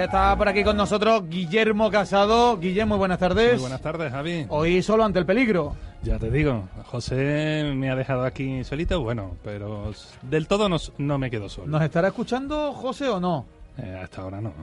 Ya 0.00 0.06
está 0.06 0.34
por 0.34 0.48
aquí 0.48 0.64
con 0.64 0.78
nosotros 0.78 1.28
Guillermo 1.28 1.90
Casado. 1.90 2.56
Guillermo, 2.56 2.96
buenas 2.96 3.18
tardes. 3.18 3.52
Muy 3.52 3.60
buenas 3.60 3.82
tardes, 3.82 4.10
Javi. 4.10 4.46
Hoy 4.48 4.80
solo 4.80 5.04
ante 5.04 5.18
el 5.18 5.26
peligro. 5.26 5.76
Ya 6.02 6.18
te 6.18 6.30
digo, 6.30 6.70
José 6.86 7.70
me 7.76 7.90
ha 7.90 7.94
dejado 7.94 8.24
aquí 8.24 8.64
solito, 8.64 9.02
bueno, 9.02 9.36
pero 9.44 9.92
del 10.22 10.48
todo 10.48 10.70
no, 10.70 10.78
no 10.96 11.18
me 11.18 11.30
quedo 11.30 11.50
solo. 11.50 11.66
¿Nos 11.66 11.82
estará 11.82 12.08
escuchando 12.08 12.72
José 12.72 13.10
o 13.10 13.20
no? 13.20 13.44
Eh, 13.76 14.00
hasta 14.02 14.22
ahora 14.22 14.40
no. 14.40 14.54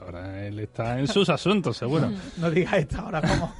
Ahora 0.00 0.46
él 0.46 0.58
está 0.58 0.98
en 0.98 1.06
sus 1.06 1.28
asuntos, 1.28 1.76
seguro. 1.76 2.10
no 2.38 2.50
digas 2.50 2.74
esta 2.74 3.04
hora 3.04 3.20
como, 3.20 3.54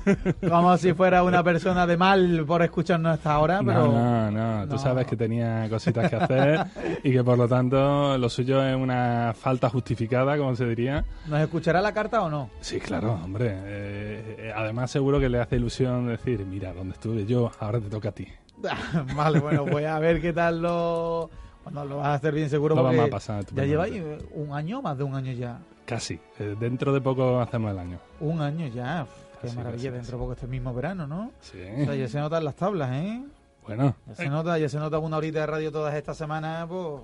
como 0.49 0.77
si 0.77 0.93
fuera 0.93 1.23
una 1.23 1.43
persona 1.43 1.87
de 1.87 1.97
mal 1.97 2.45
por 2.47 2.63
escucharnos 2.63 3.17
esta 3.17 3.39
hora, 3.39 3.61
pero... 3.65 3.87
No, 3.87 4.31
no, 4.31 4.69
tú 4.69 4.79
sabes 4.79 5.07
que 5.07 5.17
tenía 5.17 5.69
cositas 5.69 6.09
que 6.09 6.17
hacer 6.17 6.67
y 7.03 7.13
que 7.13 7.25
por 7.25 7.39
lo 7.39 7.49
tanto 7.49 8.17
lo 8.19 8.29
suyo 8.29 8.65
es 8.65 8.77
una 8.77 9.35
falta 9.39 9.69
justificada, 9.69 10.37
como 10.37 10.55
se 10.57 10.67
diría. 10.67 11.05
¿Nos 11.27 11.41
escuchará 11.41 11.81
la 11.81 11.93
carta 11.93 12.23
o 12.23 12.31
no? 12.31 12.51
Sí, 12.61 12.79
claro, 12.79 13.15
hombre. 13.25 13.49
Eh, 13.53 14.37
eh, 14.39 14.53
además 14.55 14.91
seguro 14.91 15.21
que 15.21 15.29
le 15.29 15.41
hace 15.41 15.57
ilusión 15.57 16.09
decir, 16.09 16.45
mira, 16.47 16.73
donde 16.73 16.95
estuve 16.95 17.27
yo, 17.27 17.51
ahora 17.59 17.81
te 17.81 17.89
toca 17.89 18.11
a 18.11 18.13
ti. 18.13 18.29
vale, 19.17 19.41
bueno, 19.41 19.65
voy 19.65 19.85
a 19.85 19.99
ver 19.99 20.21
qué 20.21 20.33
tal 20.33 20.63
lo... 20.63 21.31
Bueno, 21.65 21.85
lo 21.85 21.97
vas 21.99 22.07
a 22.07 22.15
hacer 22.15 22.35
bien 22.35 22.49
seguro 22.49 22.75
lo 22.75 22.83
vamos 22.83 23.07
a 23.07 23.11
pasar. 23.11 23.45
Ya 23.55 23.65
lleváis 23.65 24.03
un 24.35 24.53
año, 24.55 24.81
más 24.81 24.97
de 24.97 25.05
un 25.05 25.15
año 25.15 25.33
ya. 25.33 25.59
Casi. 25.91 26.21
Eh, 26.39 26.55
dentro 26.61 26.93
de 26.93 27.01
poco 27.01 27.41
hacemos 27.41 27.73
el 27.73 27.79
año. 27.81 27.99
Un 28.21 28.41
año 28.41 28.69
ya. 28.69 29.05
Qué 29.43 29.51
maravilla. 29.55 29.91
dentro 29.91 30.17
de 30.17 30.23
poco 30.23 30.33
este 30.35 30.47
mismo 30.47 30.73
verano, 30.73 31.05
¿no? 31.05 31.33
Sí. 31.41 31.59
O 31.83 31.85
sea, 31.85 31.97
ya 31.97 32.07
se 32.07 32.21
notan 32.21 32.45
las 32.45 32.55
tablas, 32.55 32.93
¿eh? 32.93 33.21
Bueno. 33.67 33.97
Ya 34.07 34.15
se 34.15 34.29
nota, 34.29 34.57
ya 34.57 34.69
se 34.69 34.79
nota 34.79 35.01
una 35.01 35.17
horita 35.17 35.41
de 35.41 35.47
radio 35.47 35.73
todas 35.73 35.93
estas 35.97 36.17
semanas, 36.17 36.69
pues 36.69 37.03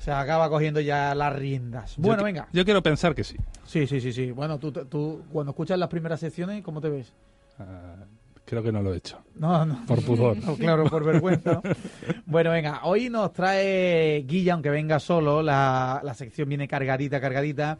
se 0.00 0.12
acaba 0.12 0.50
cogiendo 0.50 0.80
ya 0.80 1.14
las 1.14 1.34
riendas. 1.34 1.94
Bueno, 1.96 2.22
venga. 2.22 2.46
Yo 2.52 2.62
quiero 2.66 2.82
pensar 2.82 3.14
que 3.14 3.24
sí. 3.24 3.38
Sí, 3.64 3.86
sí, 3.86 4.02
sí, 4.02 4.12
sí. 4.12 4.32
Bueno, 4.32 4.58
tú, 4.58 4.70
tú 4.70 5.22
cuando 5.32 5.52
escuchas 5.52 5.78
las 5.78 5.88
primeras 5.88 6.20
secciones, 6.20 6.62
¿cómo 6.62 6.82
te 6.82 6.90
ves? 6.90 7.14
Uh, 7.58 8.04
creo 8.44 8.62
que 8.62 8.70
no 8.70 8.82
lo 8.82 8.92
he 8.92 8.98
hecho. 8.98 9.18
No, 9.34 9.64
no. 9.64 9.86
Por 9.86 10.04
pudor. 10.04 10.36
No, 10.44 10.56
claro, 10.56 10.84
por 10.90 11.04
vergüenza. 11.04 11.62
bueno, 12.26 12.50
venga, 12.50 12.80
hoy 12.84 13.08
nos 13.08 13.32
trae 13.32 14.24
Guilla, 14.26 14.52
aunque 14.52 14.68
venga 14.68 14.98
solo, 15.00 15.42
la, 15.42 16.02
la 16.04 16.12
sección 16.12 16.50
viene 16.50 16.68
cargadita, 16.68 17.18
cargadita 17.18 17.78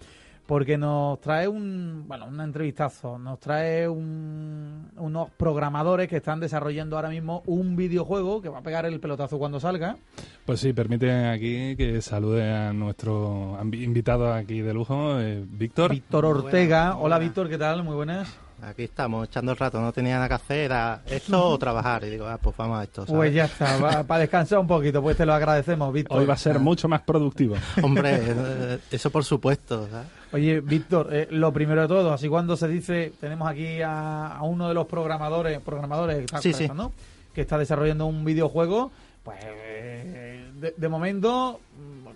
porque 0.50 0.76
nos 0.76 1.20
trae 1.20 1.46
un, 1.46 2.08
bueno, 2.08 2.26
un 2.26 2.40
entrevistazo, 2.40 3.20
nos 3.20 3.38
trae 3.38 3.88
unos 3.88 5.30
programadores 5.36 6.08
que 6.08 6.16
están 6.16 6.40
desarrollando 6.40 6.96
ahora 6.96 7.08
mismo 7.08 7.44
un 7.46 7.76
videojuego 7.76 8.42
que 8.42 8.48
va 8.48 8.58
a 8.58 8.62
pegar 8.62 8.84
el 8.84 8.98
pelotazo 8.98 9.38
cuando 9.38 9.60
salga. 9.60 9.96
Pues 10.44 10.58
sí, 10.58 10.72
permite 10.72 11.28
aquí 11.28 11.76
que 11.76 12.02
salude 12.02 12.52
a 12.52 12.72
nuestro 12.72 13.56
invitado 13.74 14.32
aquí 14.32 14.60
de 14.60 14.74
lujo, 14.74 15.20
eh, 15.20 15.40
Víctor. 15.48 15.92
Víctor 15.92 16.24
Ortega. 16.24 16.96
Hola 16.96 17.20
Víctor, 17.20 17.48
¿qué 17.48 17.56
tal? 17.56 17.84
Muy 17.84 17.94
buenas. 17.94 18.36
Aquí 18.62 18.84
estamos, 18.84 19.28
echando 19.28 19.53
el 19.53 19.58
rato, 19.58 19.80
no 19.80 19.92
tenía 19.92 20.16
nada 20.16 20.28
que 20.28 20.34
hacer, 20.34 20.58
era 20.58 21.03
esto 21.06 21.48
o 21.48 21.58
trabajar. 21.58 22.05
Y 22.05 22.11
digo, 22.11 22.27
ah, 22.27 22.39
pues 22.41 22.56
vamos 22.56 22.78
a 22.78 22.84
esto. 22.84 23.06
Pues 23.06 23.33
ya 23.33 23.47
está, 23.47 24.05
para 24.05 24.20
descansar 24.20 24.58
un 24.58 24.66
poquito, 24.66 25.00
pues 25.03 25.16
te 25.16 25.25
lo 25.25 25.33
agradecemos, 25.33 25.92
Víctor. 25.92 26.19
Hoy 26.19 26.27
va 26.27 26.34
a 26.34 26.39
ser 26.39 26.58
mucho 26.58 26.88
más 26.88 27.00
productivo. 27.03 27.56
Hombre, 27.83 28.19
eh, 28.20 28.78
eso 28.91 29.11
por 29.11 29.25
supuesto. 29.25 29.88
Oye, 30.33 30.61
Víctor, 30.61 31.08
eh, 31.12 31.28
lo 31.31 31.53
primero 31.53 31.83
de 31.83 31.88
todo, 31.88 32.12
así 32.12 32.28
cuando 32.28 32.56
se 32.56 32.69
dice, 32.69 33.12
tenemos 33.20 33.48
aquí 33.48 33.81
a, 33.83 34.38
uno 34.42 34.69
de 34.69 34.75
los 34.75 34.86
programadores, 34.86 35.61
programadores 35.61 36.27
¿no? 36.75 36.92
que 37.34 37.41
está 37.41 37.56
desarrollando 37.58 38.06
un 38.06 38.25
videojuego, 38.25 38.91
pues 39.25 39.38
de, 39.42 40.75
de 40.76 40.88
momento 40.88 41.60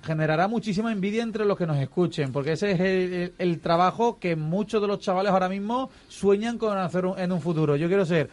generará 0.04 0.46
muchísima 0.48 0.92
envidia 0.92 1.22
entre 1.22 1.44
los 1.44 1.58
que 1.58 1.66
nos 1.66 1.78
escuchen, 1.78 2.32
porque 2.32 2.52
ese 2.52 2.72
es 2.72 3.32
el, 3.38 3.60
trabajo 3.60 4.18
que 4.18 4.36
muchos 4.36 4.80
de 4.80 4.88
los 4.88 5.00
chavales 5.00 5.32
ahora 5.32 5.48
mismo 5.48 5.90
sueñan 6.08 6.58
con 6.58 6.76
hacer 6.76 7.04
en 7.16 7.32
un 7.32 7.40
futuro. 7.40 7.76
Yo 7.76 7.88
quiero 7.88 8.04
ser 8.04 8.30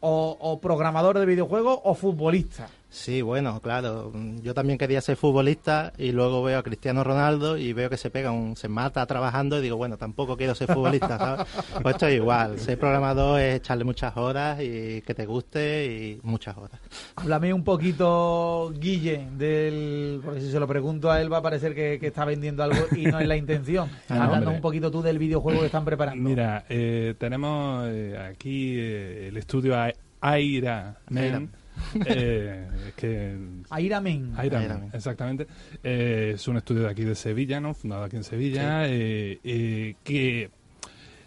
o, 0.00 0.36
o 0.38 0.60
programador 0.60 1.18
de 1.18 1.26
videojuegos 1.26 1.78
o 1.84 1.94
futbolista. 1.94 2.68
Sí, 2.92 3.22
bueno, 3.22 3.58
claro. 3.60 4.12
Yo 4.42 4.52
también 4.52 4.78
quería 4.78 5.00
ser 5.00 5.16
futbolista 5.16 5.94
y 5.96 6.12
luego 6.12 6.42
veo 6.42 6.58
a 6.58 6.62
Cristiano 6.62 7.02
Ronaldo 7.02 7.56
y 7.56 7.72
veo 7.72 7.88
que 7.88 7.96
se 7.96 8.10
pega, 8.10 8.32
un, 8.32 8.54
se 8.54 8.68
mata 8.68 9.04
trabajando 9.06 9.58
y 9.58 9.62
digo, 9.62 9.78
bueno, 9.78 9.96
tampoco 9.96 10.36
quiero 10.36 10.54
ser 10.54 10.70
futbolista, 10.72 11.18
¿sabes? 11.18 11.46
Pues 11.82 11.94
esto 11.94 12.06
es 12.06 12.16
igual. 12.16 12.58
Ser 12.58 12.78
programador 12.78 13.40
es 13.40 13.56
echarle 13.56 13.84
muchas 13.84 14.14
horas 14.18 14.60
y 14.60 15.00
que 15.00 15.14
te 15.14 15.24
guste 15.24 15.86
y 15.86 16.20
muchas 16.22 16.54
horas. 16.58 16.78
Háblame 17.16 17.54
un 17.54 17.64
poquito, 17.64 18.70
Guille, 18.78 19.26
del. 19.38 20.20
Porque 20.22 20.42
si 20.42 20.50
se 20.50 20.60
lo 20.60 20.68
pregunto 20.68 21.10
a 21.10 21.20
él 21.22 21.32
va 21.32 21.38
a 21.38 21.42
parecer 21.42 21.74
que, 21.74 21.98
está 22.06 22.26
vendiendo 22.26 22.62
algo 22.62 22.88
y 22.94 23.06
no 23.06 23.18
es 23.20 23.26
la 23.26 23.36
intención. 23.36 23.88
Hablando 24.10 24.50
un 24.50 24.60
poquito 24.60 24.90
tú 24.90 25.00
del 25.00 25.18
videojuego 25.18 25.60
que 25.60 25.66
están 25.66 25.86
preparando. 25.86 26.22
Mira, 26.28 26.66
eh, 26.68 27.14
tenemos 27.18 27.86
eh, 27.88 28.18
aquí 28.18 28.74
eh, 28.76 29.28
el 29.28 29.38
estudio 29.38 29.74
Aira. 30.20 30.98
Aira 31.10 31.48
eh, 32.06 32.68
que 32.96 33.36
Airamen. 33.70 34.90
exactamente. 34.92 35.46
Eh, 35.82 36.32
es 36.34 36.48
un 36.48 36.56
estudio 36.56 36.82
de 36.82 36.90
aquí 36.90 37.04
de 37.04 37.14
Sevilla, 37.14 37.60
¿no? 37.60 37.74
Fundado 37.74 38.04
aquí 38.04 38.16
en 38.16 38.24
Sevilla, 38.24 38.86
eh, 38.88 39.38
eh, 39.44 39.94
que 40.02 40.50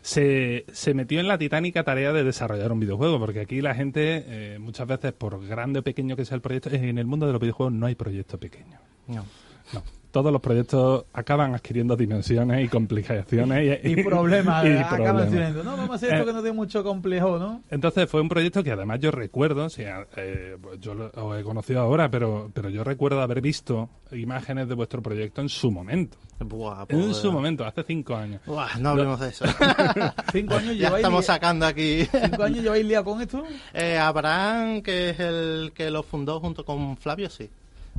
se, 0.02 0.66
se, 0.72 0.94
metió 0.94 1.20
en 1.20 1.28
la 1.28 1.38
titánica 1.38 1.84
tarea 1.84 2.14
de 2.14 2.24
desarrollar 2.24 2.72
un 2.72 2.80
videojuego, 2.80 3.20
porque 3.20 3.42
aquí 3.42 3.62
la 3.62 3.74
gente, 3.74 4.58
muchas 4.60 4.88
veces, 4.88 5.14
por 5.14 5.46
grande 5.48 5.80
o 5.80 5.84
pequeño 5.84 6.16
que 6.16 6.26
sea 6.26 6.36
el 6.36 6.42
proyecto, 6.42 6.70
en 6.70 6.98
el 6.98 7.06
mundo 7.06 7.26
de 7.26 7.34
los 7.34 7.42
videojuegos 7.42 7.74
no 7.74 7.88
hay 7.88 7.96
proyecto 7.96 8.40
pequeño. 8.40 8.80
No. 9.08 9.26
No 9.74 9.84
todos 10.16 10.32
los 10.32 10.42
proyectos 10.42 11.04
acaban 11.12 11.56
adquiriendo 11.56 11.98
dimensiones 11.98 12.64
y 12.64 12.70
complicaciones. 12.70 13.82
Y, 13.84 14.02
problemas. 14.02 14.66
y 14.66 14.70
acaban 14.70 15.30
diciendo, 15.30 15.62
no, 15.62 15.76
vamos 15.76 15.90
a 15.90 15.96
hacer 15.96 16.14
esto 16.14 16.24
eh, 16.24 16.26
que 16.28 16.32
no 16.32 16.42
tiene 16.42 16.56
mucho 16.56 16.86
complejo, 16.86 17.38
¿no? 17.38 17.64
Entonces 17.70 18.10
fue 18.10 18.22
un 18.22 18.30
proyecto 18.30 18.64
que 18.64 18.72
además 18.72 19.02
yo 19.02 19.12
recuerdo, 19.12 19.66
o 19.66 19.70
sea, 19.70 20.08
eh, 20.16 20.56
pues 20.62 20.80
yo 20.80 20.94
lo 20.94 21.38
he 21.38 21.44
conocido 21.44 21.82
ahora, 21.82 22.10
pero, 22.10 22.50
pero 22.54 22.70
yo 22.70 22.86
recuerdo 22.86 23.20
haber 23.20 23.42
visto 23.42 23.90
imágenes 24.14 24.70
de 24.70 24.76
vuestro 24.76 25.02
proyecto 25.02 25.42
en 25.42 25.50
su 25.50 25.70
momento. 25.70 26.18
Buah, 26.40 26.86
en 26.88 27.14
su 27.14 27.30
momento, 27.30 27.66
hace 27.66 27.84
cinco 27.84 28.16
años. 28.16 28.40
Buah, 28.46 28.80
no 28.80 28.92
hablemos 28.92 29.20
de 29.20 29.28
eso. 29.28 29.44
¿Cinco 30.32 30.54
años 30.54 30.78
ya 30.78 30.96
estamos 30.96 31.26
sacando 31.26 31.66
aquí. 31.66 32.06
¿Cinco 32.06 32.44
años 32.44 32.64
lleváis 32.64 32.86
liado 32.86 33.04
con 33.04 33.22
esto? 33.22 33.44
Eh, 33.74 33.98
Abraham, 33.98 34.82
que 34.82 35.10
es 35.10 35.20
el 35.20 35.74
que 35.76 35.92
lo 35.92 36.04
fundó 36.04 36.40
junto 36.40 36.64
con 36.64 36.96
Flavio, 36.96 37.30
sí. 37.30 37.50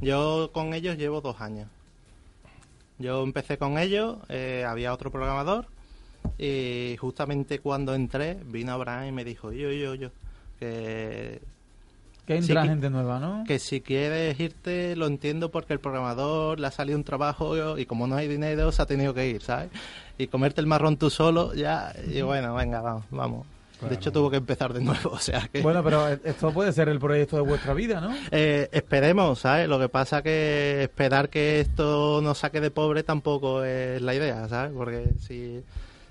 Yo 0.00 0.50
con 0.54 0.72
ellos 0.72 0.97
llevo 0.97 1.21
dos 1.21 1.43
años. 1.43 1.69
Yo 2.99 3.23
empecé 3.23 3.59
con 3.59 3.79
ellos, 3.79 4.17
eh, 4.29 4.65
había 4.67 4.93
otro 4.93 5.11
programador 5.11 5.67
y 6.39 6.97
justamente 6.99 7.59
cuando 7.61 7.95
entré 7.95 8.39
vino 8.47 8.73
Abraham 8.73 9.09
y 9.09 9.12
me 9.12 9.25
dijo, 9.25 9.53
yo, 9.53 9.71
yo, 9.71 9.95
yo, 9.95 10.11
que... 10.59 11.41
Que 12.27 12.39
entra 12.39 12.65
gente 12.65 12.91
nueva, 12.91 13.21
¿no? 13.21 13.45
Que 13.47 13.61
si 13.61 13.81
quieres 13.81 14.41
irte, 14.41 14.97
lo 14.97 15.07
entiendo 15.07 15.53
porque 15.53 15.73
el 15.73 15.79
programador 15.79 16.59
le 16.59 16.67
ha 16.67 16.73
salido 16.73 16.99
un 16.99 17.05
trabajo 17.05 17.79
y 17.79 17.87
como 17.87 18.09
no 18.09 18.17
hay 18.17 18.27
dinero 18.27 18.73
se 18.73 18.83
ha 18.83 18.87
tenido 18.87 19.15
que 19.15 19.28
ir, 19.28 19.43
¿sabes? 19.43 19.71
Y 20.19 20.27
comerte 20.27 20.61
el 20.61 20.67
marrón 20.67 20.97
tú 20.97 21.09
solo, 21.09 21.55
ya, 21.55 21.95
y 22.13 22.23
bueno, 22.23 22.53
venga, 22.57 22.81
vamos, 22.81 23.05
vamos 23.11 23.47
de 23.81 23.95
hecho, 23.95 24.11
tuvo 24.11 24.31
que 24.31 24.39
empezar 24.39 24.73
de 24.73 24.81
nuevo, 24.81 25.11
o 25.13 25.19
sea 25.19 25.49
que... 25.53 25.61
Bueno, 25.61 25.83
pero 25.85 26.09
esto 26.09 26.53
puede 26.53 26.73
ser 26.73 26.89
el 26.89 26.99
proyecto 26.99 27.37
de 27.37 27.43
vuestra 27.43 27.75
vida, 27.75 28.01
¿no? 28.01 28.15
Eh, 28.31 28.69
esperemos, 28.73 29.41
¿sabes? 29.41 29.69
Lo 29.69 29.79
que 29.79 29.89
pasa 29.89 30.23
que 30.23 30.83
esperar 30.83 31.29
que 31.29 31.61
esto 31.61 32.21
nos 32.23 32.39
saque 32.39 32.61
de 32.61 32.71
pobre 32.71 33.03
tampoco 33.03 33.65
es 33.65 34.01
la 34.03 34.15
idea, 34.15 34.49
¿sabes? 34.49 34.73
Porque 34.75 35.11
si, 35.21 35.63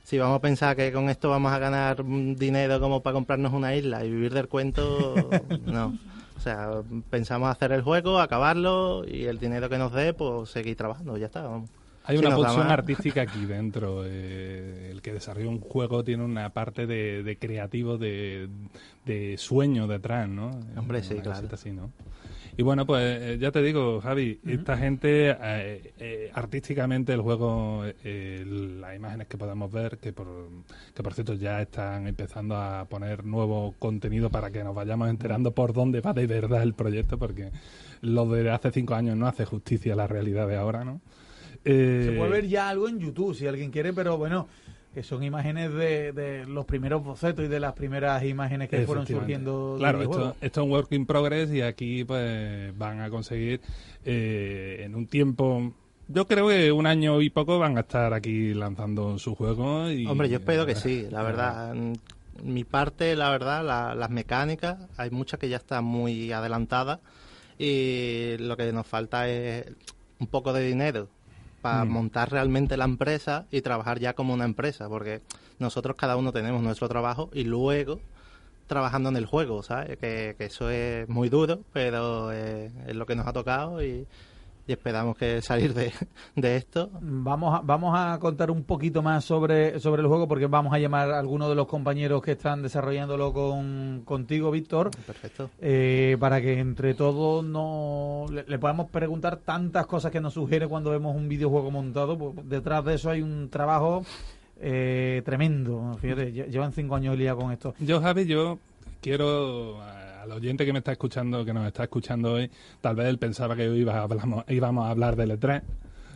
si 0.04 0.18
vamos 0.18 0.38
a 0.38 0.42
pensar 0.42 0.76
que 0.76 0.92
con 0.92 1.10
esto 1.10 1.30
vamos 1.30 1.52
a 1.52 1.60
ganar 1.60 2.04
dinero 2.06 2.80
como 2.80 3.02
para 3.02 3.16
comprarnos 3.16 3.54
una 3.54 3.76
isla 3.76 4.06
y 4.06 4.12
vivir 4.12 4.34
del 4.34 4.48
cuento, 4.48 5.16
no. 5.66 5.98
O 6.38 6.40
sea, 6.40 6.70
pensamos 7.10 7.50
hacer 7.50 7.72
el 7.72 7.82
juego, 7.82 8.20
acabarlo 8.20 9.04
y 9.08 9.26
el 9.26 9.40
dinero 9.40 9.70
que 9.70 9.78
nos 9.78 9.92
dé, 9.94 10.14
pues 10.14 10.50
seguir 10.50 10.76
trabajando, 10.76 11.18
ya 11.18 11.26
está, 11.28 11.42
vamos. 11.44 11.70
Hay 12.08 12.18
una 12.18 12.32
función 12.32 12.70
artística 12.70 13.22
aquí 13.22 13.46
dentro. 13.46 14.04
Eh, 14.06 14.90
el 14.92 15.02
que 15.02 15.14
desarrolla 15.14 15.50
un 15.50 15.60
juego 15.60 16.04
tiene 16.04 16.24
una 16.24 16.50
parte 16.52 16.86
de, 16.86 17.38
creativo, 17.40 17.98
de, 17.98 18.48
sueño 19.38 19.88
detrás, 19.88 20.30
¿no? 20.30 20.52
Hombre, 20.78 21.04
sí, 21.04 21.16
claro. 21.16 21.48
Así, 21.52 21.72
¿no? 21.72 21.92
Y 22.58 22.64
bueno, 22.64 22.86
pues 22.86 23.04
eh, 23.04 23.38
ya 23.38 23.52
te 23.52 23.62
digo, 23.62 24.00
Javi, 24.00 24.40
esta 24.46 24.78
gente, 24.78 25.36
eh, 25.42 26.32
artísticamente 26.34 27.12
el 27.12 27.20
juego, 27.22 27.84
las 27.84 28.96
imágenes 28.96 29.28
que 29.28 29.38
podemos 29.38 29.70
ver, 29.70 29.98
que 29.98 30.14
por, 30.14 30.28
que 30.94 31.04
por 31.04 31.14
cierto 31.14 31.34
ya 31.34 31.62
están 31.62 32.08
empezando 32.08 32.56
a 32.56 32.86
poner 32.86 33.26
nuevo 33.26 33.76
contenido 33.78 34.30
para 34.30 34.52
que 34.52 34.64
nos 34.64 34.74
vayamos 34.74 35.10
enterando 35.10 35.52
por 35.52 35.74
dónde 35.74 36.00
va 36.00 36.14
de 36.14 36.28
verdad 36.28 36.64
el 36.64 36.74
proyecto, 36.74 37.18
porque 37.18 37.52
lo 38.00 38.26
de 38.30 38.50
hace 38.50 38.72
cinco 38.72 38.96
años 38.96 39.18
no 39.18 39.28
hace 39.28 39.44
justicia 39.44 39.94
a 39.94 39.98
la 39.98 40.08
realidad 40.08 40.48
de 40.48 40.56
ahora, 40.56 40.86
¿no? 40.86 41.02
Se 41.66 42.14
puede 42.18 42.30
ver 42.30 42.48
ya 42.48 42.70
algo 42.70 42.88
en 42.88 43.00
YouTube 43.00 43.36
si 43.36 43.48
alguien 43.48 43.72
quiere, 43.72 43.92
pero 43.92 44.18
bueno, 44.18 44.48
que 44.94 45.04
son 45.04 45.24
imágenes 45.24 45.74
de, 45.74 46.46
los 46.48 46.66
primeros 46.66 47.04
bocetos 47.04 47.44
y 47.46 47.48
de 47.48 47.60
las 47.60 47.74
primeras 47.74 48.24
imágenes 48.24 48.70
que 48.70 48.86
fueron 48.86 49.06
surgiendo. 49.06 49.76
Claro, 49.78 50.02
esto, 50.02 50.36
esto, 50.42 50.62
es 50.62 50.66
un 50.66 50.72
work 50.72 50.92
in 50.92 51.06
progress 51.06 51.52
y 51.52 51.62
aquí 51.62 52.04
pues 52.04 52.78
van 52.78 53.02
a 53.02 53.10
conseguir 53.10 53.62
eh, 54.06 54.84
en 54.86 54.96
un 54.96 55.08
tiempo 55.08 55.74
yo 56.08 56.28
creo 56.28 56.48
que 56.48 56.72
un 56.72 56.86
año 56.86 57.22
y 57.22 57.30
poco 57.30 57.58
van 57.58 57.78
a 57.78 57.82
estar 57.82 58.14
aquí 58.14 58.54
lanzando 58.54 59.18
su 59.18 59.36
juego. 59.36 59.90
Y, 59.90 60.06
Hombre, 60.06 60.30
yo 60.30 60.38
espero 60.38 60.66
que 60.66 60.76
sí, 60.76 61.08
la 61.10 61.24
verdad. 61.24 61.76
Mi 62.44 62.64
parte, 62.64 63.16
la 63.16 63.30
verdad, 63.32 63.96
las 63.96 64.10
mecánicas, 64.10 64.78
hay 64.98 65.10
muchas 65.10 65.40
que 65.40 65.50
ya 65.50 65.58
están 65.58 65.86
muy 65.86 66.32
adelantadas 66.32 67.00
y 67.58 68.36
lo 68.40 68.56
que 68.58 68.72
nos 68.72 68.86
falta 68.86 69.28
es 69.30 69.66
un 70.20 70.28
poco 70.28 70.54
de 70.54 70.68
dinero 70.68 71.08
para 71.66 71.84
mm. 71.84 71.90
montar 71.90 72.32
realmente 72.32 72.78
la 72.78 72.86
empresa 72.86 73.48
y 73.50 73.62
trabajar 73.62 73.98
ya 73.98 74.14
como 74.14 74.36
una 74.36 74.46
empresa, 74.46 74.88
porque 74.88 75.22
nosotros 75.58 75.96
cada 75.96 76.16
uno 76.16 76.32
tenemos 76.32 76.62
nuestro 76.62 76.88
trabajo 76.88 77.32
y 77.34 77.44
luego 77.44 78.00
trabajando 78.68 79.10
en 79.10 79.16
el 79.16 79.26
juego, 79.26 79.64
¿sabes? 79.64 79.98
Que, 79.98 80.36
eso 80.38 80.70
es 80.70 81.10
muy 81.10 81.28
duro, 81.28 81.62
pero 81.74 82.32
es 82.32 82.72
lo 82.96 83.08
que 83.08 83.16
nos 83.16 83.26
ha 83.26 83.34
tocado 83.34 83.84
y, 83.84 84.06
y 84.68 84.72
esperamos 84.72 85.18
que 85.18 85.42
salir 85.42 85.74
de, 85.74 86.56
esto. 86.56 86.90
Vamos 87.02 87.56
a, 87.56 87.62
vamos 87.62 87.94
a 87.98 88.18
contar 88.20 88.50
un 88.50 88.64
poquito 88.64 89.02
más 89.02 89.24
sobre, 89.24 89.80
sobre 89.80 90.02
el 90.02 90.08
juego 90.08 90.28
porque 90.28 90.48
vamos 90.48 90.74
a 90.74 90.80
llamar 90.80 91.12
a 91.12 91.20
algunos 91.20 91.50
de 91.50 91.56
los 91.56 91.68
compañeros 91.68 92.22
que 92.22 92.32
están 92.32 92.64
desarrollándolo 92.64 93.32
con, 93.34 94.02
contigo, 94.06 94.52
Víctor. 94.52 94.92
Perfecto. 95.06 95.50
Eh, 95.62 96.18
para 96.20 96.42
que 96.42 96.60
entre 96.60 96.94
todos 96.96 97.44
no, 97.44 98.26
le, 98.30 98.60
podamos 98.60 98.90
preguntar 98.90 99.38
tantas 99.38 99.86
cosas 99.86 100.12
que 100.12 100.20
nos 100.20 100.34
sugiere 100.34 100.68
cuando 100.68 100.92
vemos 100.92 101.16
un 101.16 101.30
videojuego 101.30 101.70
montado. 101.70 102.18
Pues, 102.18 102.50
detrás 102.50 102.84
de 102.86 102.96
eso 102.96 103.10
hay 103.10 103.22
un 103.22 103.50
trabajo 103.50 104.04
eh, 104.60 105.22
tremendo. 105.26 105.96
Fíjate, 106.02 106.32
llevan 106.32 106.74
cinco 106.74 106.96
años 106.96 107.18
día 107.18 107.36
con 107.36 107.52
esto. 107.52 107.76
Yo, 107.80 108.02
Javi, 108.02 108.26
yo 108.26 108.58
quiero 109.02 109.80
al 110.26 110.32
oyente 110.32 110.66
que 110.66 110.74
me 110.74 110.80
está 110.80 110.92
escuchando, 110.92 111.46
que 111.46 111.54
nos 111.54 111.68
está 111.68 111.84
escuchando 111.84 112.34
hoy, 112.34 112.50
tal 112.82 112.96
vez 112.96 113.08
él 113.08 113.20
pensaba 113.20 113.56
que 113.56 113.70
hoy 113.70 113.88
íbamos 114.48 114.86
a 114.86 114.90
hablar 114.90 115.16
del 115.16 115.40
E3 115.40 115.62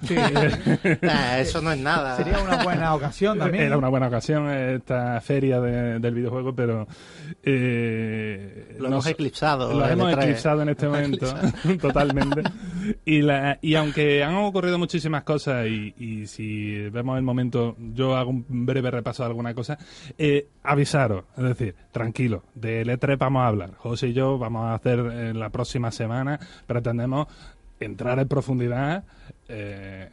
Sí. 0.03 0.15
eso 1.39 1.61
no 1.61 1.71
es 1.71 1.79
nada. 1.79 2.17
Sería 2.17 2.39
una 2.39 2.63
buena 2.63 2.95
ocasión 2.95 3.37
también. 3.37 3.65
Era 3.65 3.77
una 3.77 3.89
buena 3.89 4.07
ocasión 4.07 4.49
esta 4.49 5.19
feria 5.21 5.59
del 5.59 6.13
videojuego, 6.13 6.53
pero... 6.53 6.87
Eh, 7.43 8.75
lo 8.79 8.87
hemos 8.87 9.05
eclipsado. 9.07 9.73
Lo 9.73 9.87
hemos 9.87 10.13
eclipsado 10.13 10.61
en 10.61 10.69
este 10.69 10.87
momento, 10.87 11.27
totalmente. 11.81 12.43
Y, 13.05 13.21
la, 13.21 13.59
y 13.61 13.75
aunque 13.75 14.23
han 14.23 14.35
ocurrido 14.35 14.77
muchísimas 14.77 15.23
cosas, 15.23 15.67
y, 15.67 16.27
si 16.27 16.89
vemos 16.89 17.17
el 17.17 17.23
momento, 17.23 17.75
yo 17.93 18.15
hago 18.15 18.31
un 18.31 18.45
breve 18.47 18.91
repaso 18.91 19.23
de 19.23 19.27
alguna 19.27 19.53
cosa, 19.53 19.77
eh, 20.17 20.47
avisaros, 20.63 21.25
es 21.37 21.43
decir, 21.43 21.75
tranquilo, 21.91 22.43
de 22.55 22.85
E3 22.85 23.17
vamos 23.17 23.41
a 23.41 23.47
hablar. 23.47 23.73
José 23.75 24.09
y 24.09 24.13
yo 24.13 24.37
vamos 24.37 24.65
a 24.65 24.73
hacer 24.73 24.99
en 24.99 25.39
la 25.39 25.49
próxima 25.49 25.91
semana, 25.91 26.39
pretendemos 26.67 27.27
entrar 27.79 28.19
en 28.19 28.27
profundidad, 28.27 29.03
eh, 29.49 30.07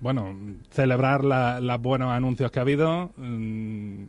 bueno, 0.00 0.36
celebrar 0.70 1.24
los 1.24 1.80
buenos 1.80 2.12
anuncios 2.12 2.50
que 2.50 2.58
ha 2.58 2.62
habido, 2.62 3.10
mm, 3.16 4.04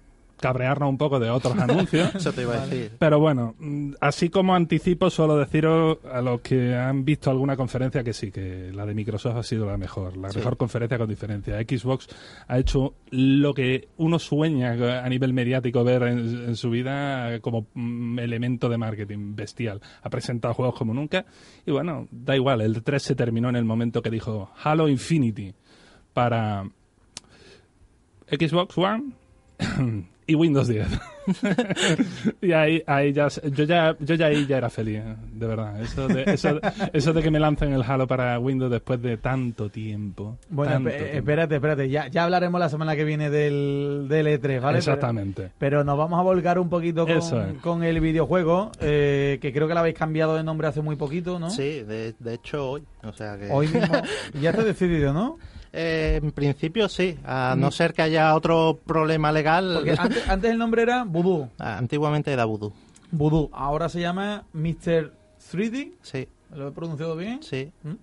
cabrearnos 0.46 0.88
un 0.90 0.98
poco 1.00 1.20
de 1.20 1.32
otros 1.32 1.58
anuncios. 1.58 2.14
Eso 2.14 2.32
te 2.32 2.44
iba 2.44 2.54
a 2.54 2.68
decir. 2.68 2.92
Pero 3.00 3.20
bueno, 3.20 3.56
mm, 3.58 3.94
así 4.00 4.30
como 4.30 4.54
anticipo, 4.54 5.10
solo 5.10 5.38
deciros 5.38 5.98
a 6.12 6.22
los 6.22 6.42
que 6.42 6.76
han 6.76 7.04
visto 7.04 7.32
alguna 7.32 7.58
conferencia 7.58 8.04
que 8.04 8.14
sí, 8.14 8.32
que 8.32 8.72
la 8.72 8.86
de 8.86 8.94
Microsoft 8.94 9.38
ha 9.38 9.44
sido 9.44 9.66
la 9.66 9.78
mejor, 9.78 10.16
la 10.18 10.30
mejor 10.30 10.56
conferencia 10.56 11.00
con 11.00 11.10
diferencia. 11.10 11.58
Xbox 11.58 12.08
ha 12.48 12.60
hecho 12.60 12.94
lo 13.10 13.56
que 13.56 13.88
uno 13.98 14.20
sueña 14.20 14.74
a 15.04 15.10
nivel 15.10 15.34
mediático 15.34 15.84
ver 15.84 16.04
en, 16.04 16.56
su 16.56 16.70
vida 16.70 17.40
como 17.40 17.66
mm, 17.74 18.20
elemento 18.20 18.70
de 18.70 18.78
marketing 18.78 19.36
bestial. 19.36 19.82
Ha 20.04 20.10
presentado 20.12 20.54
juegos 20.54 20.76
como 20.76 20.94
nunca 20.94 21.26
y 21.66 21.72
bueno, 21.72 22.08
da 22.12 22.36
igual, 22.36 22.62
el 22.62 22.84
3 22.84 23.02
se 23.02 23.16
terminó 23.16 23.50
en 23.50 23.56
el 23.56 23.66
momento 23.66 24.04
que 24.04 24.12
dijo 24.12 24.52
Halo 24.64 24.90
Infinity 24.90 25.56
para 26.14 26.70
Xbox 28.30 28.78
One 28.78 29.14
y 30.28 30.36
Windows 30.36 30.68
10. 30.68 30.88
y 32.42 32.52
ahí, 32.52 32.84
ahí 32.88 33.14
ya, 33.14 33.28
yo 33.28 33.64
ya, 33.64 33.96
yo 34.00 34.16
ya 34.16 34.28
ahí 34.28 34.46
ya 34.46 34.58
era 34.58 34.70
feliz, 34.70 35.02
de 35.34 35.48
verdad. 35.48 35.82
Eso 35.82 36.08
de, 36.08 36.24
eso, 36.28 36.60
eso 36.94 37.14
de 37.14 37.22
que 37.22 37.32
me 37.32 37.40
lancen 37.40 37.74
el 37.74 37.84
Halo 37.84 38.08
para 38.08 38.40
Windows 38.40 38.72
después 38.72 39.02
de 39.02 39.18
tanto 39.18 39.70
tiempo. 39.70 40.38
Bueno, 40.50 40.90
espérate, 40.90 41.56
espérate, 41.56 41.90
ya, 41.90 42.08
ya 42.08 42.24
hablaremos 42.24 42.60
la 42.60 42.70
semana 42.70 42.96
que 42.96 43.04
viene 43.04 43.30
del, 43.30 44.08
del 44.10 44.28
E3, 44.28 44.62
¿vale? 44.62 44.80
Exactamente. 44.80 45.52
Pero, 45.60 45.84
nos 45.84 45.98
vamos 45.98 46.20
a 46.20 46.24
volcar 46.24 46.58
un 46.60 46.70
poquito 46.70 47.06
con, 47.06 47.56
con 47.56 47.84
el 47.84 48.00
videojuego, 48.00 48.72
eh, 48.80 49.38
que 49.42 49.54
creo 49.54 49.68
que 49.68 49.74
lo 49.74 49.80
habéis 49.82 49.96
cambiado 49.96 50.36
de 50.36 50.44
nombre 50.44 50.68
hace 50.68 50.82
muy 50.82 50.96
poquito, 50.96 51.40
¿no? 51.40 51.50
Sí, 51.50 51.84
de, 51.84 52.16
de 52.18 52.34
hecho 52.34 52.72
hoy. 52.72 52.84
O 53.04 53.14
sea 53.14 53.38
que... 53.38 53.50
Hoy 53.52 53.68
mismo. 53.68 53.96
ya 54.42 54.50
está 54.50 54.64
decidido, 54.64 55.14
¿no? 55.14 55.38
Eh, 55.78 56.22
en 56.24 56.32
principio 56.32 56.88
sí, 56.88 57.18
a 57.26 57.56
no 57.58 57.70
ser 57.70 57.94
que 57.94 58.02
haya 58.02 58.34
otro 58.34 58.80
problema 58.86 59.32
legal. 59.32 59.74
Porque 59.76 59.96
antes, 60.28 60.52
el 60.52 60.58
nombre 60.58 60.84
era 60.84 61.04
Voodoo. 61.04 61.50
Ah, 61.60 61.78
antiguamente 61.78 62.32
era 62.32 62.46
Voodoo. 62.46 62.74
Voodoo. 63.12 63.50
Ahora 63.52 63.90
se 63.90 64.00
llama 64.00 64.46
Mr. 64.54 65.12
3D. 65.52 65.92
Sí. 66.02 66.28
¿Lo 66.56 66.70
he 66.70 66.72
pronunciado 66.72 67.16
bien? 67.18 67.44
Sí. 67.44 67.72
¿Mm? 67.84 67.94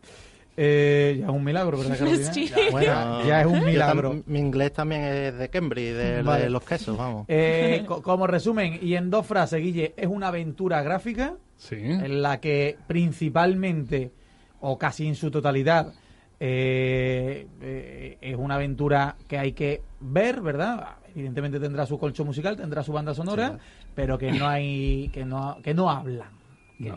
Eh, 0.54 1.16
ya 1.20 1.26
es 1.26 1.32
un 1.32 1.44
milagro, 1.44 1.78
¿verdad, 1.78 1.98
Carolina? 1.98 2.30
Ya, 3.26 3.40
es 3.40 3.46
un 3.46 3.64
milagro. 3.64 4.22
mi 4.26 4.38
inglés 4.38 4.72
también 4.74 5.02
es 5.04 5.38
de 5.38 5.48
Cambridge, 5.48 5.94
de, 5.94 6.50
los 6.50 6.62
quesos, 6.62 6.96
vamos. 6.96 7.24
Eh, 7.28 7.86
como 8.02 8.26
resumen, 8.26 8.78
y 8.82 8.94
en 8.94 9.08
dos 9.08 9.26
frases, 9.26 9.62
Guille, 9.62 9.94
es 9.96 10.06
una 10.06 10.28
aventura 10.28 10.82
gráfica 10.82 11.36
sí. 11.56 11.76
en 11.76 12.20
la 12.20 12.38
que 12.38 12.76
principalmente, 12.86 14.12
o 14.60 14.76
casi 14.76 15.08
en 15.08 15.14
su 15.14 15.30
totalidad, 15.30 15.94
eh, 16.44 17.46
eh, 17.60 18.18
es 18.20 18.34
una 18.36 18.56
aventura 18.56 19.14
que 19.28 19.38
hay 19.38 19.52
que 19.52 19.80
ver, 20.00 20.40
¿verdad? 20.40 20.96
Evidentemente 21.14 21.60
tendrá 21.60 21.86
su 21.86 22.00
colcho 22.00 22.24
musical, 22.24 22.56
tendrá 22.56 22.82
su 22.82 22.92
banda 22.92 23.14
sonora, 23.14 23.60
pero 23.94 24.18
que 24.18 24.32
no 24.32 24.48
hay, 24.48 25.08
que 25.10 25.24
no, 25.24 25.58
que 25.62 25.72
no 25.72 25.88
hablan, 25.88 26.32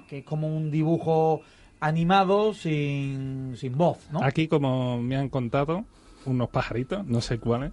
Que, 0.08 0.18
es 0.18 0.26
como 0.26 0.48
un 0.48 0.72
dibujo 0.72 1.42
animado 1.80 2.56
sin, 2.56 3.56
sin 3.56 3.78
voz, 3.78 4.10
¿no? 4.12 4.24
Aquí, 4.24 4.48
como 4.48 5.00
me 5.00 5.16
han 5.16 5.30
contado, 5.30 5.86
unos 6.26 6.50
pajaritos, 6.50 7.06
no 7.06 7.22
sé 7.22 7.40
cuáles, 7.40 7.72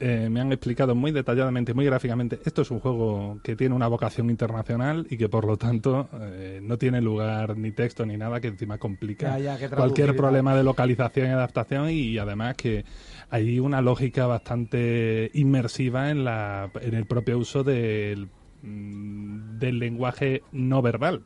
eh, 0.00 0.28
me 0.30 0.40
han 0.40 0.52
explicado 0.52 0.94
muy 0.94 1.12
detalladamente, 1.12 1.74
muy 1.74 1.84
gráficamente, 1.84 2.40
esto 2.44 2.62
es 2.62 2.70
un 2.70 2.80
juego 2.80 3.38
que 3.42 3.56
tiene 3.56 3.74
una 3.74 3.88
vocación 3.88 4.30
internacional 4.30 5.06
y 5.10 5.16
que 5.16 5.28
por 5.28 5.44
lo 5.44 5.56
tanto 5.56 6.08
eh, 6.20 6.60
no 6.62 6.78
tiene 6.78 7.00
lugar 7.00 7.56
ni 7.56 7.72
texto 7.72 8.06
ni 8.06 8.16
nada 8.16 8.40
que 8.40 8.48
encima 8.48 8.78
complica 8.78 9.36
cualquier 9.74 10.16
problema 10.16 10.54
de 10.54 10.64
localización 10.64 11.28
y 11.28 11.30
adaptación 11.30 11.90
y 11.90 12.18
además 12.18 12.54
que 12.56 12.84
hay 13.30 13.58
una 13.58 13.80
lógica 13.80 14.26
bastante 14.26 15.30
inmersiva 15.34 16.10
en, 16.10 16.24
la, 16.24 16.70
en 16.80 16.94
el 16.94 17.06
propio 17.06 17.38
uso 17.38 17.64
del, 17.64 18.28
mm, 18.62 19.58
del 19.58 19.78
lenguaje 19.78 20.42
no 20.52 20.82
verbal. 20.82 21.22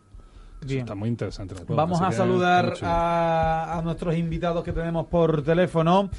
está 0.67 0.95
muy 0.95 1.09
interesante. 1.09 1.55
Vamos 1.69 2.01
a 2.01 2.13
saludar 2.13 2.75
a, 2.83 3.79
a, 3.79 3.83
nuestros 3.83 4.17
invitados 4.17 4.65
que 4.65 4.73
tenemos 4.73 5.07
por 5.07 5.43
teléfono. 5.43 6.11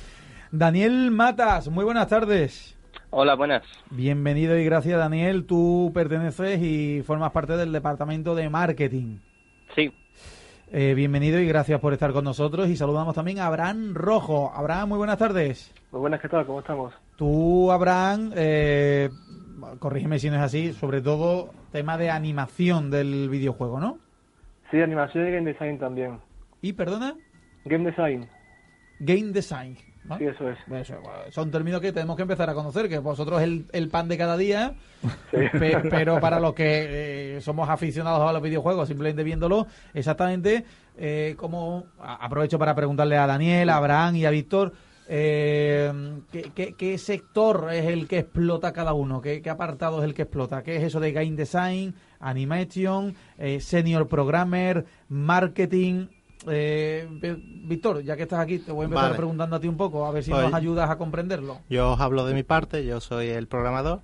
Daniel 0.51 1.11
Matas, 1.11 1.69
muy 1.69 1.85
buenas 1.85 2.07
tardes. 2.07 2.75
Hola, 3.11 3.35
buenas. 3.35 3.61
Bienvenido 3.91 4.57
y 4.57 4.65
gracias, 4.65 4.97
Daniel. 4.97 5.45
Tú 5.45 5.91
perteneces 5.93 6.59
y 6.59 7.03
formas 7.03 7.31
parte 7.31 7.55
del 7.55 7.71
departamento 7.71 8.33
de 8.33 8.49
marketing. 8.49 9.19
Sí. 9.75 9.93
Eh, 10.71 10.95
bienvenido 10.95 11.39
y 11.39 11.45
gracias 11.47 11.79
por 11.79 11.93
estar 11.93 12.13
con 12.13 12.23
nosotros. 12.23 12.67
Y 12.67 12.75
saludamos 12.75 13.13
también 13.13 13.39
a 13.39 13.45
Abraham 13.45 13.93
Rojo. 13.93 14.51
Abraham, 14.55 14.89
muy 14.89 14.97
buenas 14.97 15.19
tardes. 15.19 15.71
Muy 15.91 16.01
buenas, 16.01 16.19
¿qué 16.19 16.29
tal? 16.29 16.47
¿Cómo 16.47 16.61
estamos? 16.61 16.93
Tú, 17.15 17.71
Abraham, 17.71 18.31
eh, 18.35 19.09
corrígeme 19.77 20.17
si 20.17 20.31
no 20.31 20.37
es 20.37 20.41
así, 20.41 20.73
sobre 20.73 21.01
todo 21.01 21.51
tema 21.71 21.95
de 21.99 22.09
animación 22.09 22.89
del 22.89 23.29
videojuego, 23.29 23.79
¿no? 23.79 23.99
Sí, 24.71 24.81
animación 24.81 25.27
y 25.27 25.31
game 25.31 25.51
design 25.51 25.77
también. 25.77 26.19
¿Y, 26.61 26.73
perdona? 26.73 27.15
Game 27.65 27.85
design. 27.85 28.27
Game 28.99 29.31
design. 29.31 29.77
Sí, 30.17 30.25
eso 30.25 30.49
es. 30.49 30.57
son 31.33 31.51
términos 31.51 31.81
que 31.81 31.91
tenemos 31.91 32.15
que 32.15 32.23
empezar 32.23 32.49
a 32.49 32.53
conocer, 32.53 32.89
que 32.89 32.97
vosotros 32.99 33.41
es 33.41 33.61
el, 33.71 33.89
pan 33.89 34.07
de 34.07 34.17
cada 34.17 34.37
día, 34.37 34.73
pero 35.89 36.19
para 36.19 36.39
los 36.39 36.53
que 36.53 37.35
eh, 37.37 37.41
somos 37.41 37.69
aficionados 37.69 38.27
a 38.27 38.33
los 38.33 38.41
videojuegos, 38.41 38.87
simplemente 38.87 39.23
viéndolo, 39.23 39.67
exactamente 39.93 40.65
eh, 40.97 41.35
como 41.37 41.85
aprovecho 41.99 42.57
para 42.57 42.73
preguntarle 42.73 43.17
a 43.17 43.27
Daniel, 43.27 43.69
a 43.69 43.77
Abraham 43.77 44.15
y 44.15 44.25
a 44.25 44.31
Víctor, 44.31 44.73
eh, 45.07 45.91
¿qué, 46.31 46.97
sector 46.97 47.69
es 47.71 47.85
el 47.85 48.07
que 48.07 48.19
explota 48.19 48.73
cada 48.73 48.93
uno? 48.93 49.21
¿Qué, 49.21 49.41
apartado 49.49 49.99
es 49.99 50.05
el 50.05 50.13
que 50.13 50.23
explota? 50.23 50.63
¿Qué 50.63 50.77
es 50.77 50.83
eso 50.83 50.99
de 50.99 51.11
game 51.11 51.35
design, 51.35 51.95
animation, 52.19 53.15
senior 53.59 54.07
programmer, 54.07 54.85
marketing? 55.07 56.07
Eh, 56.47 57.07
Víctor, 57.63 58.01
ya 58.01 58.15
que 58.15 58.23
estás 58.23 58.39
aquí, 58.39 58.59
te 58.59 58.71
voy 58.71 58.83
a 58.83 58.85
empezar 58.85 59.15
preguntando 59.15 59.55
a 59.55 59.59
ti 59.59 59.67
un 59.67 59.77
poco, 59.77 60.05
a 60.05 60.11
ver 60.11 60.23
si 60.23 60.31
nos 60.31 60.53
ayudas 60.53 60.89
a 60.89 60.97
comprenderlo. 60.97 61.59
Yo 61.69 61.91
os 61.91 61.99
hablo 61.99 62.25
de 62.25 62.33
mi 62.33 62.43
parte, 62.43 62.85
yo 62.85 63.01
soy 63.01 63.27
el 63.27 63.47
programador 63.47 64.01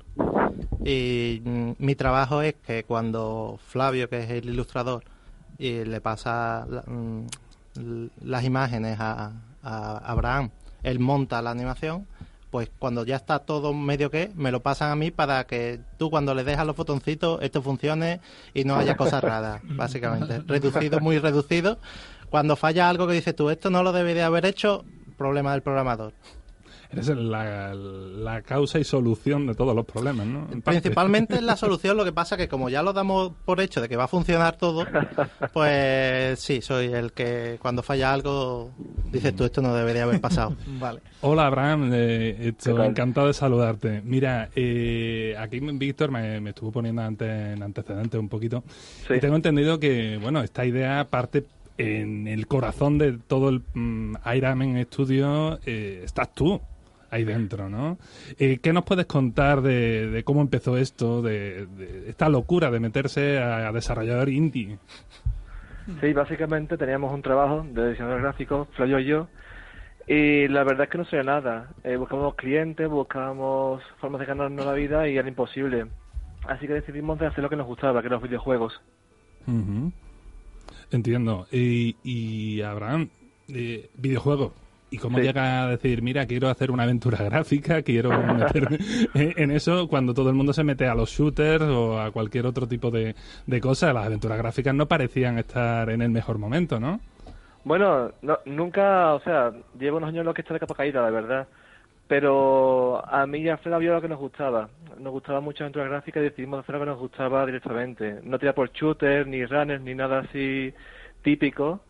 y 0.84 1.42
mm, 1.44 1.72
mi 1.80 1.96
trabajo 1.96 2.42
es 2.42 2.56
que 2.56 2.84
cuando 2.84 3.58
Flavio, 3.66 4.10
que 4.10 4.20
es 4.20 4.30
el 4.30 4.50
ilustrador, 4.50 5.04
y 5.58 5.86
le 5.86 6.02
pasa 6.02 6.68
mm, 6.88 7.22
las 8.24 8.44
imágenes 8.44 8.98
a, 9.00 9.32
a 9.64 9.98
Abraham, 9.98 10.50
él 10.84 11.00
monta 11.00 11.42
la 11.42 11.52
animación, 11.52 12.06
pues 12.56 12.70
cuando 12.80 13.06
ya 13.06 13.18
está 13.18 13.40
todo 13.40 13.74
medio 13.74 14.10
que, 14.10 14.32
me 14.34 14.50
lo 14.50 14.62
pasan 14.62 14.90
a 14.90 14.96
mí 14.96 15.12
para 15.12 15.46
que 15.46 15.82
tú 15.98 16.10
cuando 16.10 16.34
le 16.34 16.46
dejas 16.46 16.66
los 16.66 16.76
botoncitos 16.76 17.42
esto 17.42 17.62
funcione 17.62 18.22
y 18.54 18.64
no 18.64 18.78
haya 18.78 18.96
cosas 18.96 19.22
raras, 19.22 19.62
básicamente. 19.64 20.40
Reducido, 20.48 21.02
muy 21.02 21.20
reducido. 21.20 21.80
Cuando 22.36 22.58
falla 22.58 22.90
algo 22.90 23.08
que 23.08 23.14
dices 23.14 23.34
tú, 23.34 23.50
esto 23.50 23.70
no 23.70 23.82
lo 23.82 23.94
debería 23.94 24.26
haber 24.26 24.46
hecho, 24.46 24.84
problema 25.16 25.54
del 25.54 25.62
programador. 25.62 26.12
Eres 26.92 27.08
la, 27.08 27.74
la, 27.74 28.42
causa 28.42 28.78
y 28.78 28.84
solución 28.84 29.48
de 29.48 29.56
todos 29.56 29.74
los 29.74 29.86
problemas, 29.86 30.28
¿no? 30.28 30.46
Principalmente 30.62 31.36
es 31.36 31.44
la 31.44 31.56
solución, 31.56 31.96
lo 31.96 32.04
que 32.04 32.12
pasa 32.12 32.36
que 32.36 32.50
como 32.50 32.68
ya 32.68 32.84
lo 32.84 32.92
damos 32.92 33.32
por 33.46 33.62
hecho 33.62 33.80
de 33.80 33.88
que 33.88 33.96
va 33.96 34.04
a 34.04 34.08
funcionar 34.10 34.58
todo, 34.58 34.86
pues 35.54 36.38
sí, 36.38 36.62
soy 36.62 36.88
el 36.88 37.14
que 37.14 37.58
cuando 37.62 37.82
falla 37.82 38.12
algo 38.12 38.70
dices 39.14 39.34
tú, 39.34 39.46
esto 39.46 39.62
no 39.62 39.74
debería 39.74 40.04
haber 40.04 40.20
pasado. 40.20 40.58
vale. 40.78 41.00
Hola 41.22 41.48
Abraham, 41.48 41.90
eh, 41.94 42.54
encantado 42.66 43.28
de 43.28 43.34
saludarte. 43.34 44.02
Mira, 44.04 44.50
eh, 44.58 45.38
aquí 45.40 45.62
Víctor 45.62 46.12
me, 46.12 46.50
estuvo 46.50 46.74
poniendo 46.74 47.02
antes 47.02 47.30
en 47.30 47.64
antecedentes 47.64 48.20
un 48.20 48.28
poquito 48.28 48.62
y 49.10 49.22
tengo 49.22 49.38
entendido 49.38 49.80
que, 49.80 50.20
bueno, 50.22 50.44
esta 50.44 50.66
idea 50.66 51.08
parte 51.10 51.46
en 51.78 52.28
el 52.28 52.48
corazón 52.48 52.98
de 52.98 53.18
todo 53.18 53.50
el 53.50 53.62
um, 53.76 54.14
Iron 54.34 54.84
Studio 54.86 55.60
eh, 55.66 56.02
estás 56.04 56.34
tú 56.34 56.62
ahí 57.12 57.24
dentro, 57.24 57.70
¿no? 57.70 57.98
Eh, 58.40 58.60
¿Qué 58.62 58.74
nos 58.74 58.84
puedes 58.84 59.06
contar 59.06 59.62
de, 59.62 60.24
cómo 60.26 60.42
empezó 60.42 60.78
esto, 60.78 61.22
de, 61.22 61.68
esta 62.08 62.30
locura 62.30 62.72
de 62.72 62.80
meterse 62.80 63.40
a, 63.40 63.72
desarrollador 63.72 64.30
indie? 64.30 64.78
Sí, 66.02 66.14
básicamente 66.14 66.78
teníamos 66.78 67.14
un 67.14 67.22
trabajo 67.22 67.66
de 67.72 67.92
diseñador 67.92 68.22
gráfico, 68.22 68.68
Flavio 68.76 69.00
y 69.00 69.06
yo, 69.06 69.28
y 70.08 70.48
la 70.48 70.64
verdad 70.64 70.86
es 70.86 70.90
que 70.90 70.98
no 70.98 71.06
sabía 71.06 71.24
nada. 71.24 71.70
Eh, 71.84 71.96
buscábamos 71.96 72.36
clientes, 72.36 72.88
buscábamos 72.90 73.84
formas 74.00 74.20
de 74.20 74.26
ganarnos 74.26 74.66
la 74.66 74.74
vida 74.74 75.08
y 75.08 75.18
era 75.18 75.28
imposible. 75.28 75.86
Así 76.48 76.68
que 76.68 76.74
decidimos 76.74 77.20
de 77.20 77.28
hacer 77.28 77.44
lo 77.44 77.50
que 77.50 77.56
nos 77.56 77.68
gustaba, 77.68 78.02
que 78.02 78.08
eran 78.08 78.20
los 78.20 78.30
videojuegos. 78.30 78.82
Entiendo. 80.92 81.48
Y, 81.52 81.96
y 82.04 82.62
Abraham, 82.62 83.10
eh, 83.50 83.90
videojuegos, 83.96 84.54
¿Y 84.92 84.98
cómo 84.98 85.20
llega 85.20 85.64
a 85.64 85.68
decir, 85.68 86.02
mira, 86.02 86.26
quiero 86.26 86.48
hacer 86.48 86.72
una 86.72 86.84
aventura 86.84 87.18
gráfica, 87.22 87.82
quiero 87.82 88.12
meterme 88.34 88.78
en 89.14 89.52
eso 89.52 89.90
cuando 89.90 90.14
todo 90.14 90.30
el 90.30 90.36
mundo 90.36 90.54
se 90.54 90.64
mete 90.64 90.88
a 90.88 90.96
los 90.96 91.10
shooters 91.10 91.66
o 91.66 92.00
a 92.00 92.12
cualquier 92.12 92.46
otro 92.46 92.66
tipo 92.66 92.92
de, 92.92 93.14
de 93.46 93.62
cosas? 93.62 93.94
Las 93.94 94.06
aventuras 94.06 94.38
gráficas 94.38 94.74
no 94.74 94.86
parecían 94.86 95.38
estar 95.38 95.90
en 95.90 96.02
el 96.02 96.12
mejor 96.12 96.38
momento, 96.38 96.80
¿no? 96.80 97.02
Bueno, 97.66 98.12
nunca, 98.46 99.16
o 99.16 99.20
sea, 99.22 99.52
llevo 99.78 99.98
unos 99.98 100.10
años 100.10 100.20
en 100.20 100.28
lo 100.28 100.34
que 100.34 100.42
está 100.42 100.54
de 100.54 100.60
capa 100.60 100.76
caída, 100.76 101.02
la 101.02 101.10
verdad. 101.10 101.48
Pero 102.08 103.04
a 103.06 103.26
mí 103.26 103.42
ya 103.42 103.58
fue 103.58 103.72
la 103.72 103.80
lo 103.80 104.02
que 104.02 104.08
nos 104.08 104.20
gustaba. 104.20 104.70
Nos 105.00 105.12
gustaba 105.12 105.42
mucho 105.42 105.64
la 105.64 105.66
aventura 105.66 105.86
gráfica 105.86 106.20
y 106.20 106.24
decidimos 106.24 106.60
hacer 106.60 106.76
lo 106.76 106.82
que 106.82 106.86
nos 106.88 107.00
gustaba 107.00 107.46
directamente. 107.46 108.20
No 108.24 108.38
tirar 108.38 108.54
por 108.54 108.72
shooters, 108.72 109.28
ni 109.28 109.46
runners, 109.46 109.82
ni 109.82 109.96
nada 109.96 110.20
así 110.20 110.74
típico. 111.24 111.82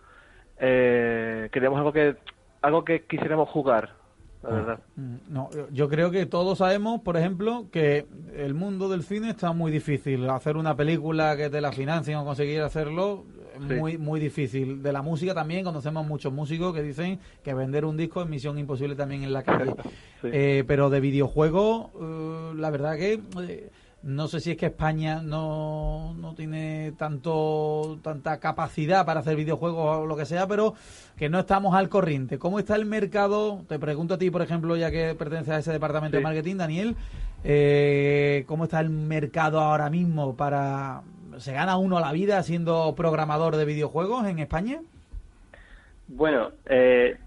Eh, 0.57 1.50
queríamos 1.51 1.77
algo 1.79 1.91
que 1.91 2.15
algo 2.62 2.84
que 2.84 3.03
quisiéramos 3.03 3.50
jugar, 3.50 3.91
la 4.41 4.50
ah. 4.50 4.53
verdad. 4.53 4.79
Mm, 4.95 5.15
no, 5.29 5.50
yo 5.72 5.89
creo 5.89 6.10
que 6.12 6.25
todos 6.25 6.57
sabemos, 6.57 7.01
por 7.01 7.17
ejemplo, 7.17 7.67
que 7.72 8.07
el 8.36 8.53
mundo 8.53 8.89
del 8.89 9.03
cine 9.03 9.29
está 9.29 9.51
muy 9.51 9.72
difícil. 9.72 10.29
Hacer 10.29 10.57
una 10.57 10.75
película 10.75 11.36
que 11.38 11.50
te 11.50 11.62
la 11.62 11.72
financien 11.72 12.17
o 12.17 12.25
conseguir 12.25 12.62
hacerlo 12.62 13.25
muy 13.59 13.97
muy 13.97 14.19
difícil. 14.19 14.81
De 14.81 14.91
la 14.91 15.01
música 15.01 15.33
también 15.33 15.63
conocemos 15.63 16.05
muchos 16.07 16.31
músicos 16.31 16.74
que 16.74 16.81
dicen 16.81 17.19
que 17.43 17.53
vender 17.53 17.85
un 17.85 17.97
disco 17.97 18.21
es 18.21 18.27
misión 18.27 18.57
imposible 18.57 18.95
también 18.95 19.24
en 19.24 19.33
la 19.33 19.43
calle. 19.43 19.74
Eh, 20.27 20.63
pero 20.65 20.89
de 20.89 21.01
videojuegos, 21.01 21.91
eh, 22.01 22.53
la 22.55 22.71
verdad 22.71 22.95
que 22.95 23.21
eh, 23.41 23.69
no 24.05 24.27
sé 24.27 24.39
si 24.39 24.51
es 24.51 24.57
que 24.57 24.67
España 24.67 25.21
no, 25.24 26.13
no 26.19 26.35
tiene 26.35 26.93
tanto 26.95 28.00
tanta 28.03 28.39
capacidad 28.39 29.03
para 29.03 29.21
hacer 29.21 29.35
videojuegos 29.35 29.97
o 29.97 30.05
lo 30.05 30.15
que 30.15 30.27
sea, 30.27 30.47
pero 30.47 30.75
que 31.17 31.27
no 31.27 31.39
estamos 31.39 31.74
al 31.74 31.89
corriente. 31.89 32.38
¿Cómo 32.38 32.59
está 32.59 32.75
el 32.75 32.85
mercado? 32.85 33.63
Te 33.67 33.79
pregunto 33.79 34.13
a 34.13 34.17
ti, 34.19 34.29
por 34.29 34.43
ejemplo, 34.43 34.77
ya 34.77 34.91
que 34.91 35.15
perteneces 35.15 35.53
a 35.53 35.57
ese 35.57 35.71
departamento 35.71 36.17
de 36.17 36.24
marketing, 36.24 36.57
Daniel, 36.57 36.95
eh, 37.43 38.43
¿cómo 38.47 38.65
está 38.65 38.79
el 38.79 38.91
mercado 38.91 39.59
ahora 39.59 39.89
mismo 39.89 40.35
para... 40.35 41.01
¿Se 41.39 41.54
gana 41.54 41.77
uno 41.77 42.00
la 42.00 42.12
vida 42.12 42.42
siendo 42.44 42.94
programador 42.96 43.56
de 43.56 43.65
videojuegos 43.65 44.25
en 44.27 44.39
España? 44.39 44.80
Bueno, 46.08 46.51
eh, 46.65 47.18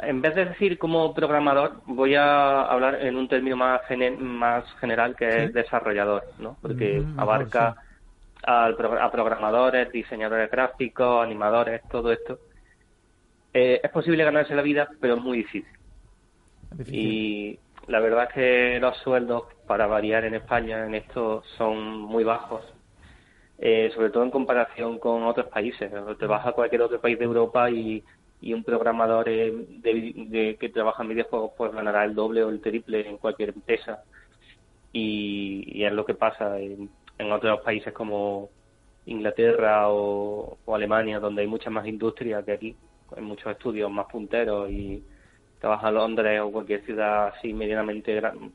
en 0.00 0.22
vez 0.22 0.34
de 0.34 0.46
decir 0.46 0.78
como 0.78 1.14
programador, 1.14 1.82
voy 1.86 2.14
a 2.14 2.62
hablar 2.62 3.02
en 3.02 3.16
un 3.16 3.28
término 3.28 3.56
más, 3.56 3.82
más 4.18 4.64
general 4.80 5.14
que 5.14 5.44
es 5.44 5.52
desarrollador, 5.52 6.24
¿no? 6.38 6.56
Porque 6.62 7.00
mm, 7.00 7.20
abarca 7.20 7.76
a 8.46 9.10
programadores, 9.10 9.90
diseñadores 9.90 10.50
gráficos, 10.50 11.24
animadores, 11.24 11.82
todo 11.90 12.12
esto. 12.12 12.38
Eh, 13.52 13.80
es 13.82 13.90
posible 13.90 14.24
ganarse 14.24 14.54
la 14.54 14.62
vida, 14.62 14.88
pero 15.00 15.14
es 15.14 15.22
muy 15.22 15.38
difícil. 15.38 15.66
Y 16.88 17.58
la 17.86 18.00
verdad 18.00 18.24
es 18.28 18.34
que 18.34 18.78
los 18.80 18.96
sueldos, 18.98 19.44
para 19.66 19.86
variar 19.86 20.24
en 20.24 20.34
España, 20.34 20.84
en 20.84 20.94
esto 20.94 21.42
son 21.56 21.98
muy 22.00 22.24
bajos. 22.24 22.62
Eh, 23.58 23.90
sobre 23.94 24.10
todo 24.10 24.22
en 24.22 24.30
comparación 24.30 24.98
con 24.98 25.22
otros 25.22 25.46
países. 25.46 25.90
Te 26.18 26.26
vas 26.26 26.46
a 26.46 26.52
cualquier 26.52 26.82
otro 26.82 27.00
país 27.00 27.18
de 27.18 27.24
Europa 27.24 27.70
y 27.70 28.04
y 28.40 28.52
un 28.52 28.64
programador 28.64 29.28
eh, 29.28 29.52
de, 29.52 30.56
que 30.60 30.68
trabaja 30.68 31.02
en 31.02 31.10
videojuegos 31.10 31.52
pues 31.56 31.72
ganará 31.72 32.04
el 32.04 32.14
doble 32.14 32.44
o 32.44 32.50
el 32.50 32.60
triple 32.60 33.08
en 33.08 33.18
cualquier 33.18 33.50
empresa. 33.50 34.02
Y, 34.92 35.84
es 35.84 35.92
lo 35.92 36.04
que 36.04 36.14
pasa 36.14 36.58
en, 36.58 36.90
otros 37.32 37.60
países 37.62 37.92
como 37.92 38.50
Inglaterra 39.06 39.88
o, 39.90 40.58
Alemania 40.72 41.20
donde 41.20 41.42
hay 41.42 41.48
mucha 41.48 41.70
más 41.70 41.86
industria 41.86 42.42
que 42.42 42.52
aquí. 42.52 42.76
Hay 43.16 43.22
muchos 43.22 43.52
estudios 43.52 43.90
más 43.90 44.06
punteros 44.06 44.70
y 44.70 45.02
trabaja 45.60 45.90
Londres 45.90 46.40
o 46.40 46.50
cualquier 46.50 46.84
ciudad 46.84 47.28
así 47.28 47.52
medianamente 47.52 48.14
gran, 48.14 48.52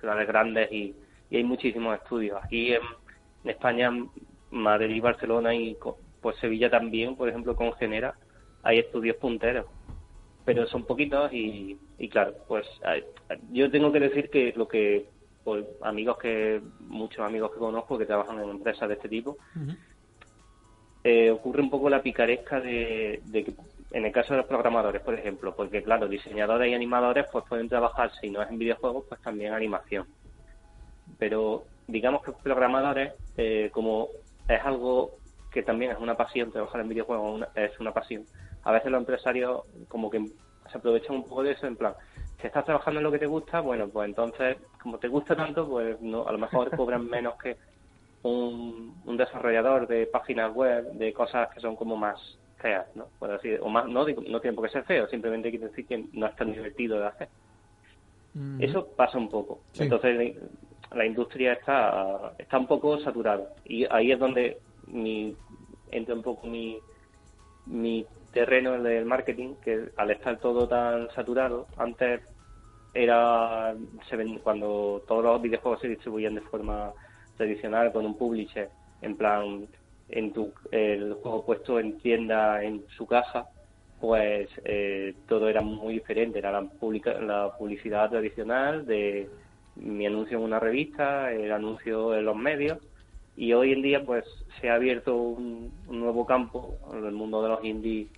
ciudades 0.00 0.28
grandes 0.28 0.70
y, 0.72 0.94
hay 1.30 1.44
muchísimos 1.44 1.94
estudios. 1.94 2.42
Aquí 2.42 2.72
en 2.72 2.80
España 3.44 3.90
Madrid 4.50 4.94
y 4.94 5.00
Barcelona 5.00 5.54
y 5.54 5.76
pues 6.20 6.36
Sevilla 6.36 6.70
también 6.70 7.16
por 7.16 7.28
ejemplo 7.28 7.54
con 7.54 7.72
Genera 7.74 8.14
hay 8.62 8.78
estudios 8.80 9.16
punteros, 9.16 9.66
pero 10.44 10.66
son 10.66 10.84
poquitos 10.84 11.32
y, 11.32 11.78
claro, 12.10 12.34
pues 12.46 12.66
yo 13.50 13.70
tengo 13.70 13.92
que 13.92 14.00
decir 14.00 14.30
que 14.30 14.52
lo 14.56 14.66
que 14.66 15.06
pues, 15.44 15.64
amigos 15.82 16.18
que 16.18 16.60
muchos 16.80 17.20
amigos 17.20 17.52
que 17.52 17.58
conozco 17.58 17.96
que 17.96 18.06
trabajan 18.06 18.40
en 18.40 18.50
empresas 18.50 18.88
de 18.88 18.94
este 18.94 19.08
tipo 19.08 19.38
eh, 21.04 21.30
ocurre 21.30 21.62
un 21.62 21.70
poco 21.70 21.88
la 21.88 22.02
picaresca 22.02 22.60
de, 22.60 23.22
que 23.32 23.54
en 23.92 24.04
el 24.04 24.12
caso 24.12 24.34
de 24.34 24.38
los 24.38 24.46
programadores, 24.46 25.00
por 25.00 25.14
ejemplo, 25.14 25.54
porque 25.54 25.82
claro, 25.82 26.08
diseñadores 26.08 26.70
y 26.70 26.74
animadores 26.74 27.26
pues 27.32 27.44
pueden 27.48 27.68
trabajar 27.68 28.10
si 28.20 28.28
no 28.28 28.42
es 28.42 28.50
en 28.50 28.58
videojuegos, 28.58 29.06
pues 29.08 29.20
también 29.22 29.54
animación. 29.54 30.06
Pero 31.18 31.64
digamos 31.86 32.22
que 32.22 32.32
programadores, 32.32 33.14
eh, 33.38 33.70
como 33.72 34.08
es 34.48 34.60
algo 34.64 35.12
que 35.50 35.62
también 35.62 35.92
es 35.92 35.98
una 35.98 36.16
pasión, 36.16 36.50
trabajar 36.50 36.80
en 36.80 36.88
videojuegos 36.88 37.46
es 37.54 37.78
una 37.80 37.92
pasión, 37.92 38.24
a 38.64 38.72
veces 38.72 38.90
los 38.90 39.00
empresarios 39.00 39.62
como 39.88 40.10
que 40.10 40.24
se 40.70 40.78
aprovechan 40.78 41.16
un 41.16 41.24
poco 41.24 41.42
de 41.42 41.52
eso 41.52 41.66
en 41.66 41.76
plan, 41.76 41.94
si 42.40 42.46
estás 42.46 42.64
trabajando 42.64 43.00
en 43.00 43.04
lo 43.04 43.12
que 43.12 43.18
te 43.18 43.26
gusta, 43.26 43.60
bueno, 43.60 43.88
pues 43.88 44.08
entonces, 44.08 44.56
como 44.80 44.98
te 44.98 45.08
gusta 45.08 45.34
tanto, 45.34 45.68
pues 45.68 46.00
no, 46.00 46.26
a 46.26 46.32
lo 46.32 46.38
mejor 46.38 46.70
cobran 46.76 47.06
menos 47.06 47.34
que 47.42 47.56
un, 48.22 49.16
desarrollador 49.16 49.88
de 49.88 50.06
páginas 50.06 50.54
web, 50.54 50.92
de 50.92 51.12
cosas 51.12 51.48
que 51.52 51.60
son 51.60 51.74
como 51.74 51.96
más 51.96 52.38
feas, 52.58 52.86
¿no? 52.94 53.06
Puedo 53.18 53.32
decir, 53.34 53.58
o 53.62 53.68
más, 53.68 53.86
no, 53.86 54.06
no 54.06 54.40
tienen 54.40 54.54
por 54.54 54.66
qué 54.66 54.72
ser 54.72 54.84
feos, 54.84 55.10
simplemente 55.10 55.50
quiere 55.50 55.68
decir 55.68 55.86
que 55.86 56.04
no 56.12 56.26
es 56.26 56.36
tan 56.36 56.52
divertido 56.52 56.98
de 57.00 57.06
hacer. 57.06 57.28
Eso 58.60 58.86
pasa 58.94 59.18
un 59.18 59.28
poco. 59.28 59.62
Entonces, 59.76 60.36
la 60.94 61.06
industria 61.06 61.54
está, 61.54 62.32
está 62.38 62.58
un 62.58 62.66
poco 62.66 62.98
saturada. 63.00 63.48
Y 63.64 63.86
ahí 63.90 64.12
es 64.12 64.18
donde 64.18 64.58
mi, 64.86 65.34
entra 65.90 66.14
un 66.14 66.22
poco 66.22 66.46
mi, 66.46 66.78
mi 67.66 68.06
terreno 68.32 68.82
del 68.82 69.04
marketing, 69.04 69.54
que 69.64 69.90
al 69.96 70.10
estar 70.10 70.38
todo 70.38 70.68
tan 70.68 71.10
saturado, 71.10 71.66
antes 71.76 72.20
era 72.94 73.74
se 74.08 74.16
ven, 74.16 74.38
cuando 74.38 75.02
todos 75.06 75.22
los 75.22 75.42
videojuegos 75.42 75.80
se 75.80 75.88
distribuían 75.88 76.34
de 76.34 76.40
forma 76.42 76.92
tradicional 77.36 77.92
con 77.92 78.06
un 78.06 78.16
publisher, 78.16 78.70
en 79.02 79.16
plan 79.16 79.66
en 80.08 80.32
tu 80.32 80.52
el 80.70 81.14
juego 81.14 81.44
puesto 81.44 81.78
en 81.78 81.98
tienda 81.98 82.62
en 82.62 82.84
su 82.96 83.06
caja, 83.06 83.46
pues 84.00 84.48
eh, 84.64 85.14
todo 85.26 85.48
era 85.48 85.60
muy 85.60 85.94
diferente, 85.94 86.38
era 86.38 86.52
la, 86.52 86.66
la 87.20 87.56
publicidad 87.56 88.10
tradicional 88.10 88.86
de 88.86 89.28
mi 89.80 90.06
anuncio 90.06 90.38
en 90.38 90.44
una 90.44 90.60
revista, 90.60 91.32
el 91.32 91.52
anuncio 91.52 92.14
en 92.14 92.24
los 92.24 92.36
medios 92.36 92.78
y 93.36 93.52
hoy 93.52 93.72
en 93.72 93.82
día 93.82 94.04
pues 94.04 94.24
se 94.60 94.68
ha 94.68 94.74
abierto 94.74 95.16
un, 95.16 95.72
nuevo 95.88 96.26
campo, 96.26 96.76
el 96.92 97.12
mundo 97.12 97.42
de 97.42 97.48
los 97.48 97.64
indies 97.64 98.08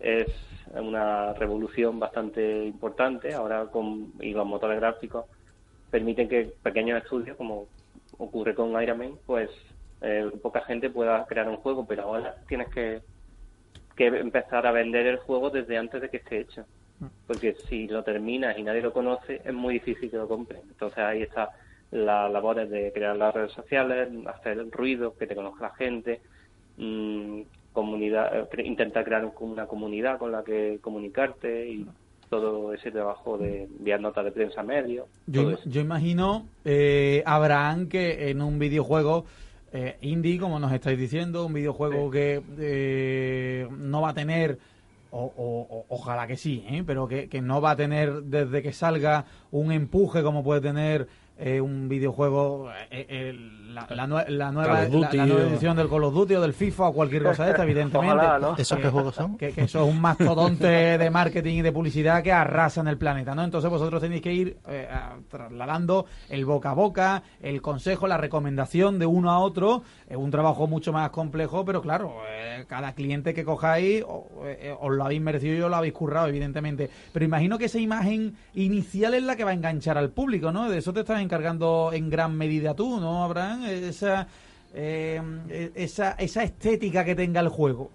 es 0.00 0.28
una 0.74 1.32
revolución 1.34 2.00
bastante 2.00 2.66
importante. 2.66 3.32
Ahora 3.32 3.66
con 3.66 4.12
y 4.20 4.32
los 4.32 4.44
motores 4.44 4.80
gráficos 4.80 5.26
permiten 5.90 6.28
que 6.28 6.52
pequeños 6.62 7.02
estudios, 7.02 7.36
como 7.36 7.68
ocurre 8.18 8.54
con 8.54 8.80
Iron 8.82 8.98
Man, 8.98 9.12
pues 9.24 9.50
eh, 10.00 10.30
poca 10.42 10.62
gente 10.62 10.90
pueda 10.90 11.24
crear 11.26 11.48
un 11.48 11.58
juego, 11.58 11.86
pero 11.86 12.02
ahora 12.02 12.34
tienes 12.48 12.68
que, 12.70 13.02
que 13.94 14.06
empezar 14.06 14.66
a 14.66 14.72
vender 14.72 15.06
el 15.06 15.18
juego 15.18 15.50
desde 15.50 15.78
antes 15.78 16.02
de 16.02 16.10
que 16.10 16.16
esté 16.18 16.40
hecho. 16.40 16.66
Porque 17.26 17.54
si 17.68 17.86
lo 17.88 18.02
terminas 18.02 18.56
y 18.58 18.62
nadie 18.62 18.80
lo 18.80 18.92
conoce, 18.92 19.42
es 19.44 19.52
muy 19.52 19.74
difícil 19.74 20.10
que 20.10 20.16
lo 20.16 20.28
compren. 20.28 20.60
Entonces 20.68 20.98
ahí 20.98 21.22
está 21.22 21.50
la 21.90 22.28
labor 22.28 22.66
de 22.66 22.92
crear 22.92 23.16
las 23.16 23.34
redes 23.34 23.52
sociales, 23.52 24.08
hacer 24.26 24.58
el 24.58 24.72
ruido, 24.72 25.14
que 25.16 25.26
te 25.26 25.36
conozca 25.36 25.68
la 25.68 25.74
gente, 25.74 26.20
mm, 26.78 27.40
comunidad, 27.72 28.48
eh, 28.52 28.62
intentar 28.64 29.04
crear 29.04 29.30
una 29.40 29.66
comunidad 29.66 30.18
con 30.18 30.32
la 30.32 30.42
que 30.42 30.78
comunicarte 30.80 31.68
y 31.68 31.86
todo 32.30 32.72
ese 32.72 32.90
trabajo 32.90 33.38
de 33.38 33.64
enviar 33.64 34.00
notas 34.00 34.24
de 34.24 34.32
prensa 34.32 34.62
medio. 34.62 35.06
Yo, 35.26 35.58
yo 35.64 35.80
imagino, 35.80 36.46
eh, 36.64 37.22
Abraham, 37.24 37.88
que 37.88 38.30
en 38.30 38.42
un 38.42 38.58
videojuego 38.58 39.26
eh, 39.72 39.96
indie, 40.00 40.38
como 40.38 40.58
nos 40.58 40.72
estáis 40.72 40.98
diciendo, 40.98 41.46
un 41.46 41.52
videojuego 41.52 42.10
que 42.10 42.42
eh, 42.58 43.68
no 43.78 44.00
va 44.00 44.10
a 44.10 44.14
tener 44.14 44.58
o, 45.18 45.86
ojalá 45.88 46.26
que 46.26 46.36
sí, 46.36 46.64
¿eh? 46.68 46.84
pero 46.86 47.08
que, 47.08 47.28
que, 47.28 47.40
no 47.40 47.60
va 47.60 47.72
a 47.72 47.76
tener 47.76 48.22
desde 48.22 48.62
que 48.62 48.72
salga 48.72 49.24
un 49.50 49.72
empuje 49.72 50.22
como 50.22 50.44
puede 50.44 50.60
tener 50.60 51.08
eh, 51.38 51.60
un 51.60 51.88
videojuego, 51.88 52.70
eh, 52.90 53.06
eh 53.08 53.50
la, 53.76 53.86
la, 53.90 54.06
nueva, 54.06 54.24
la, 54.30 54.52
nueva 54.52 54.84
edición 54.84 55.76
del 55.76 55.90
Call 55.90 56.04
of 56.04 56.14
Duty 56.14 56.36
o 56.36 56.40
del 56.40 56.54
FIFA 56.54 56.88
o 56.88 56.92
cualquier 56.94 57.24
cosa 57.24 57.44
de 57.44 57.50
esta, 57.50 57.62
evidentemente. 57.64 58.24
¿Esos 58.56 58.78
qué 58.78 58.88
juegos 58.88 59.14
son? 59.14 59.36
Que, 59.36 59.48
eso 59.48 59.84
es 59.84 59.94
un 59.94 60.00
mastodonte 60.00 60.96
de 60.96 61.10
marketing 61.10 61.56
y 61.56 61.62
de 61.62 61.72
publicidad 61.72 62.22
que 62.22 62.32
arrasa 62.32 62.80
en 62.80 62.88
el 62.88 62.96
planeta, 62.96 63.34
¿no? 63.34 63.44
Entonces 63.44 63.70
vosotros 63.70 64.00
tenéis 64.00 64.22
que 64.22 64.32
ir 64.32 64.56
eh, 64.66 64.88
trasladando 65.28 66.06
el 66.30 66.46
boca 66.46 66.70
a 66.70 66.74
boca, 66.74 67.22
el 67.42 67.60
consejo, 67.60 68.06
la 68.06 68.16
recomendación 68.16 68.98
de 68.98 69.04
uno 69.04 69.30
a 69.30 69.40
otro. 69.40 69.82
Es 70.08 70.16
un 70.16 70.30
trabajo 70.30 70.66
mucho 70.66 70.94
más 70.94 71.10
complejo, 71.10 71.66
pero 71.66 71.82
claro, 71.82 72.14
cada 72.66 72.94
cliente 72.94 73.34
que 73.34 73.44
cojáis 73.44 74.02
os 74.06 74.92
lo 74.94 75.04
habéis 75.04 75.20
merecido 75.20 75.54
y 75.54 75.60
os 75.60 75.68
lo 75.68 75.76
habéis 75.76 75.92
currado, 75.92 76.28
evidentemente. 76.28 76.88
Pero 77.12 77.26
imagino 77.26 77.58
que 77.58 77.66
esa 77.66 77.78
imagen 77.78 78.36
inicial 78.54 79.12
es 79.12 79.22
la 79.22 79.36
que 79.36 79.44
va 79.44 79.50
a 79.50 79.54
enganchar 79.54 79.98
al 79.98 80.08
público, 80.08 80.50
¿no? 80.50 80.70
De 80.70 80.78
eso 80.78 80.94
te 80.94 81.00
estás 81.00 81.25
encargando 81.26 81.90
en 81.92 82.08
gran 82.08 82.36
medida 82.36 82.74
tú, 82.74 82.98
¿no, 83.00 83.24
Abraham? 83.24 83.64
Esa, 83.64 84.26
eh, 84.74 85.70
esa, 85.74 86.12
esa 86.12 86.42
estética 86.42 87.04
que 87.04 87.14
tenga 87.14 87.40
el 87.40 87.48
juego. 87.48 87.90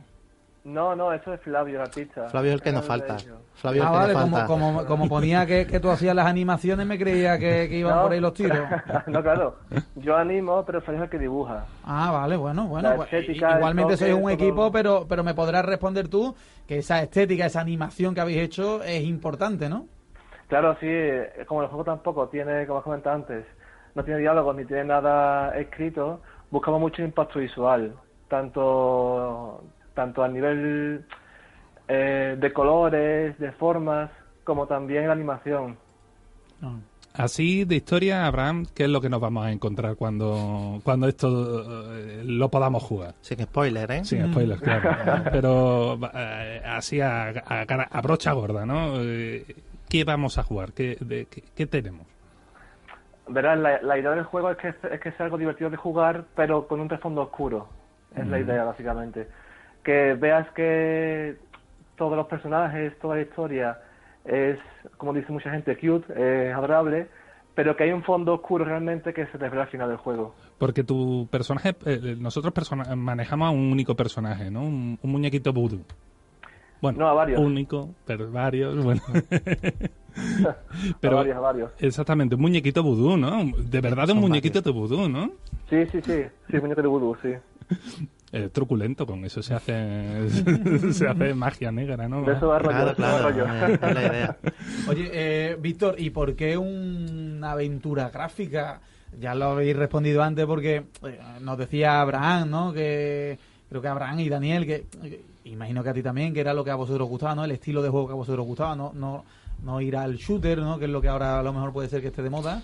No, 0.63 0.95
no, 0.95 1.11
eso 1.11 1.33
es 1.33 1.41
Flavio, 1.41 1.75
el 1.77 1.81
artista. 1.81 2.29
Flavio 2.29 2.51
es 2.51 2.55
el 2.55 2.61
que 2.61 2.71
nos 2.71 2.85
falta. 2.85 3.17
Flavio 3.55 3.83
ah, 3.83 3.91
vale, 3.91 4.13
como, 4.13 4.45
como, 4.45 4.85
como, 4.85 5.09
ponía 5.09 5.45
que, 5.45 5.65
que, 5.65 5.79
tú 5.79 5.89
hacías 5.89 6.15
las 6.15 6.27
animaciones, 6.27 6.85
me 6.85 6.99
creía 6.99 7.39
que, 7.39 7.67
que 7.67 7.77
iban 7.79 7.99
por 7.99 8.11
ahí 8.11 8.19
los 8.19 8.33
tiros. 8.33 8.59
no, 9.07 9.23
claro. 9.23 9.57
Yo 9.95 10.15
animo, 10.15 10.63
pero 10.63 10.79
Flavio 10.81 11.01
es 11.01 11.05
el 11.05 11.09
que 11.09 11.17
dibuja. 11.17 11.65
Ah, 11.83 12.11
vale, 12.11 12.37
bueno, 12.37 12.67
bueno. 12.67 12.95
Pues, 12.95 13.27
igualmente 13.27 13.97
sois 13.97 14.13
un 14.13 14.29
equipo, 14.29 14.71
pero, 14.71 15.07
pero 15.09 15.23
me 15.23 15.33
podrás 15.33 15.65
responder 15.65 16.07
tú 16.07 16.35
que 16.67 16.77
esa 16.77 17.01
estética, 17.01 17.47
esa 17.47 17.61
animación 17.61 18.13
que 18.13 18.21
habéis 18.21 18.41
hecho 18.41 18.83
es 18.83 19.03
importante, 19.03 19.67
¿no? 19.67 19.87
Claro, 20.51 20.75
sí, 20.81 20.87
como 21.45 21.61
el 21.61 21.69
juego 21.69 21.85
tampoco 21.85 22.27
tiene, 22.27 22.67
como 22.67 22.79
has 22.79 22.83
comentado 22.83 23.15
antes, 23.15 23.45
no 23.95 24.03
tiene 24.03 24.19
diálogo 24.19 24.53
ni 24.53 24.65
tiene 24.65 24.83
nada 24.83 25.57
escrito, 25.57 26.19
buscamos 26.49 26.81
mucho 26.81 27.01
impacto 27.01 27.39
visual, 27.39 27.95
tanto, 28.27 29.63
tanto 29.93 30.21
a 30.21 30.27
nivel 30.27 31.05
eh, 31.87 32.35
de 32.37 32.51
colores, 32.51 33.39
de 33.39 33.53
formas, 33.53 34.11
como 34.43 34.67
también 34.67 35.07
la 35.07 35.13
animación. 35.13 35.77
Ah. 36.61 36.75
Así 37.13 37.63
de 37.63 37.75
historia, 37.75 38.25
Abraham, 38.25 38.65
¿qué 38.73 38.83
es 38.83 38.89
lo 38.89 38.99
que 38.99 39.09
nos 39.09 39.21
vamos 39.21 39.45
a 39.45 39.51
encontrar 39.51 39.95
cuando, 39.95 40.81
cuando 40.83 41.07
esto 41.07 41.93
eh, 41.93 42.23
lo 42.25 42.49
podamos 42.49 42.83
jugar? 42.83 43.15
Sin 43.21 43.41
spoiler, 43.41 43.89
¿eh? 43.89 44.03
Sin 44.03 44.29
spoiler, 44.29 44.57
claro. 44.59 45.23
Pero 45.31 45.99
eh, 46.13 46.61
así 46.65 46.99
a, 46.99 47.29
a, 47.29 48.01
brocha 48.01 48.33
gorda, 48.33 48.65
¿no? 48.65 48.93
¿Qué 49.91 50.05
vamos 50.05 50.37
a 50.37 50.43
jugar? 50.43 50.71
¿Qué, 50.71 50.95
de, 51.01 51.27
qué, 51.27 51.65
tenemos? 51.65 52.07
Verás, 53.27 53.59
la, 53.59 53.97
idea 53.99 54.11
del 54.11 54.23
juego 54.23 54.49
es 54.51 54.57
que, 54.57 54.69
es 54.69 54.99
que 55.01 55.11
sea 55.11 55.25
algo 55.25 55.37
divertido 55.37 55.69
de 55.69 55.75
jugar, 55.75 56.23
pero 56.33 56.65
con 56.65 56.79
un 56.79 56.87
trasfondo 56.87 57.23
oscuro. 57.23 57.67
Es 58.15 58.25
la 58.25 58.39
idea, 58.39 58.63
básicamente. 58.63 59.27
Que 59.83 60.13
veas 60.13 60.49
que 60.51 61.35
todos 61.97 62.15
los 62.15 62.27
personajes, 62.27 62.97
toda 62.99 63.15
la 63.15 63.21
historia 63.21 63.79
es, 64.23 64.57
como 64.95 65.13
dice 65.13 65.31
mucha 65.31 65.51
gente, 65.51 65.75
cute, 65.75 66.47
es 66.47 66.55
adorable, 66.55 67.07
pero 67.53 67.75
que 67.75 67.83
hay 67.83 67.91
un 67.91 68.03
fondo 68.03 68.33
oscuro 68.35 68.63
realmente 68.63 69.13
que 69.13 69.25
se 69.27 69.37
revela 69.37 69.63
al 69.63 69.69
final 69.69 69.89
del 69.89 69.97
juego. 69.97 70.33
Porque 70.57 70.83
tu 70.83 71.27
personaje, 71.29 71.75
eh, 71.85 72.15
nosotros 72.17 72.53
manejamos 72.95 73.49
a 73.49 73.51
un 73.51 73.71
único 73.71 73.95
personaje, 73.95 74.49
¿no? 74.49 74.63
Un, 74.63 74.99
muñequito 75.03 75.51
voodoo. 75.51 75.83
Bueno, 76.81 76.99
no, 76.99 77.07
a 77.07 77.13
varios. 77.13 77.39
único, 77.39 77.89
pero 78.05 78.31
varios, 78.31 78.83
bueno. 78.83 79.01
pero, 80.99 81.13
a 81.13 81.17
varios, 81.17 81.37
a 81.37 81.39
varios. 81.39 81.71
Exactamente, 81.79 82.35
un 82.35 82.41
muñequito 82.41 82.83
vudú, 82.83 83.17
¿no? 83.17 83.51
De 83.57 83.81
verdad 83.81 84.09
un 84.09 84.19
muñequito 84.19 84.61
de 84.61 84.71
vudú, 84.71 85.07
¿no? 85.07 85.31
Sí, 85.69 85.85
sí, 85.91 86.01
sí, 86.01 86.23
sí, 86.49 86.57
muñequito 86.57 86.81
de 86.81 86.87
vudú, 86.87 87.15
sí. 87.21 87.29
Eh, 88.33 88.47
truculento, 88.47 89.05
con 89.05 89.25
eso 89.25 89.43
se 89.43 89.53
hace 89.53 90.29
se 90.93 91.05
hace 91.05 91.33
magia 91.33 91.69
negra, 91.69 92.07
¿no? 92.07 92.31
eso 92.31 92.47
va 92.47 92.59
rollo, 92.59 92.95
claro, 92.95 93.29
rollo. 93.29 93.45
la 93.45 94.07
idea. 94.07 94.37
Oye, 94.87 95.09
eh, 95.11 95.57
Víctor, 95.59 95.95
¿y 95.97 96.11
por 96.11 96.33
qué 96.33 96.57
una 96.57 97.51
aventura 97.51 98.09
gráfica? 98.09 98.79
Ya 99.19 99.35
lo 99.35 99.47
habéis 99.47 99.75
respondido 99.75 100.23
antes 100.23 100.45
porque 100.45 100.85
eh, 101.03 101.19
nos 101.41 101.57
decía 101.57 101.99
Abraham, 101.99 102.49
¿no? 102.49 102.71
Que 102.71 103.37
creo 103.67 103.81
que 103.81 103.87
Abraham 103.89 104.21
y 104.21 104.29
Daniel, 104.29 104.65
que 104.65 104.85
imagino 105.45 105.83
que 105.83 105.89
a 105.89 105.93
ti 105.93 106.03
también, 106.03 106.33
que 106.33 106.39
era 106.39 106.53
lo 106.53 106.63
que 106.63 106.71
a 106.71 106.75
vosotros 106.75 107.07
gustaba, 107.07 107.35
¿no? 107.35 107.45
El 107.45 107.51
estilo 107.51 107.81
de 107.81 107.89
juego 107.89 108.07
que 108.07 108.13
a 108.13 108.15
vosotros 108.15 108.45
gustaba, 108.45 108.75
no, 108.75 108.91
no, 108.93 109.25
no 109.63 109.81
ir 109.81 109.95
al 109.95 110.15
shooter, 110.17 110.59
¿no? 110.59 110.77
Que 110.77 110.85
es 110.85 110.91
lo 110.91 111.01
que 111.01 111.07
ahora 111.07 111.39
a 111.39 111.43
lo 111.43 111.53
mejor 111.53 111.73
puede 111.73 111.89
ser 111.89 112.01
que 112.01 112.07
esté 112.07 112.21
de 112.21 112.29
moda. 112.29 112.61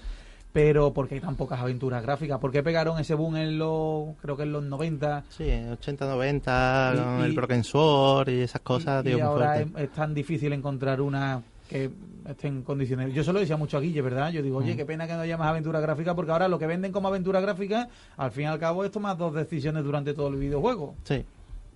Pero 0.53 0.91
porque 0.91 1.15
hay 1.15 1.21
tan 1.21 1.35
pocas 1.35 1.59
aventuras 1.59 2.01
gráficas? 2.01 2.39
¿Por 2.39 2.51
qué 2.51 2.63
pegaron 2.63 2.97
ese 2.99 3.13
boom 3.13 3.35
en 3.35 3.59
los, 3.59 4.15
creo 4.21 4.35
que 4.35 4.43
en 4.43 4.53
los 4.53 4.63
90? 4.63 5.25
Sí, 5.29 5.47
en 5.49 5.71
80, 5.73 6.07
90, 6.07 7.25
el 7.25 7.33
Broken 7.33 7.63
Sword 7.63 8.29
y 8.29 8.41
esas 8.41 8.61
cosas. 8.61 9.05
Y, 9.05 9.19
ahora 9.19 9.59
es, 9.59 9.91
tan 9.91 10.13
difícil 10.15 10.53
encontrar 10.53 11.01
una 11.01 11.43
que 11.69 11.91
esté 12.27 12.47
en 12.47 12.63
condiciones. 12.63 13.13
Yo 13.13 13.23
solo 13.23 13.39
decía 13.39 13.57
mucho 13.57 13.77
a 13.77 13.81
Guille, 13.81 14.01
¿verdad? 14.01 14.31
Yo 14.31 14.41
digo, 14.41 14.57
oye, 14.57 14.73
mm. 14.73 14.77
qué 14.77 14.85
pena 14.85 15.05
que 15.05 15.13
no 15.13 15.19
haya 15.19 15.37
más 15.37 15.49
aventura 15.49 15.79
gráfica, 15.79 16.15
porque 16.15 16.31
ahora 16.31 16.47
lo 16.47 16.57
que 16.57 16.65
venden 16.65 16.91
como 16.91 17.09
aventura 17.09 17.39
gráfica, 17.39 17.89
al 18.15 18.31
fin 18.31 18.45
y 18.45 18.47
al 18.47 18.57
cabo, 18.57 18.83
es 18.83 18.89
tomar 18.89 19.17
dos 19.17 19.35
decisiones 19.35 19.83
durante 19.83 20.13
todo 20.13 20.29
el 20.29 20.37
videojuego. 20.37 20.95
Sí 21.03 21.23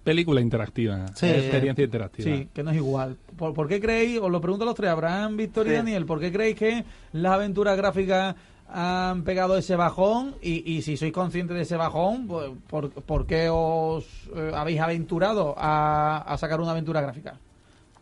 película 0.03 0.41
interactiva, 0.41 1.05
experiencia 1.05 1.85
interactiva. 1.85 2.25
Sí, 2.25 2.49
que 2.53 2.63
no 2.63 2.71
es 2.71 2.77
igual. 2.77 3.17
¿Por, 3.37 3.67
qué 3.67 3.79
creéis, 3.79 4.19
os 4.19 4.31
lo 4.31 4.41
pregunto 4.41 4.63
a 4.63 4.67
los 4.67 4.75
tres, 4.75 4.89
Abraham, 4.89 5.37
Víctor 5.37 5.67
y 5.67 5.71
Daniel, 5.71 6.05
¿por 6.05 6.19
qué 6.19 6.31
creéis 6.31 6.55
que 6.57 6.83
las 7.13 7.33
aventuras 7.33 7.77
gráficas 7.77 8.35
han 8.67 9.23
pegado 9.23 9.57
ese 9.57 9.75
bajón? 9.75 10.35
Y, 10.41 10.81
si 10.81 10.97
sois 10.97 11.13
conscientes 11.13 11.55
de 11.55 11.63
ese 11.63 11.77
bajón, 11.77 12.27
pues, 12.27 12.51
¿por, 12.67 13.25
qué 13.27 13.49
os 13.51 14.29
eh, 14.35 14.51
habéis 14.53 14.79
aventurado 14.81 15.55
a, 15.57 16.35
sacar 16.37 16.59
una 16.61 16.71
aventura 16.71 17.01
gráfica? 17.01 17.35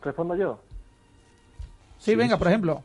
¿Respondo 0.02 0.36
yo? 0.36 0.60
Sí, 1.98 2.16
venga, 2.16 2.38
por 2.38 2.48
ejemplo. 2.48 2.82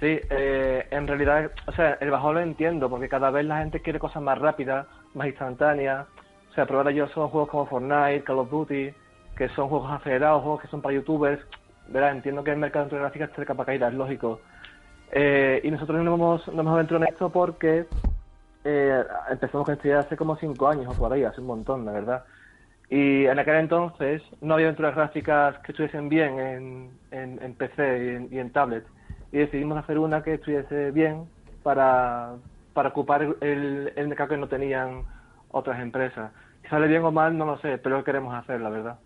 Sí, 0.00 0.18
eh, 0.30 0.86
en 0.90 1.06
realidad, 1.06 1.50
o 1.66 1.72
sea, 1.72 1.98
el 2.00 2.10
bajón 2.10 2.34
lo 2.34 2.40
entiendo, 2.40 2.88
porque 2.88 3.08
cada 3.08 3.30
vez 3.30 3.44
la 3.44 3.58
gente 3.58 3.80
quiere 3.80 3.98
cosas 3.98 4.22
más 4.22 4.38
rápidas, 4.38 4.86
más 5.14 5.26
instantáneas 5.28 6.06
o 6.54 6.56
sea, 6.56 6.66
probar 6.66 6.88
ellos 6.88 7.10
son 7.10 7.30
juegos 7.30 7.50
como 7.50 7.66
Fortnite, 7.66 8.22
Call 8.22 8.38
of 8.38 8.48
Duty, 8.48 8.94
que 9.36 9.48
son 9.48 9.68
juegos 9.68 9.90
acelerados, 9.90 10.40
juegos 10.40 10.60
que 10.62 10.68
son 10.68 10.80
para 10.80 10.94
youtubers. 10.94 11.44
¿verdad? 11.88 12.12
Entiendo 12.12 12.44
que 12.44 12.52
el 12.52 12.58
mercado 12.58 12.88
de 12.88 12.96
gráficas 12.96 13.30
está 13.30 13.40
de 13.40 13.46
capa 13.46 13.64
caída, 13.64 13.88
es 13.88 13.94
lógico. 13.94 14.40
Eh, 15.10 15.60
y 15.64 15.70
nosotros 15.72 16.00
no 16.04 16.14
hemos, 16.14 16.46
nos 16.46 16.60
hemos 16.60 16.74
aventurado 16.74 17.06
en 17.06 17.12
esto 17.12 17.28
porque 17.28 17.86
eh, 18.62 19.04
empezamos 19.32 19.66
con 19.66 19.74
esto 19.74 19.98
hace 19.98 20.16
como 20.16 20.36
5 20.36 20.68
años 20.68 20.94
o 20.94 20.96
por 20.96 21.12
ahí, 21.12 21.24
hace 21.24 21.40
un 21.40 21.48
montón, 21.48 21.84
la 21.84 21.90
verdad. 21.90 22.24
Y 22.88 23.26
en 23.26 23.36
aquel 23.36 23.56
entonces 23.56 24.22
no 24.40 24.54
había 24.54 24.66
aventuras 24.66 24.94
gráficas 24.94 25.58
que 25.58 25.72
estuviesen 25.72 26.08
bien 26.08 26.38
en, 26.38 26.90
en, 27.10 27.54
PC 27.54 28.28
y 28.30 28.38
en, 28.38 28.50
tablet. 28.50 28.84
Y 29.32 29.38
decidimos 29.38 29.76
hacer 29.76 29.98
una 29.98 30.22
que 30.22 30.34
estuviese 30.34 30.92
bien 30.92 31.24
para, 31.64 32.34
para 32.74 32.90
ocupar 32.90 33.22
el 33.40 33.92
mercado 34.06 34.28
que 34.28 34.36
no 34.36 34.46
tenían 34.46 35.02
otras 35.54 35.80
empresas. 35.80 36.32
Si 36.62 36.68
sale 36.68 36.88
bien 36.88 37.04
o 37.04 37.12
mal, 37.12 37.36
no 37.38 37.46
lo 37.46 37.58
sé, 37.58 37.78
pero 37.78 38.04
queremos 38.04 38.34
hacer, 38.34 38.60
la 38.60 38.70
verdad. 38.70 39.00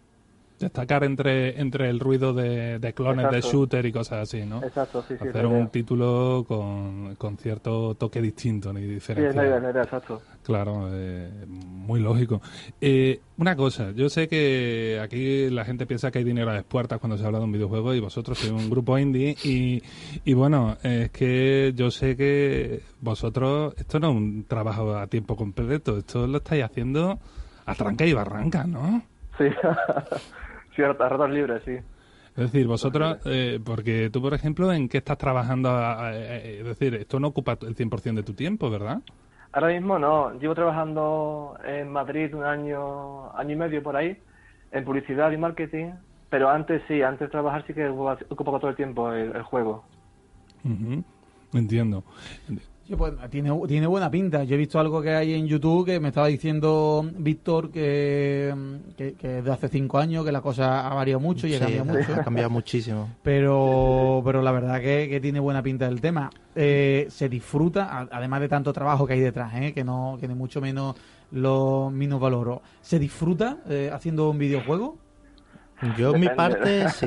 Destacar 0.58 1.04
entre, 1.04 1.60
entre 1.60 1.88
el 1.88 2.00
ruido 2.00 2.32
de, 2.32 2.78
de 2.78 2.92
clones 2.92 3.30
de 3.30 3.40
shooter 3.40 3.84
y 3.86 3.92
cosas 3.92 4.22
así, 4.22 4.44
¿no? 4.44 4.62
Exacto, 4.62 5.02
sí, 5.06 5.14
sí. 5.20 5.28
Hacer 5.28 5.46
un 5.46 5.68
título 5.68 6.44
con, 6.46 7.14
con, 7.16 7.36
cierto 7.36 7.94
toque 7.94 8.20
distinto 8.20 8.72
ni 8.72 8.82
diferente. 8.82 9.32
Sí, 9.32 9.38
es 9.38 9.62
la 9.62 9.70
exacto. 9.82 10.20
Claro, 10.42 10.88
eh, 10.90 11.30
muy 11.46 12.00
lógico. 12.00 12.40
Eh, 12.80 13.20
una 13.36 13.54
cosa, 13.54 13.92
yo 13.92 14.08
sé 14.08 14.28
que 14.28 14.98
aquí 15.02 15.50
la 15.50 15.64
gente 15.64 15.86
piensa 15.86 16.10
que 16.10 16.18
hay 16.18 16.24
dinero 16.24 16.50
a 16.50 16.54
las 16.54 16.64
puertas 16.64 16.98
cuando 16.98 17.16
se 17.16 17.24
habla 17.24 17.38
de 17.38 17.44
un 17.44 17.52
videojuego 17.52 17.94
y 17.94 18.00
vosotros 18.00 18.38
sois 18.38 18.52
un 18.52 18.70
grupo 18.70 18.98
indie 18.98 19.36
y, 19.44 19.82
y 20.24 20.34
bueno, 20.34 20.76
es 20.82 21.10
que 21.10 21.72
yo 21.76 21.90
sé 21.90 22.16
que 22.16 22.82
vosotros, 23.00 23.74
esto 23.76 24.00
no 24.00 24.10
es 24.10 24.16
un 24.16 24.44
trabajo 24.44 24.96
a 24.96 25.06
tiempo 25.06 25.36
completo, 25.36 25.98
esto 25.98 26.26
lo 26.26 26.38
estáis 26.38 26.64
haciendo 26.64 27.18
a 27.66 27.74
tranca 27.74 28.06
y 28.06 28.12
barranca, 28.12 28.64
¿no? 28.64 29.02
Sí. 29.36 29.44
Sí, 30.78 30.84
a 30.84 30.92
ratos 30.92 31.30
libres, 31.30 31.60
sí. 31.64 31.72
Es 31.72 32.52
decir, 32.52 32.68
vosotros, 32.68 33.18
eh, 33.24 33.58
porque 33.64 34.10
tú, 34.10 34.22
por 34.22 34.32
ejemplo, 34.32 34.72
¿en 34.72 34.88
qué 34.88 34.98
estás 34.98 35.18
trabajando? 35.18 35.76
es 36.12 36.64
decir, 36.64 36.94
esto 36.94 37.18
no 37.18 37.26
ocupa 37.26 37.58
el 37.62 37.74
100% 37.74 38.14
de 38.14 38.22
tu 38.22 38.34
tiempo, 38.34 38.70
¿verdad? 38.70 39.00
Ahora 39.50 39.68
mismo 39.74 39.98
no. 39.98 40.38
Llevo 40.38 40.54
trabajando 40.54 41.58
en 41.64 41.90
Madrid 41.90 42.32
un 42.32 42.44
año, 42.44 43.36
año 43.36 43.54
y 43.54 43.56
medio 43.56 43.82
por 43.82 43.96
ahí, 43.96 44.16
en 44.70 44.84
publicidad 44.84 45.32
y 45.32 45.36
marketing, 45.36 45.94
pero 46.30 46.48
antes 46.48 46.80
sí, 46.86 47.02
antes 47.02 47.26
de 47.26 47.32
trabajar 47.32 47.66
sí 47.66 47.74
que 47.74 47.88
ocupaba 47.88 48.60
todo 48.60 48.70
el 48.70 48.76
tiempo 48.76 49.10
el, 49.10 49.42
juego. 49.42 49.82
Entiendo. 51.52 52.04
Pues, 52.96 53.12
tiene, 53.30 53.52
tiene 53.66 53.86
buena 53.86 54.10
pinta. 54.10 54.44
Yo 54.44 54.54
he 54.54 54.58
visto 54.58 54.80
algo 54.80 55.02
que 55.02 55.10
hay 55.10 55.34
en 55.34 55.46
YouTube 55.46 55.84
que 55.84 56.00
me 56.00 56.08
estaba 56.08 56.28
diciendo 56.28 57.08
Víctor 57.18 57.70
que, 57.70 58.54
que, 58.96 59.42
de 59.42 59.52
hace 59.52 59.68
cinco 59.68 59.98
años 59.98 60.24
que 60.24 60.32
la 60.32 60.40
cosa 60.40 60.88
ha 60.88 60.94
variado 60.94 61.20
mucho 61.20 61.46
y 61.46 61.54
ha 61.54 61.60
cambiado 61.60 61.84
mucho. 61.84 62.14
Ha 62.14 62.24
cambiado 62.24 62.50
muchísimo. 62.50 63.10
Pero, 63.22 64.22
pero 64.24 64.40
la 64.40 64.52
verdad 64.52 64.80
que, 64.80 65.18
tiene 65.20 65.38
buena 65.38 65.62
pinta 65.62 65.86
el 65.86 66.00
tema. 66.00 66.30
Eh, 66.54 67.06
se 67.10 67.28
disfruta, 67.28 68.08
además 68.10 68.40
de 68.40 68.48
tanto 68.48 68.72
trabajo 68.72 69.06
que 69.06 69.12
hay 69.12 69.20
detrás, 69.20 69.52
eh, 69.56 69.72
que 69.74 69.84
no 69.84 70.16
que 70.18 70.26
ni 70.26 70.34
mucho 70.34 70.60
menos 70.60 70.96
lo 71.30 71.90
menos 71.90 72.20
valoro. 72.20 72.62
¿Se 72.80 72.98
disfruta 72.98 73.58
eh, 73.68 73.90
haciendo 73.92 74.30
un 74.30 74.38
videojuego? 74.38 74.96
Yo, 75.96 76.14
en 76.14 76.20
mi 76.20 76.28
parte, 76.30 76.88
sí. 76.90 77.06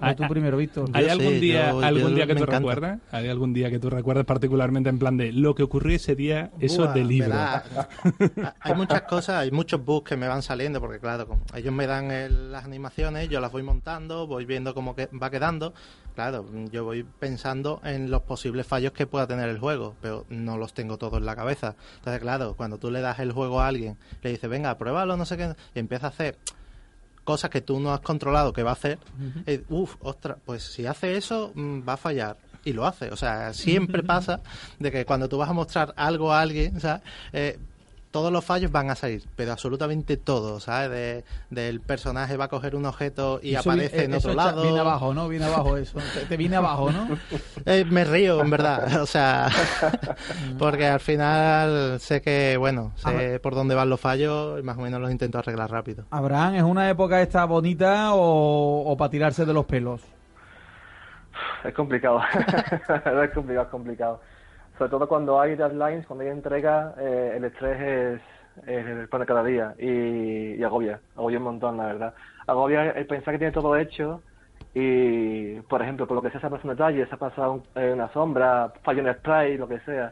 Ah, 0.00 0.14
tú 0.14 0.24
primero, 0.28 0.56
Víctor. 0.56 0.90
¿Hay 0.92 1.08
algún 1.08 1.40
día, 1.40 1.70
algún 1.70 2.14
día 2.14 2.26
que 2.26 2.34
tú 2.34 2.46
recuerdas? 2.46 3.00
¿Hay 3.10 3.28
algún 3.28 3.52
día 3.52 3.70
que 3.70 3.78
tú 3.78 3.90
recuerdas 3.90 4.24
particularmente 4.24 4.90
en 4.90 4.98
plan 4.98 5.16
de 5.16 5.32
lo 5.32 5.54
que 5.54 5.62
ocurrió 5.62 5.96
ese 5.96 6.14
día, 6.14 6.50
eso 6.60 6.86
de 6.86 7.04
libro? 7.04 7.34
hay 8.60 8.74
muchas 8.74 9.02
cosas, 9.02 9.36
hay 9.36 9.50
muchos 9.50 9.84
bugs 9.84 10.08
que 10.08 10.16
me 10.16 10.28
van 10.28 10.42
saliendo, 10.42 10.80
porque 10.80 10.98
claro, 10.98 11.40
ellos 11.54 11.72
me 11.72 11.86
dan 11.86 12.52
las 12.52 12.64
animaciones, 12.64 13.28
yo 13.28 13.40
las 13.40 13.52
voy 13.52 13.62
montando, 13.62 14.26
voy 14.26 14.44
viendo 14.44 14.74
cómo 14.74 14.94
que 14.94 15.06
va 15.06 15.30
quedando. 15.30 15.74
Claro, 16.14 16.46
yo 16.70 16.84
voy 16.84 17.02
pensando 17.02 17.80
en 17.84 18.10
los 18.10 18.22
posibles 18.22 18.66
fallos 18.66 18.92
que 18.92 19.06
pueda 19.06 19.26
tener 19.26 19.48
el 19.48 19.58
juego, 19.58 19.96
pero 20.00 20.26
no 20.28 20.56
los 20.56 20.72
tengo 20.72 20.96
todos 20.96 21.18
en 21.18 21.26
la 21.26 21.34
cabeza. 21.34 21.74
Entonces, 21.96 22.20
claro, 22.20 22.54
cuando 22.56 22.78
tú 22.78 22.90
le 22.90 23.00
das 23.00 23.18
el 23.18 23.32
juego 23.32 23.60
a 23.60 23.66
alguien, 23.66 23.96
le 24.22 24.30
dices, 24.30 24.48
venga, 24.48 24.78
pruébalo, 24.78 25.16
no 25.16 25.24
sé 25.24 25.36
qué, 25.36 25.54
y 25.74 25.80
empieza 25.80 26.06
a 26.06 26.10
hacer 26.10 26.38
cosas 27.24 27.50
que 27.50 27.60
tú 27.60 27.80
no 27.80 27.92
has 27.92 28.00
controlado 28.00 28.52
que 28.52 28.62
va 28.62 28.70
a 28.70 28.74
hacer, 28.74 28.98
uff, 29.68 29.96
ostras, 30.00 30.38
pues 30.44 30.62
si 30.62 30.86
hace 30.86 31.16
eso 31.16 31.52
mm, 31.54 31.80
va 31.88 31.94
a 31.94 31.96
fallar. 31.96 32.36
Y 32.66 32.72
lo 32.72 32.86
hace. 32.86 33.10
O 33.10 33.16
sea, 33.16 33.52
siempre 33.52 34.02
pasa 34.14 34.40
de 34.78 34.90
que 34.90 35.04
cuando 35.04 35.28
tú 35.28 35.36
vas 35.36 35.50
a 35.50 35.52
mostrar 35.52 35.92
algo 35.96 36.32
a 36.32 36.40
alguien, 36.40 36.76
o 36.76 36.80
sea, 36.80 37.02
eh, 37.32 37.58
todos 38.14 38.30
los 38.30 38.44
fallos 38.44 38.70
van 38.70 38.90
a 38.90 38.94
salir, 38.94 39.24
pero 39.34 39.50
absolutamente 39.50 40.16
todos, 40.16 40.62
¿sabes? 40.62 40.88
De, 40.88 41.24
del 41.50 41.80
personaje 41.80 42.36
va 42.36 42.44
a 42.44 42.48
coger 42.48 42.76
un 42.76 42.86
objeto 42.86 43.40
y 43.42 43.56
aparece 43.56 44.04
en 44.04 44.14
otro 44.14 44.34
lado. 44.34 44.62
Viene 44.62 44.78
abajo, 44.78 45.12
¿no? 45.12 45.26
Viene 45.26 45.46
abajo 45.46 45.76
eso. 45.76 45.98
Te, 46.28 46.36
viene 46.36 46.54
abajo, 46.54 46.92
¿no? 46.92 47.08
Eh, 47.66 47.84
me 47.84 48.04
río, 48.04 48.40
en 48.40 48.50
verdad. 48.50 49.00
O 49.02 49.06
sea, 49.06 49.48
porque 50.60 50.86
al 50.86 51.00
final 51.00 51.98
sé 51.98 52.22
que, 52.22 52.56
bueno, 52.56 52.92
sé 52.94 53.40
por 53.40 53.56
dónde 53.56 53.74
van 53.74 53.90
los 53.90 53.98
fallos 53.98 54.60
y 54.60 54.62
más 54.62 54.78
o 54.78 54.82
menos 54.82 55.00
los 55.00 55.10
intento 55.10 55.40
arreglar 55.40 55.72
rápido. 55.72 56.04
Abraham, 56.10 56.54
¿es 56.54 56.62
una 56.62 56.88
época 56.88 57.20
esta 57.20 57.44
bonita 57.46 58.14
o, 58.14 58.92
o 58.92 58.96
para 58.96 59.10
tirarse 59.10 59.44
de 59.44 59.52
los 59.52 59.64
pelos? 59.64 60.02
Es 61.64 61.74
complicado. 61.74 62.20
es 62.22 63.30
complicado, 63.32 63.62
es 63.64 63.68
complicado 63.70 64.20
sobre 64.78 64.90
todo 64.90 65.08
cuando 65.08 65.40
hay 65.40 65.54
deadlines, 65.54 66.06
cuando 66.06 66.24
hay 66.24 66.30
entrega, 66.30 66.94
eh, 66.98 67.34
el 67.36 67.44
estrés 67.44 68.20
es, 68.66 69.08
pan 69.08 69.20
de 69.20 69.26
cada 69.26 69.42
día 69.42 69.74
y, 69.78 70.62
agobia, 70.62 71.00
agobia 71.16 71.38
un 71.38 71.44
montón, 71.44 71.76
la 71.76 71.86
verdad. 71.86 72.14
Agobia 72.46 72.90
el 72.90 73.06
pensar 73.06 73.34
que 73.34 73.38
tiene 73.38 73.52
todo 73.52 73.76
hecho 73.76 74.22
y, 74.74 75.60
por 75.62 75.82
ejemplo, 75.82 76.06
por 76.06 76.16
lo 76.16 76.22
que 76.22 76.30
sea, 76.30 76.40
se 76.40 76.46
ha 76.46 76.50
pasado 76.50 76.70
un 76.70 76.76
detalle, 76.76 77.06
se 77.06 77.14
ha 77.14 77.18
pasado 77.18 77.62
eh, 77.74 77.92
una 77.92 78.08
sombra, 78.12 78.72
fallo 78.82 79.00
en 79.00 79.08
el 79.08 79.14
spray, 79.14 79.56
lo 79.56 79.68
que 79.68 79.80
sea, 79.80 80.10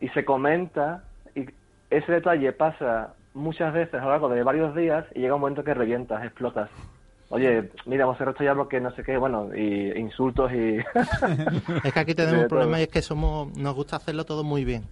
y 0.00 0.08
se 0.08 0.24
comenta 0.24 1.04
y 1.34 1.46
ese 1.90 2.12
detalle 2.12 2.52
pasa 2.52 3.14
muchas 3.34 3.72
veces 3.72 3.94
a 3.94 4.04
lo 4.04 4.10
largo 4.10 4.28
de 4.28 4.42
varios 4.42 4.74
días 4.74 5.04
y 5.14 5.20
llega 5.20 5.34
un 5.34 5.40
momento 5.40 5.64
que 5.64 5.74
revientas, 5.74 6.24
explotas 6.24 6.70
oye, 7.32 7.70
mira, 7.86 8.04
vamos 8.04 8.20
a 8.20 8.24
hacer 8.24 8.28
esto 8.28 8.44
ya 8.44 8.54
porque 8.54 8.78
no 8.80 8.94
sé 8.94 9.02
qué, 9.02 9.16
bueno, 9.16 9.48
y 9.54 9.98
insultos 9.98 10.52
y... 10.52 10.76
es 11.84 11.92
que 11.92 12.00
aquí 12.00 12.14
tenemos 12.14 12.42
un 12.42 12.48
problema 12.48 12.78
y 12.78 12.84
es 12.84 12.88
que 12.88 13.00
somos 13.00 13.56
nos 13.56 13.74
gusta 13.74 13.96
hacerlo 13.96 14.24
todo 14.24 14.44
muy 14.44 14.64
bien. 14.64 14.84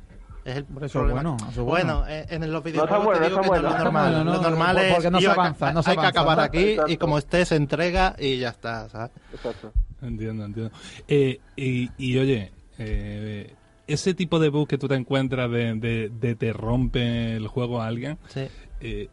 Es 0.43 0.57
el 0.57 0.65
Por 0.65 0.85
eso 0.85 1.07
bueno, 1.07 1.37
bueno. 1.59 2.05
Eh, 2.09 2.25
en 2.31 2.51
los 2.51 2.65
videojuegos 2.65 3.19
te 3.19 3.29
digo 3.29 3.43
que 3.43 3.49
no 3.49 3.57
es 3.57 3.63
lo 3.63 3.79
normal. 3.79 4.25
lo 4.25 4.41
normal 4.41 4.79
es 4.79 4.95
porque 4.95 5.11
no 5.11 5.21
se 5.21 5.29
avanza, 5.29 5.73
no 5.73 5.83
se 5.83 5.91
hay 5.91 5.99
que 5.99 6.07
acabar 6.07 6.41
aquí 6.41 6.77
y 6.89 6.97
como 6.97 7.19
esté 7.19 7.45
se 7.45 7.57
entrega 7.57 8.17
y 8.19 8.39
ya 8.39 8.49
está, 8.49 8.89
¿sabes? 8.89 9.11
Exacto. 9.35 9.71
Entiendo, 10.01 10.47
entiendo. 10.47 10.73
Eh, 11.07 11.41
y, 11.57 11.91
y, 11.99 12.19
oye, 12.19 12.53
eh, 12.79 13.53
ese 13.87 14.15
tipo 14.15 14.39
de 14.39 14.49
bug 14.49 14.67
que 14.67 14.79
tú 14.79 14.89
te 14.89 14.95
encuentras 14.95 15.51
de, 15.51 15.75
de, 15.75 16.09
de 16.09 16.35
te 16.37 16.55
rompe 16.55 17.37
el 17.37 17.47
juego 17.47 17.83
a 17.83 17.87
alguien, 17.87 18.17
sí. 18.29 18.49
eh, 18.81 19.11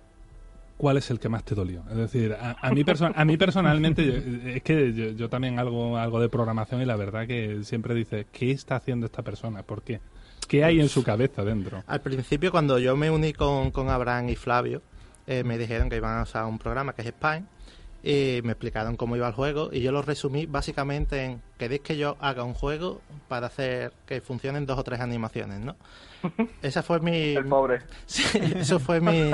¿cuál 0.78 0.98
es 0.98 1.10
el 1.10 1.20
que 1.20 1.30
más 1.30 1.44
te 1.44 1.56
dolió? 1.56 1.84
Es 1.90 1.98
decir, 1.98 2.36
a, 2.40 2.72
mí, 2.72 2.84
a 3.16 3.26
mí 3.26 3.38
personalmente, 3.38 4.56
es 4.56 4.64
que 4.64 5.16
yo, 5.16 5.30
también 5.30 5.60
hago 5.60 5.98
algo 5.98 6.20
de 6.20 6.30
programación 6.30 6.82
y 6.82 6.86
la 6.86 6.96
verdad 6.96 7.28
que 7.28 7.64
siempre 7.64 7.94
dice, 7.94 8.28
¿qué 8.32 8.52
está 8.52 8.76
haciendo 8.76 9.06
esta 9.06 9.24
persona? 9.24 9.64
¿Por 9.64 9.82
qué? 9.82 10.00
¿Qué 10.48 10.64
hay 10.64 10.80
en 10.80 10.88
su 10.88 11.04
cabeza 11.04 11.44
dentro? 11.44 11.84
Al 11.88 12.02
principio, 12.02 12.52
cuando 12.52 12.80
yo 12.80 12.96
me 12.96 13.12
uní 13.12 13.34
con, 13.34 13.72
con 13.72 13.90
Abraham 13.90 14.30
y 14.30 14.36
Flavio, 14.36 14.82
eh, 15.26 15.44
me 15.44 15.58
dijeron 15.58 15.90
que 15.90 15.98
iban 15.98 16.20
a 16.20 16.24
usar 16.24 16.46
un 16.46 16.58
programa 16.58 16.94
que 16.94 17.02
es 17.02 17.10
Spine 17.10 17.44
y 18.08 18.42
me 18.42 18.54
explicaron 18.54 18.96
cómo 18.96 19.18
iba 19.18 19.28
el 19.28 19.34
juego 19.34 19.68
y 19.70 19.82
yo 19.82 19.92
lo 19.92 20.02
resumí 20.02 20.46
básicamente 20.46 21.26
en 21.26 21.42
queréis 21.58 21.82
que 21.82 21.98
yo 21.98 22.16
haga 22.22 22.46
un 22.46 22.54
juego 22.54 23.02
para 23.28 23.48
hacer 23.48 23.92
que 24.06 24.22
funcionen 24.22 24.66
dos 24.66 24.80
o 24.80 24.84
tres 24.86 25.02
animaciones, 25.02 25.60
¿no? 25.60 25.76
Esa 26.62 26.84
fue 26.84 27.02
mi... 27.02 27.36
El 27.36 27.46
pobre. 27.48 27.82
Sí, 28.06 28.24
eso 28.56 28.80
fue 28.80 29.02
mi, 29.02 29.32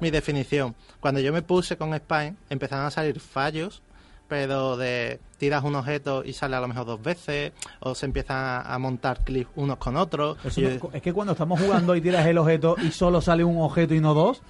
mi 0.00 0.10
definición. 0.10 0.74
Cuando 0.98 1.20
yo 1.20 1.32
me 1.32 1.42
puse 1.42 1.76
con 1.76 1.94
Spine, 1.94 2.34
empezaron 2.50 2.86
a 2.86 2.90
salir 2.90 3.20
fallos, 3.20 3.82
pero 4.26 4.76
de 4.76 5.20
tiras 5.36 5.62
un 5.62 5.76
objeto 5.76 6.24
y 6.24 6.32
sale 6.32 6.56
a 6.56 6.60
lo 6.60 6.66
mejor 6.66 6.86
dos 6.86 7.00
veces, 7.00 7.52
o 7.78 7.94
se 7.94 8.06
empiezan 8.06 8.64
a 8.66 8.76
montar 8.80 9.22
clips 9.22 9.50
unos 9.54 9.78
con 9.78 9.96
otros. 9.96 10.38
Es 10.92 11.02
que 11.02 11.12
cuando 11.12 11.34
estamos 11.34 11.60
jugando 11.60 11.94
y 11.94 12.00
tiras 12.00 12.26
el 12.26 12.38
objeto 12.38 12.74
y 12.82 12.90
solo 12.90 13.20
sale 13.20 13.44
un 13.44 13.62
objeto 13.62 13.94
y 13.94 14.00
no 14.00 14.12
dos, 14.12 14.42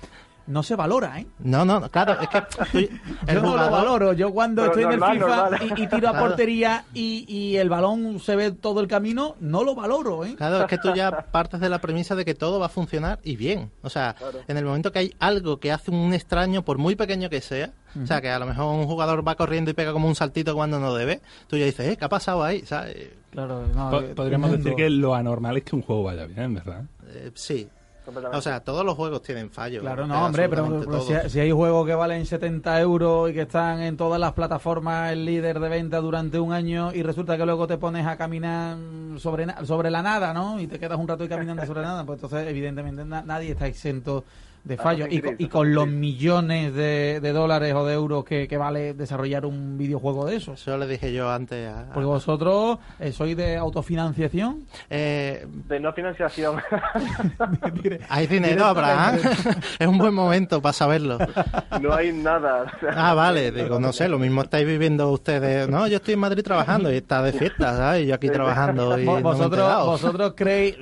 no 0.49 0.63
se 0.63 0.77
valora, 0.77 1.21
¿eh? 1.21 1.27
No, 1.41 1.65
no, 1.65 1.89
claro, 1.91 2.17
es 2.21 2.29
que 2.29 2.91
yo 3.33 3.43
no 3.43 3.57
lo 3.57 3.71
valoro. 3.71 4.13
Yo 4.15 4.33
cuando 4.33 4.65
estoy 4.65 4.85
en 4.85 4.93
el 4.93 5.03
FIFA 5.03 5.51
y, 5.77 5.87
tiro 5.87 6.09
a 6.09 6.19
portería 6.19 6.85
y, 6.95 7.25
y, 7.29 7.57
el 7.57 7.69
balón 7.69 8.19
se 8.19 8.35
ve 8.35 8.51
todo 8.53 8.81
el 8.81 8.89
camino, 8.89 9.37
no 9.41 9.63
lo 9.63 9.75
valoro, 9.75 10.25
¿eh? 10.25 10.35
Claro, 10.37 10.63
es 10.63 10.67
que 10.67 10.79
tú 10.79 10.93
ya 10.95 11.11
partes 11.31 11.61
de 11.61 11.69
la 11.69 11.81
premisa 11.81 12.15
de 12.15 12.25
que 12.25 12.35
todo 12.35 12.59
va 12.59 12.67
a 12.67 12.71
funcionar 12.71 13.21
y 13.23 13.37
bien. 13.37 13.71
O 13.83 13.91
sea, 13.91 14.17
en 14.49 14.57
el 14.57 14.65
momento 14.65 14.91
que 14.91 15.01
hay 15.01 15.15
algo 15.19 15.61
que 15.61 15.71
hace 15.71 15.91
un 15.91 16.15
extraño, 16.15 16.65
por 16.65 16.79
muy 16.79 16.97
pequeño 16.97 17.29
que 17.29 17.43
sea, 17.43 17.73
o 18.03 18.07
sea, 18.07 18.21
que 18.21 18.31
a 18.31 18.39
lo 18.39 18.47
mejor 18.47 18.75
un 18.75 18.87
jugador 18.87 19.27
va 19.27 19.35
corriendo 19.35 19.71
y 19.71 19.75
pega 19.75 19.93
como 19.93 20.09
un 20.09 20.15
saltito 20.15 20.55
cuando 20.55 20.79
no 20.79 20.95
debe, 20.95 21.21
tú 21.47 21.57
ya 21.57 21.67
dices, 21.67 21.93
¿eh? 21.93 21.97
¿Qué 21.97 22.05
ha 22.05 22.09
pasado 22.09 22.43
ahí? 22.43 22.63
Claro, 23.31 23.65
eh, 23.67 24.15
Podríamos 24.15 24.53
decir 24.53 24.75
que 24.75 24.89
lo 24.89 25.15
anormal 25.15 25.59
es 25.59 25.65
que 25.65 25.77
un 25.77 25.83
juego 25.83 26.05
vaya 26.05 26.27
bien, 26.27 26.55
¿verdad? 26.55 26.85
Eh, 27.09 27.31
sí, 27.35 27.69
o 28.33 28.41
sea, 28.41 28.61
todos 28.61 28.85
los 28.85 28.95
juegos 28.95 29.23
tienen 29.23 29.51
fallos. 29.51 29.83
Claro, 29.83 30.07
no, 30.07 30.27
hombre, 30.27 30.49
pero, 30.49 31.01
si, 31.29 31.41
hay 31.41 31.51
juegos 31.51 31.87
que 31.87 31.95
valen 31.95 32.27
70 32.27 32.81
euros 32.81 33.31
y 33.31 33.35
que 33.35 33.43
están 33.43 33.81
en 33.81 33.97
todas 33.97 34.21
las 34.21 34.33
plataformas 34.33 35.13
el 35.13 35.25
líder 35.25 35.61
de 35.61 35.69
venta 35.69 35.99
durante 36.01 36.39
un 36.39 36.53
año 36.53 36.93
y 36.93 37.03
resulta 37.03 37.37
que 37.37 37.45
luego 37.45 37.67
te 37.67 37.79
pones 37.79 38.07
a 38.07 38.17
caminar 38.17 38.77
sobre, 39.19 39.47
sobre 39.67 39.91
la 39.91 40.03
nada, 40.03 40.33
¿no? 40.33 40.61
Y 40.61 40.67
te 40.67 40.79
quedas 40.79 40.99
un 40.99 41.09
rato 41.09 41.25
y 41.25 41.29
caminando 41.29 41.65
sobre 41.67 41.83
la 41.83 41.89
nada, 41.89 42.05
pues 42.05 42.19
entonces 42.23 42.49
evidentemente 42.49 43.05
nadie 43.05 43.53
está 43.53 43.67
exento 43.67 44.25
de 44.69 44.77
fallos. 44.77 45.09
Y, 45.11 45.49
con 45.49 45.75
los 45.75 45.89
millones 45.89 46.75
de, 46.75 47.21
dólares 47.33 47.75
o 47.75 47.87
de 47.87 47.95
euros 47.95 48.25
que, 48.25 48.57
vale 48.59 48.95
desarrollar 48.95 49.47
un 49.47 49.79
videojuego 49.79 50.27
de 50.27 50.37
eso. 50.37 50.53
Eso 50.53 50.77
le 50.77 50.87
dije 50.87 51.13
yo 51.13 51.31
antes. 51.31 51.69
A, 51.69 51.87
Porque 51.93 52.07
vosotros 52.07 52.79
eh, 53.01 53.13
sois 53.13 53.37
de 53.37 53.57
autofinanciación. 53.57 54.65
Eh, 54.91 55.47
de 55.69 55.81
no 55.81 55.93
financiación. 55.93 56.61
hay 58.09 58.27
dinero, 58.27 58.67
Abraham. 58.67 59.19
es 59.79 59.87
un 59.87 59.99
buen 59.99 60.15
momento 60.15 60.61
para 60.61 60.73
saberlo. 60.75 61.19
No 61.81 61.95
hay 61.95 62.13
nada. 62.13 62.67
ah, 62.95 63.15
vale. 63.15 63.51
Digo, 63.51 63.81
no 63.81 63.93
sé, 63.93 64.09
lo 64.09 64.19
mismo 64.19 64.43
estáis 64.43 64.67
viviendo 64.67 65.11
ustedes. 65.11 65.69
No, 65.69 65.87
yo 65.87 65.97
estoy 65.97 66.15
en 66.15 66.21
Madrid 66.21 66.43
trabajando 66.43 66.93
y 66.93 66.97
está 66.97 67.23
de 67.23 67.33
fiesta, 67.33 67.75
¿sabes? 67.77 68.07
Yo 68.07 68.15
aquí 68.15 68.29
trabajando. 68.29 68.99
Y 68.99 69.07
vosotros, 69.07 69.87
vosotros 69.87 70.35
creéis, 70.37 70.77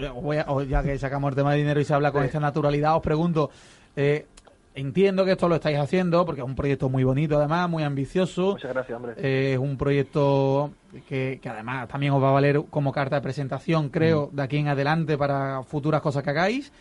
ya 0.68 0.82
que 0.82 0.98
sacamos 0.98 1.30
el 1.30 1.36
tema 1.36 1.52
de 1.52 1.58
dinero 1.58 1.80
y 1.80 1.84
se 1.84 1.94
habla 1.94 2.10
con 2.10 2.24
esta 2.24 2.40
naturalidad, 2.40 2.96
os 2.96 3.02
pregunto. 3.02 3.50
Eh, 3.96 4.26
entiendo 4.74 5.24
que 5.24 5.32
esto 5.32 5.48
lo 5.48 5.56
estáis 5.56 5.78
haciendo 5.78 6.24
porque 6.24 6.42
es 6.42 6.46
un 6.46 6.54
proyecto 6.54 6.88
muy 6.88 7.02
bonito, 7.02 7.38
además, 7.38 7.68
muy 7.68 7.82
ambicioso. 7.82 8.52
Muchas 8.52 8.72
gracias, 8.72 8.96
hombre. 8.96 9.14
Eh, 9.16 9.54
es 9.54 9.58
un 9.58 9.76
proyecto 9.76 10.70
que, 11.08 11.40
además 11.44 11.88
también 11.88 12.12
os 12.12 12.22
va 12.22 12.28
a 12.28 12.32
valer 12.32 12.62
como 12.70 12.92
carta 12.92 13.16
de 13.16 13.22
presentación, 13.22 13.88
creo, 13.88 14.28
mm. 14.30 14.36
de 14.36 14.42
aquí 14.42 14.56
en 14.58 14.68
adelante 14.68 15.16
para 15.16 15.62
futuras 15.62 16.00
cosas 16.00 16.22
que 16.22 16.30
hagáis. 16.30 16.72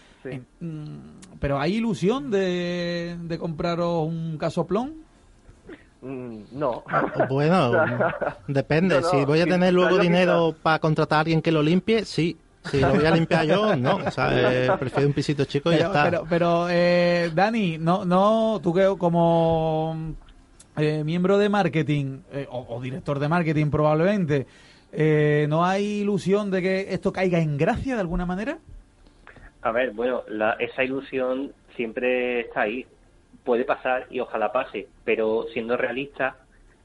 Mm, 0.59 0.97
pero 1.39 1.59
¿hay 1.59 1.75
ilusión 1.75 2.31
de, 2.31 3.17
de 3.21 3.37
compraros 3.37 4.07
un 4.07 4.37
casoplón? 4.37 5.05
Mm, 6.05 6.43
no. 6.51 6.83
Bueno, 7.29 7.71
depende. 8.47 9.01
si 9.03 9.25
voy 9.25 9.41
a 9.41 9.45
tener 9.45 9.73
luego 9.73 9.97
dinero 9.97 10.55
para 10.61 10.77
contratar 10.77 11.17
a 11.17 11.19
alguien 11.21 11.41
que 11.41 11.51
lo 11.51 11.63
limpie, 11.63 12.05
sí. 12.05 12.37
Si 12.69 12.79
lo 12.79 12.93
voy 12.93 13.05
a 13.05 13.11
limpiar 13.11 13.45
yo, 13.45 13.75
no. 13.75 13.97
O 13.97 14.11
sea, 14.11 14.29
eh, 14.65 14.69
prefiero 14.79 15.07
un 15.07 15.13
pisito 15.13 15.45
chico 15.45 15.71
y 15.71 15.77
ya 15.77 15.87
está. 15.87 16.03
Pero, 16.05 16.25
pero 16.29 16.67
eh, 16.69 17.31
Dani, 17.33 17.77
no, 17.77 18.05
no, 18.05 18.59
tú 18.61 18.73
que 18.73 18.95
como 18.97 20.15
eh, 20.77 21.03
miembro 21.03 21.37
de 21.37 21.49
marketing 21.49 22.19
o, 22.49 22.79
director 22.81 23.19
de 23.19 23.27
marketing 23.27 23.69
probablemente, 23.69 24.47
¿no 25.47 25.65
hay 25.65 26.01
ilusión 26.01 26.51
de 26.51 26.61
que 26.61 26.93
esto 26.93 27.11
caiga 27.11 27.39
en 27.39 27.57
gracia 27.57 27.95
de 27.95 28.01
alguna 28.01 28.25
manera? 28.25 28.57
A 29.61 29.71
ver, 29.71 29.91
bueno, 29.91 30.23
esa 30.59 30.83
ilusión 30.83 31.51
siempre 31.75 32.41
está 32.41 32.61
ahí. 32.61 32.85
Puede 33.43 33.63
pasar 33.63 34.07
y 34.09 34.19
ojalá 34.19 34.51
pase, 34.51 34.87
pero 35.03 35.45
siendo 35.53 35.77
realista 35.77 36.35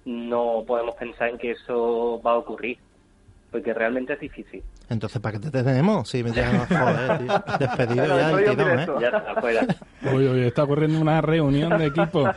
no 0.04 0.64
podemos 0.66 0.94
pensar 0.96 1.28
en 1.28 1.38
que 1.38 1.52
eso 1.52 2.20
va 2.24 2.32
a 2.32 2.38
ocurrir, 2.38 2.78
porque 3.50 3.74
realmente 3.74 4.14
es 4.14 4.20
difícil. 4.20 4.62
Entonces, 4.90 5.22
¿para 5.22 5.38
qué 5.38 5.50
te 5.50 5.62
tenemos? 5.62 6.08
Sí, 6.08 6.24
me 6.24 6.30
joder, 6.32 7.18
tío. 7.18 7.44
Despedido 7.60 8.06
ya 8.06 8.30
el 8.32 8.56
tirón, 8.56 8.80
¿eh? 8.80 8.86
Ya 9.00 9.08
está 9.08 9.40
fuera. 9.40 9.66
Uy, 10.12 10.26
uy, 10.26 10.40
está 10.40 10.64
ocurriendo 10.64 11.00
una 11.00 11.20
reunión 11.20 11.78
de 11.78 11.86
equipo 11.86 12.28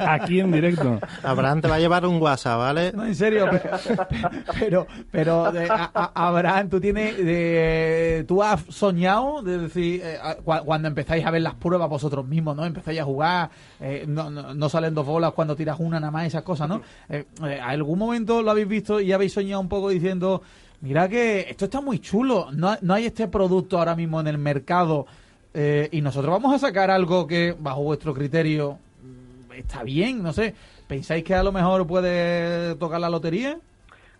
aquí 0.00 0.40
en 0.40 0.50
directo. 0.50 0.98
Abraham 1.22 1.60
te 1.60 1.68
va 1.68 1.76
a 1.76 1.78
llevar 1.78 2.04
un 2.06 2.20
WhatsApp, 2.20 2.58
¿vale? 2.58 2.92
No, 2.92 3.04
en 3.04 3.14
serio, 3.14 3.48
pero, 4.58 4.86
pero, 5.10 5.52
Abraham, 6.14 6.68
tú 6.68 6.80
tienes, 6.80 7.16
de, 7.18 8.24
tú 8.26 8.42
has 8.42 8.62
soñado, 8.70 9.42
de 9.42 9.58
decir, 9.58 10.00
eh, 10.02 10.18
cuando 10.42 10.88
empezáis 10.88 11.24
a 11.24 11.30
ver 11.30 11.42
las 11.42 11.54
pruebas 11.54 11.88
vosotros 11.88 12.26
mismos, 12.26 12.56
¿no? 12.56 12.64
Empezáis 12.64 13.00
a 13.00 13.04
jugar, 13.04 13.50
eh, 13.78 14.04
no, 14.08 14.30
no, 14.30 14.68
salen 14.68 14.94
dos 14.94 15.06
bolas 15.06 15.32
cuando 15.32 15.54
tiras 15.54 15.78
una 15.78 16.00
nada 16.00 16.10
más, 16.10 16.26
esas 16.26 16.42
cosas, 16.42 16.68
¿no? 16.68 16.80
Eh, 17.08 17.26
¿Algún 17.62 17.98
momento 17.98 18.42
lo 18.42 18.50
habéis 18.50 18.66
visto 18.66 18.98
y 18.98 19.12
habéis 19.12 19.34
soñado 19.34 19.60
un 19.60 19.68
poco 19.68 19.90
diciendo 19.90 20.42
mira 20.80 21.08
que 21.08 21.40
esto 21.48 21.66
está 21.66 21.80
muy 21.80 21.98
chulo, 21.98 22.48
no, 22.52 22.76
no 22.80 22.94
hay 22.94 23.06
este 23.06 23.28
producto 23.28 23.78
ahora 23.78 23.94
mismo 23.94 24.20
en 24.20 24.26
el 24.26 24.38
mercado 24.38 25.06
eh, 25.52 25.88
y 25.92 26.00
nosotros 26.00 26.32
vamos 26.32 26.54
a 26.54 26.58
sacar 26.58 26.90
algo 26.90 27.26
que 27.26 27.54
bajo 27.58 27.82
vuestro 27.82 28.14
criterio 28.14 28.78
mm, 29.02 29.52
está 29.52 29.82
bien, 29.82 30.22
no 30.22 30.32
sé, 30.32 30.54
¿pensáis 30.86 31.24
que 31.24 31.34
a 31.34 31.42
lo 31.42 31.52
mejor 31.52 31.86
puede 31.86 32.74
tocar 32.76 33.00
la 33.00 33.10
lotería? 33.10 33.58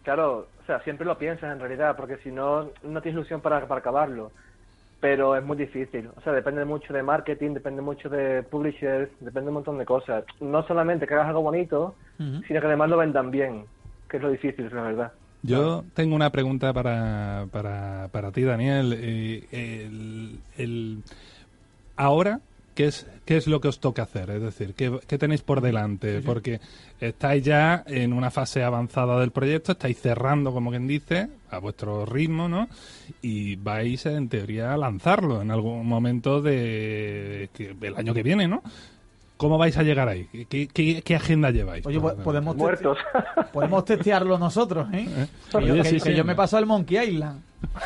Claro, 0.03 0.49
o 0.63 0.67
sea, 0.67 0.81
siempre 0.81 1.07
lo 1.07 1.19
piensas 1.19 1.53
en 1.53 1.61
realidad, 1.61 1.97
porque 1.97 2.17
si 2.19 2.31
no, 2.31 2.71
no 2.83 3.03
tienes 3.03 3.19
ilusión 3.19 3.41
para, 3.41 3.67
para 3.67 3.81
acabarlo. 3.81 4.33
Pero 5.01 5.35
es 5.35 5.43
muy 5.43 5.57
difícil, 5.57 6.11
o 6.15 6.21
sea, 6.21 6.35
depende 6.35 6.63
mucho 6.67 6.93
de 6.93 7.03
marketing, 7.03 7.55
depende 7.55 7.81
mucho 7.81 8.11
de 8.11 8.43
publishers, 8.43 9.09
depende 9.21 9.47
de 9.47 9.49
un 9.49 9.55
montón 9.55 9.79
de 9.79 9.87
cosas. 9.87 10.25
No 10.41 10.63
solamente 10.67 11.07
que 11.07 11.15
hagas 11.15 11.29
algo 11.29 11.41
bonito, 11.41 11.95
sino 12.19 12.61
que 12.61 12.67
además 12.67 12.91
lo 12.91 12.99
vendan 12.99 13.31
bien, 13.31 13.65
que 14.11 14.19
es 14.19 14.23
lo 14.23 14.29
difícil, 14.29 14.69
la 14.71 14.83
verdad. 14.83 15.13
Yo 15.43 15.85
tengo 15.95 16.15
una 16.15 16.31
pregunta 16.31 16.73
para, 16.73 17.47
para, 17.51 18.09
para 18.09 18.31
ti, 18.31 18.43
Daniel. 18.43 18.95
Eh, 18.99 19.89
el, 20.59 21.03
ahora, 21.97 22.41
¿qué 22.75 22.87
es, 22.87 23.07
¿qué 23.25 23.37
es 23.37 23.47
lo 23.47 23.61
que 23.61 23.69
os 23.69 23.81
toca 23.81 24.03
hacer? 24.03 24.31
Es 24.31 24.43
decir, 24.43 24.75
¿qué, 24.75 25.19
tenéis 25.19 25.43
por 25.43 25.61
delante? 25.61 26.21
Porque 26.21 26.61
estáis 27.01 27.45
ya 27.45 27.85
en 27.87 28.13
una 28.13 28.31
fase 28.31 28.63
avanzada 28.63 29.19
del 29.19 29.31
proyecto, 29.31 29.73
estáis 29.73 29.99
cerrando, 29.99 30.53
como 30.53 30.71
quien 30.71 30.87
dice, 30.87 31.29
a 31.51 31.59
vuestro 31.59 32.05
ritmo, 32.05 32.49
¿no? 32.49 32.69
Y 33.23 33.57
vais, 33.57 34.05
en 34.07 34.29
teoría, 34.29 34.75
a 34.75 34.77
lanzarlo 34.77 35.41
en 35.41 35.51
algún 35.51 35.87
momento 35.87 36.43
de, 36.43 37.49
del 37.81 37.97
año 37.97 38.13
que 38.13 38.23
viene, 38.23 38.47
¿no? 38.47 38.63
¿Cómo 39.41 39.57
vais 39.57 39.75
a 39.79 39.83
llegar 39.83 40.07
ahí? 40.07 40.27
¿Qué, 40.51 41.17
agenda 41.17 41.51
lleváis? 41.51 41.87
Oye, 41.87 41.99
podemos, 41.99 42.55
Muertos. 42.57 42.99
podemos 43.55 43.87
testearlo 43.87 44.37
nosotros, 44.37 44.93
¿eh? 44.93 45.09
¿Eh? 45.09 45.27
Que, 46.05 46.15
yo, 46.15 46.27
me 46.27 46.35
paso 46.35 46.59
al 46.59 46.67
Monkey 46.67 46.99
Island. 46.99 47.41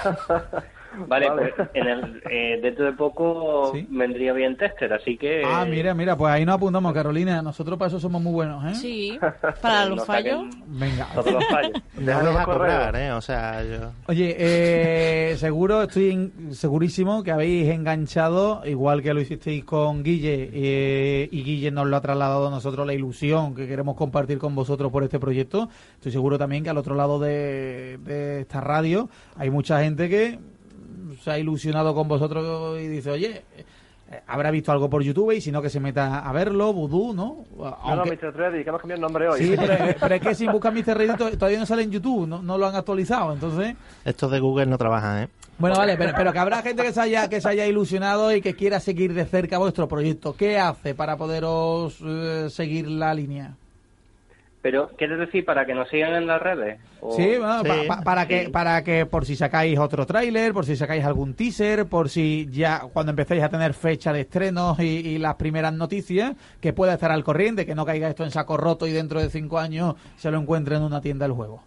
Vale, 1.07 1.31
pues 1.33 1.69
en 1.75 1.87
el, 1.87 2.23
eh, 2.31 2.59
dentro 2.63 2.87
de 2.87 2.93
poco 2.93 3.73
vendría 3.89 4.33
bien 4.33 4.57
tester, 4.57 4.93
así 4.93 5.17
que... 5.17 5.43
Ah, 5.45 5.65
mira, 5.69 5.95
mira, 5.95 6.17
pues 6.17 6.33
ahí 6.33 6.45
nos 6.45 6.57
apuntamos, 6.57 6.93
Carolina. 6.93 7.43
Nosotros 7.43 7.79
para 7.79 7.89
eso 7.89 8.01
somos 8.01 8.23
muy 8.23 8.33
buenos, 8.33 8.65
¿eh? 8.65 8.75
Sí, 8.75 9.19
para 9.63 9.87
los 9.87 10.05
fallos. 10.05 10.45
Venga. 10.67 11.09
Todos 11.15 11.33
los 11.33 11.47
fallos. 11.47 11.73
Déjanos 11.97 12.37
a 12.37 12.45
cobrar, 12.45 12.97
¿eh? 12.97 13.13
O 13.13 13.21
sea, 13.21 13.63
yo... 13.63 13.93
Oye, 14.07 14.35
eh, 14.39 15.37
seguro, 15.37 15.83
estoy 15.83 16.33
segurísimo 16.51 17.23
que 17.23 17.31
habéis 17.31 17.69
enganchado, 17.71 18.63
igual 18.67 19.03
que 19.03 19.15
lo 19.15 19.21
hicisteis 19.21 19.65
con 19.65 20.03
Guille, 20.03 20.51
eh, 20.53 21.29
y 21.31 21.43
Guille 21.43 21.71
nos 21.71 21.87
lo 21.87 21.97
ha 21.97 22.01
trasladado 22.01 22.49
a 22.49 22.51
nosotros 22.51 22.87
la 22.87 22.95
ilusión 22.95 23.55
que 23.55 23.67
queremos 23.67 23.97
compartir 23.97 24.39
con 24.39 24.55
vosotros 24.55 24.91
por 24.91 25.03
este 25.03 25.19
proyecto. 25.19 25.69
Estoy 25.95 26.13
seguro 26.13 26.39
también 26.39 26.65
que 26.65 26.71
al 26.71 26.79
otro 26.79 26.95
lado 26.95 27.19
de, 27.19 27.99
de 27.99 28.41
esta 28.41 28.61
radio 28.61 29.09
hay 29.37 29.51
mucha 29.51 29.83
gente 29.83 30.09
que 30.09 30.39
se 31.23 31.31
ha 31.31 31.39
ilusionado 31.39 31.95
con 31.95 32.09
vosotros 32.09 32.79
y 32.81 32.89
dice, 32.89 33.11
oye, 33.11 33.43
eh, 34.11 34.21
habrá 34.27 34.51
visto 34.51 34.71
algo 34.71 34.91
por 34.91 35.03
YouTube 35.03 35.33
y 35.33 35.41
si 35.41 35.51
no 35.51 35.63
que 35.63 35.71
se 35.71 35.81
meta 35.81 36.21
a 36.21 36.33
verlo, 36.33 36.73
Voodoo, 36.73 37.15
¿no? 37.15 37.45
Aunque... 37.83 38.11
No, 38.11 38.31
Mr. 38.31 38.37
Ready, 38.37 38.63
que 38.63 38.69
hemos 38.69 38.81
cambiado 38.81 38.99
el 38.99 39.03
nombre 39.03 39.29
hoy. 39.29 39.41
Sí, 39.41 39.55
pero, 40.01 40.15
es 40.15 40.21
que 40.21 40.35
si 40.35 40.47
buscan 40.47 40.75
Mr. 40.75 40.97
Ready 40.97 41.37
todavía 41.37 41.59
no 41.59 41.67
sale 41.67 41.83
en 41.83 41.91
YouTube, 41.91 42.27
no, 42.27 42.59
lo 42.59 42.67
han 42.67 42.77
actualizado, 42.77 43.33
entonces... 43.33 43.77
Estos 44.05 44.31
de 44.31 44.41
Google 44.41 44.67
no 44.67 44.79
trabajan, 44.79 45.25
¿eh? 45.25 45.29
Bueno, 45.57 45.77
vale, 45.77 45.97
pero, 45.97 46.13
pero 46.17 46.33
que 46.33 46.39
habrá 46.39 46.63
gente 46.63 46.83
que 46.83 46.93
se, 46.93 47.01
haya, 47.01 47.29
que 47.29 47.41
se 47.41 47.49
haya 47.49 47.67
ilusionado 47.67 48.35
y 48.35 48.41
que 48.41 48.55
quiera 48.55 48.81
seguir 48.81 49.15
de 49.15 49.25
cerca 49.25 49.59
vuestro 49.59 49.87
proyecto. 49.87 50.35
¿Qué 50.37 50.59
hace 50.59 50.95
para 50.95 51.17
poderos 51.17 51.99
eh, 52.05 52.49
seguir 52.51 52.89
la 52.89 53.15
línea? 53.15 53.55
Pero, 54.65 54.89
¿quieres 54.97 55.19
decir 55.19 55.45
para 55.45 55.67
que 55.67 55.75
nos 55.75 55.91
sigan 55.91 56.15
en 56.15 56.27
las 56.27 56.41
redes? 56.41 56.81
Sí, 57.11 57.35
para, 58.03 58.27
que, 58.27 58.49
para 58.49 58.83
que 58.83 59.05
por 59.05 59.27
si 59.27 59.37
sacáis 59.37 59.79
otro 59.79 60.07
tráiler, 60.07 60.55
por 60.55 60.65
si 60.65 60.75
sacáis 60.75 61.05
algún 61.05 61.35
teaser, 61.35 61.85
por 61.85 62.09
si 62.09 62.49
ya 62.51 62.81
cuando 62.91 63.11
empecéis 63.11 63.43
a 63.43 63.51
tener 63.51 63.75
fecha 63.75 64.11
de 64.11 64.23
estrenos 64.23 64.81
y, 64.81 65.19
las 65.19 65.35
primeras 65.35 65.75
noticias, 65.75 66.35
que 66.63 66.73
pueda 66.73 66.95
estar 66.95 67.11
al 67.11 67.23
corriente, 67.23 67.67
que 67.67 67.75
no 67.75 67.85
caiga 67.85 68.09
esto 68.09 68.25
en 68.25 68.31
saco 68.31 68.57
roto 68.57 68.87
y 68.87 68.93
dentro 68.93 69.21
de 69.21 69.29
cinco 69.29 69.59
años 69.59 69.97
se 70.17 70.31
lo 70.31 70.39
encuentre 70.39 70.77
en 70.77 70.83
una 70.85 71.03
tienda 71.03 71.27
del 71.27 71.35
juego. 71.35 71.63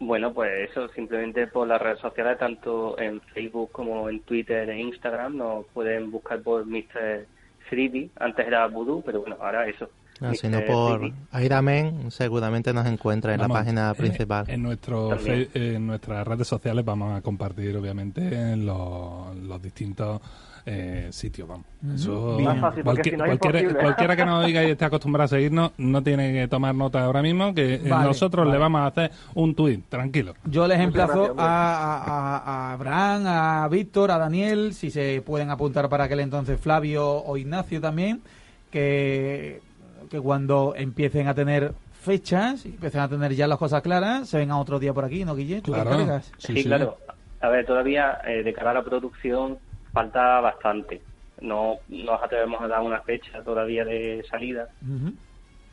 Bueno, 0.00 0.34
pues 0.34 0.70
eso, 0.70 0.88
simplemente 0.88 1.46
por 1.46 1.68
las 1.68 1.80
redes 1.80 2.00
sociales, 2.00 2.36
tanto 2.36 2.98
en 2.98 3.20
Facebook 3.20 3.70
como 3.70 4.10
en 4.10 4.18
Twitter 4.22 4.68
e 4.70 4.80
Instagram, 4.80 5.36
nos 5.36 5.66
pueden 5.66 6.10
buscar 6.10 6.42
por 6.42 6.66
Mr. 6.66 7.26
3 7.70 8.10
antes 8.16 8.44
era 8.44 8.66
Voodoo, 8.66 9.02
pero 9.06 9.20
bueno, 9.20 9.36
ahora 9.40 9.68
eso, 9.68 9.88
ah, 10.20 10.32
sino 10.34 10.64
por 10.64 11.12
Airamen, 11.32 12.10
seguramente 12.10 12.72
nos 12.72 12.86
encuentra 12.86 13.34
en 13.34 13.40
la 13.40 13.48
página 13.48 13.94
principal. 13.94 14.44
En, 14.48 14.62
nuestro 14.62 15.16
en 15.26 15.86
nuestras 15.86 16.26
redes 16.26 16.46
sociales 16.46 16.84
vamos 16.84 17.16
a 17.16 17.20
compartir, 17.22 17.76
obviamente, 17.76 18.22
en 18.52 18.66
los, 18.66 19.62
distintos 19.62 20.20
eh, 20.66 21.08
sitios. 21.10 21.48
Vamos. 21.48 21.66
Eso, 21.94 22.38
cualquiera, 22.82 24.16
que 24.16 24.24
nos 24.24 24.46
diga 24.46 24.64
y 24.64 24.70
esté 24.70 24.84
acostumbrado 24.84 25.24
a 25.24 25.28
seguirnos, 25.28 25.72
no 25.76 26.02
tiene 26.02 26.32
que 26.32 26.48
tomar 26.48 26.74
nota 26.74 27.04
ahora 27.04 27.22
mismo, 27.22 27.54
que 27.54 27.80
nosotros 27.84 28.46
le 28.48 28.56
vamos 28.56 28.80
a 28.80 28.86
hacer 28.86 29.10
un 29.34 29.54
tuit, 29.54 29.84
tranquilo. 29.88 30.34
Yo 30.44 30.66
les 30.66 30.80
emplazo 30.80 31.34
a, 31.36 32.42
a, 32.46 32.72
Abraham, 32.72 33.24
a 33.26 33.68
Víctor, 33.68 34.10
a 34.10 34.18
Daniel, 34.18 34.74
si 34.74 34.90
se 34.90 35.22
pueden 35.22 35.50
apuntar 35.50 35.88
para 35.88 36.04
aquel 36.04 36.20
entonces 36.20 36.58
Flavio 36.58 37.06
o 37.06 37.36
Ignacio 37.36 37.80
también, 37.80 38.22
que 38.70 39.60
que 40.10 40.20
cuando 40.20 40.74
empiecen 40.76 41.28
a 41.28 41.34
tener 41.34 41.72
fechas 42.00 42.66
y 42.66 42.70
empiecen 42.70 43.00
a 43.00 43.08
tener 43.08 43.34
ya 43.34 43.46
las 43.46 43.58
cosas 43.58 43.82
claras, 43.82 44.28
se 44.28 44.38
vengan 44.38 44.58
otro 44.58 44.78
día 44.78 44.92
por 44.92 45.04
aquí, 45.04 45.24
¿no, 45.24 45.34
Guille? 45.34 45.62
claro. 45.62 46.20
Sí, 46.38 46.64
claro. 46.64 46.98
A 47.40 47.48
ver, 47.48 47.66
todavía 47.66 48.20
eh, 48.26 48.42
de 48.42 48.52
cara 48.52 48.70
a 48.70 48.74
la 48.74 48.82
producción 48.82 49.58
falta 49.92 50.40
bastante. 50.40 51.00
no 51.40 51.76
nos 51.88 52.22
atrevemos 52.22 52.60
a 52.62 52.68
dar 52.68 52.80
una 52.80 53.00
fecha 53.00 53.42
todavía 53.42 53.84
de 53.84 54.24
salida, 54.30 54.68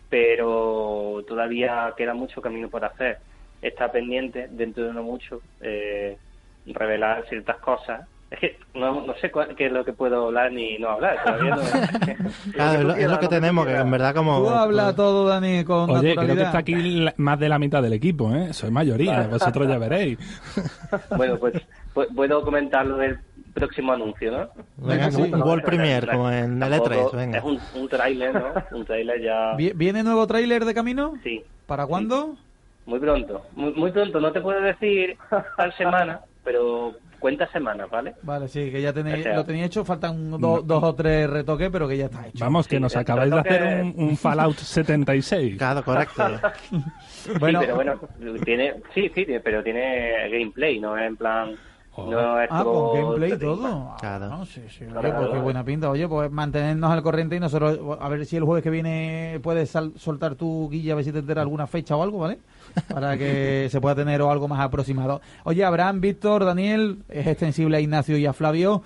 pero 0.10 1.24
todavía 1.28 1.94
queda 1.96 2.13
mucho 2.13 2.41
camino 2.41 2.70
por 2.70 2.84
hacer. 2.84 3.20
Está 3.62 3.91
pendiente, 3.91 4.48
dentro 4.52 4.86
de 4.86 4.94
no 4.94 5.04
mucho, 5.04 5.41
eh, 5.62 6.17
revelar 6.65 7.26
ciertas 7.30 7.58
cosas 7.58 8.08
es 8.32 8.39
que 8.39 8.58
no, 8.74 9.06
no 9.06 9.13
sé 9.15 9.30
qué 9.58 9.65
es 9.65 9.72
lo 9.74 9.84
que 9.84 9.91
puedo 9.91 10.28
hablar 10.28 10.54
ni 10.54 10.78
no 10.78 10.91
hablar. 10.91 11.22
Todavía 11.22 11.56
no, 11.56 11.62
claro, 12.54 12.94
es 12.94 13.10
lo, 13.10 13.20
que 13.20 13.28
tenemos, 13.28 13.65
que 13.65 13.76
en 13.76 13.91
verdad 13.91 14.15
como... 14.15 14.39
Tú 14.39 14.50
hablas 14.50 14.96
todo, 14.96 15.28
Dani, 15.28 15.65
con 15.65 15.89
Oye, 15.89 16.15
creo 16.15 16.36
que 16.36 16.41
está 16.41 16.60
aquí 16.60 17.08
más 17.17 17.38
de 17.39 17.50
la 17.50 17.60
mitad 17.60 17.84
del 17.84 17.91
equipo, 17.91 18.34
¿eh? 18.34 18.54
Soy 18.54 18.72
mayoría, 18.72 19.28
vosotros 19.28 19.67
ya 19.67 19.78
veréis. 19.78 20.17
bueno, 21.17 21.38
pues, 21.38 21.62
pues, 21.94 22.08
puedo 22.15 22.41
comentar 22.44 22.86
lo 22.86 22.96
del 22.96 23.20
próximo 23.54 23.91
anuncio, 23.91 24.32
¿no? 24.32 24.50
Venga, 24.78 25.12
sí. 25.12 25.22
un 25.24 25.41
World 25.41 25.65
Premier, 25.65 26.08
como 26.10 26.32
en 26.32 26.63
el 26.63 26.74
E3, 26.74 27.12
venga. 27.12 27.38
Es 27.39 27.44
un, 27.44 27.60
un 27.76 27.89
tráiler, 27.89 28.34
¿no? 28.34 28.54
Un 28.72 28.86
tráiler 28.86 29.22
ya... 29.22 29.56
¿Viene 29.76 30.04
nuevo 30.04 30.26
tráiler 30.26 30.63
de 30.63 30.74
camino? 30.74 31.15
Sí. 31.22 31.44
¿Para 31.65 31.86
cuándo? 31.86 32.38
Muy 32.86 33.00
pronto, 33.00 33.46
muy, 33.56 33.74
muy 33.74 33.91
pronto. 33.91 34.22
No 34.22 34.32
te 34.32 34.39
puedo 34.39 34.62
decir 34.62 35.17
tal 35.58 35.74
semana, 35.74 36.22
pero 36.46 36.94
cuenta 37.21 37.47
semanas, 37.51 37.89
¿vale? 37.89 38.15
Vale, 38.23 38.49
sí, 38.49 38.69
que 38.69 38.81
ya 38.81 38.91
tenéis, 38.91 39.25
lo 39.25 39.45
tenéis 39.45 39.67
hecho, 39.67 39.86
faltan 39.86 40.31
dos 40.31 40.84
o 40.84 40.95
tres 40.95 41.29
retoques, 41.29 41.69
pero 41.71 41.88
que 41.88 41.95
ya 41.95 42.05
está 42.05 42.27
hecho. 42.27 42.43
Vamos, 42.43 42.67
que 42.67 42.79
nos 42.79 42.95
acabáis 42.97 43.31
de 43.31 43.39
hacer 43.39 43.84
un, 43.95 44.17
Fallout 44.17 44.57
76. 44.57 45.57
Claro, 45.57 45.84
correcto. 45.84 46.23
bueno, 47.39 47.60
sí, 47.60 47.65
pero 47.65 47.75
bueno, 47.75 47.99
tiene, 48.43 48.73
sí, 48.93 49.10
sí, 49.15 49.25
pero 49.41 49.63
tiene 49.63 50.29
gameplay, 50.29 50.79
no 50.79 50.97
es 50.97 51.07
en 51.07 51.15
plan... 51.15 51.55
No 51.97 52.41
es 52.41 52.49
ah, 52.49 52.63
con 52.63 52.93
gameplay 52.95 53.34
y 53.34 53.38
todo. 53.38 53.95
Claro. 53.99 54.30
Ah, 54.32 54.43
sí, 54.45 54.62
sí. 54.69 54.86
Oye, 54.86 55.12
pues 55.12 55.30
qué 55.30 55.39
buena 55.39 55.63
pinta. 55.63 55.89
Oye, 55.89 56.08
pues 56.08 56.32
mantenernos 56.32 56.89
al 56.89 57.04
corriente 57.04 57.36
y 57.36 57.39
nosotros, 57.39 57.80
a 57.99 58.08
ver 58.08 58.25
si 58.25 58.38
el 58.38 58.43
jueves 58.45 58.63
que 58.63 58.69
viene 58.69 59.39
puedes 59.43 59.69
soltar 59.97 60.36
tu 60.36 60.69
guilla, 60.69 60.93
a 60.93 60.95
ver 60.95 61.06
si 61.06 61.12
te 61.12 61.19
entera 61.19 61.41
alguna 61.41 61.67
fecha 61.67 61.97
o 61.97 62.04
algo, 62.04 62.19
¿vale? 62.19 62.39
para 62.88 63.17
que 63.17 63.67
se 63.71 63.82
pueda 63.82 63.95
tener 63.95 64.21
algo 64.21 64.47
más 64.47 64.62
aproximado. 64.62 65.21
Oye, 65.43 65.65
Abraham, 65.65 65.99
Víctor, 65.99 66.45
Daniel, 66.45 67.04
es 67.10 67.27
extensible 67.27 67.77
a 67.77 67.82
Ignacio 67.82 68.17
y 68.17 68.25
a 68.25 68.34
Flavio. 68.34 68.84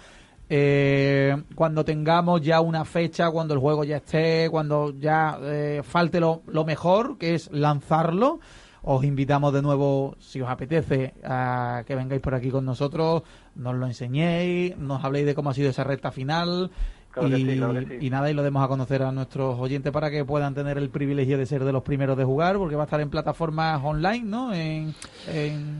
Eh, 0.49 1.35
cuando 1.55 1.83
tengamos 1.83 2.41
ya 2.41 2.61
una 2.61 2.85
fecha, 2.85 3.31
cuando 3.31 3.53
el 3.53 3.59
juego 3.59 3.83
ya 3.83 3.97
esté, 3.97 4.47
cuando 4.49 4.93
ya 4.99 5.39
eh, 5.41 5.81
falte 5.83 6.19
lo, 6.19 6.41
lo, 6.47 6.65
mejor, 6.65 7.17
que 7.17 7.33
es 7.35 7.51
lanzarlo, 7.51 8.39
os 8.85 9.03
invitamos 9.03 9.51
de 9.51 9.61
nuevo, 9.63 10.15
si 10.19 10.41
os 10.41 10.49
apetece, 10.49 11.13
a 11.23 11.83
que 11.87 11.95
vengáis 11.95 12.21
por 12.21 12.35
aquí 12.35 12.51
con 12.51 12.65
nosotros, 12.65 13.23
nos 13.55 13.75
lo 13.75 13.87
enseñéis, 13.87 14.77
nos 14.77 15.03
habléis 15.03 15.25
de 15.25 15.33
cómo 15.33 15.49
ha 15.49 15.53
sido 15.53 15.69
esa 15.71 15.83
recta 15.83 16.11
final, 16.11 16.69
y, 17.21 18.09
nada, 18.09 18.29
y 18.29 18.33
lo 18.33 18.43
demos 18.43 18.63
a 18.63 18.67
conocer 18.67 19.01
a 19.01 19.11
nuestros 19.11 19.57
oyentes 19.57 19.91
para 19.91 20.11
que 20.11 20.25
puedan 20.25 20.53
tener 20.53 20.77
el 20.77 20.89
privilegio 20.89 21.37
de 21.37 21.45
ser 21.45 21.63
de 21.63 21.71
los 21.71 21.81
primeros 21.81 22.17
de 22.17 22.25
jugar, 22.25 22.57
porque 22.57 22.75
va 22.75 22.83
a 22.83 22.85
estar 22.85 22.99
en 22.99 23.09
plataformas 23.09 23.81
online, 23.83 24.23
¿no? 24.25 24.53
En, 24.53 24.93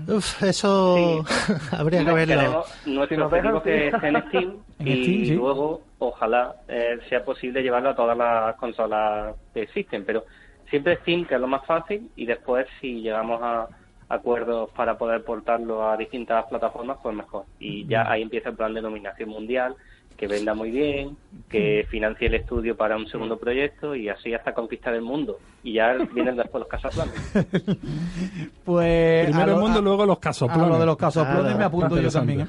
Uf, 0.07 0.41
eso 0.43 1.23
habría 1.71 2.05
que 2.05 2.11
verlo. 2.13 2.63
Nuestro 2.85 3.25
objetivo 3.25 3.61
que 3.61 3.87
es 3.87 3.93
en 4.03 4.23
Steam 4.29 4.53
y 4.79 5.31
luego, 5.31 5.81
ojalá, 5.99 6.55
eh, 6.67 6.99
sea 7.09 7.23
posible 7.23 7.61
llevarlo 7.61 7.89
a 7.89 7.95
todas 7.95 8.17
las 8.17 8.55
consolas 8.55 9.35
que 9.53 9.63
existen, 9.63 10.05
pero 10.05 10.23
siempre 10.75 10.97
Steam, 10.97 11.25
que 11.25 11.35
es 11.35 11.41
lo 11.41 11.47
más 11.47 11.65
fácil, 11.65 12.09
y 12.17 12.25
después 12.25 12.67
si 12.81 13.01
llegamos 13.01 13.41
a 13.41 13.67
acuerdos 14.09 14.69
para 14.71 14.97
poder 14.97 15.23
portarlo 15.23 15.89
a 15.89 15.95
distintas 15.95 16.45
plataformas, 16.49 16.97
pues 17.01 17.15
mejor. 17.15 17.45
Y 17.59 17.87
ya 17.87 18.09
ahí 18.11 18.21
empieza 18.21 18.49
el 18.49 18.55
plan 18.55 18.73
de 18.73 18.81
dominación 18.81 19.29
mundial, 19.29 19.73
que 20.17 20.27
venda 20.27 20.53
muy 20.53 20.71
bien, 20.71 21.15
que 21.49 21.87
financie 21.89 22.27
el 22.27 22.35
estudio 22.35 22.75
para 22.75 22.97
un 22.97 23.07
segundo 23.07 23.37
proyecto 23.37 23.95
y 23.95 24.09
así 24.09 24.33
hasta 24.33 24.53
conquistar 24.53 24.93
el 24.93 25.01
mundo. 25.01 25.39
Y 25.63 25.73
ya 25.73 25.93
vienen 26.13 26.35
después 26.35 26.59
los 26.59 26.67
casoplones. 26.67 27.15
pues 28.65 29.25
Primero 29.27 29.53
el 29.53 29.59
mundo, 29.59 29.81
luego 29.81 30.05
los 30.05 30.19
casoplones. 30.19 30.67
A 30.67 30.69
lo 30.73 30.79
de 30.79 30.85
los 30.85 30.97
casoplones 30.97 31.57
me 31.57 31.63
apunto 31.63 31.99
yo 32.01 32.11
también. 32.11 32.41
¿eh? 32.41 32.47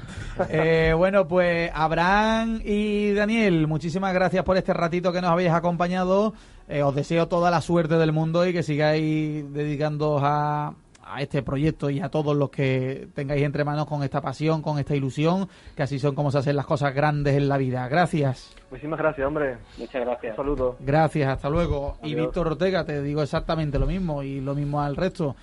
Eh, 0.49 0.93
bueno, 0.95 1.25
pues 1.25 1.71
Abraham 1.73 2.59
y 2.63 3.13
Daniel, 3.13 3.67
muchísimas 3.67 4.13
gracias 4.13 4.43
por 4.43 4.57
este 4.57 4.73
ratito 4.73 5.13
que 5.13 5.21
nos 5.21 5.31
habéis 5.31 5.51
acompañado. 5.51 6.33
Eh, 6.67 6.83
os 6.83 6.93
deseo 6.93 7.27
toda 7.27 7.49
la 7.49 7.61
suerte 7.61 7.95
del 7.97 8.11
mundo 8.11 8.45
y 8.45 8.51
que 8.51 8.61
sigáis 8.63 9.51
dedicándoos 9.53 10.21
a, 10.23 10.73
a 11.09 11.21
este 11.21 11.41
proyecto 11.41 11.89
y 11.89 11.99
a 11.99 12.09
todos 12.09 12.35
los 12.35 12.49
que 12.49 13.07
tengáis 13.13 13.43
entre 13.43 13.63
manos 13.63 13.85
con 13.85 14.03
esta 14.03 14.21
pasión, 14.21 14.61
con 14.61 14.79
esta 14.79 14.95
ilusión, 14.95 15.47
que 15.75 15.83
así 15.83 15.99
son 15.99 16.15
como 16.15 16.31
se 16.31 16.39
hacen 16.39 16.55
las 16.55 16.65
cosas 16.65 16.93
grandes 16.93 17.35
en 17.35 17.47
la 17.47 17.57
vida. 17.57 17.87
Gracias. 17.87 18.55
Muchísimas 18.69 18.99
gracias, 18.99 19.25
hombre. 19.25 19.57
Muchas 19.77 20.01
gracias. 20.01 20.31
Un 20.31 20.43
saludo. 20.43 20.75
Gracias, 20.79 21.29
hasta 21.29 21.49
luego. 21.49 21.97
Y 22.03 22.15
Víctor 22.15 22.47
Ortega, 22.47 22.83
te 22.85 23.01
digo 23.01 23.21
exactamente 23.21 23.79
lo 23.79 23.85
mismo 23.85 24.23
y 24.23 24.41
lo 24.41 24.53
mismo 24.53 24.81
al 24.81 24.95
resto, 24.95 25.35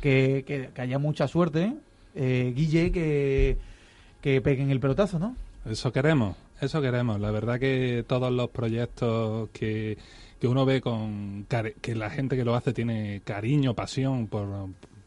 que, 0.00 0.44
que, 0.46 0.80
haya 0.80 0.98
mucha 0.98 1.28
suerte, 1.28 1.74
eh, 2.14 2.52
Guille, 2.54 2.90
que, 2.90 3.56
que 4.20 4.40
peguen 4.40 4.70
el 4.70 4.80
pelotazo, 4.80 5.18
¿no? 5.18 5.36
Eso 5.64 5.92
queremos, 5.92 6.36
eso 6.62 6.80
queremos. 6.80 7.20
La 7.20 7.30
verdad 7.30 7.58
que 7.60 8.04
todos 8.06 8.32
los 8.32 8.50
proyectos 8.50 9.50
que 9.50 9.98
que 10.42 10.48
uno 10.48 10.66
ve 10.66 10.80
con 10.80 11.46
que 11.80 11.94
la 11.94 12.10
gente 12.10 12.36
que 12.36 12.44
lo 12.44 12.56
hace 12.56 12.72
tiene 12.72 13.22
cariño, 13.24 13.74
pasión 13.74 14.26
por, 14.26 14.48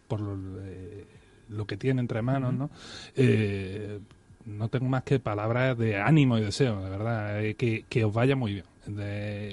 por 0.07 0.21
eh, 0.61 1.05
lo 1.49 1.67
que 1.67 1.75
tiene 1.75 1.99
entre 1.99 2.21
manos, 2.21 2.53
¿no? 2.53 2.69
Eh, 3.17 3.99
no 4.45 4.69
tengo 4.69 4.87
más 4.87 5.03
que 5.03 5.19
palabras 5.19 5.77
de 5.77 5.99
ánimo 5.99 6.37
y 6.37 6.41
deseo, 6.41 6.81
de 6.83 6.89
verdad, 6.89 7.43
eh, 7.43 7.55
que, 7.55 8.05
os 8.05 8.13
vaya 8.13 8.35
muy 8.35 8.53
bien. 8.53 8.65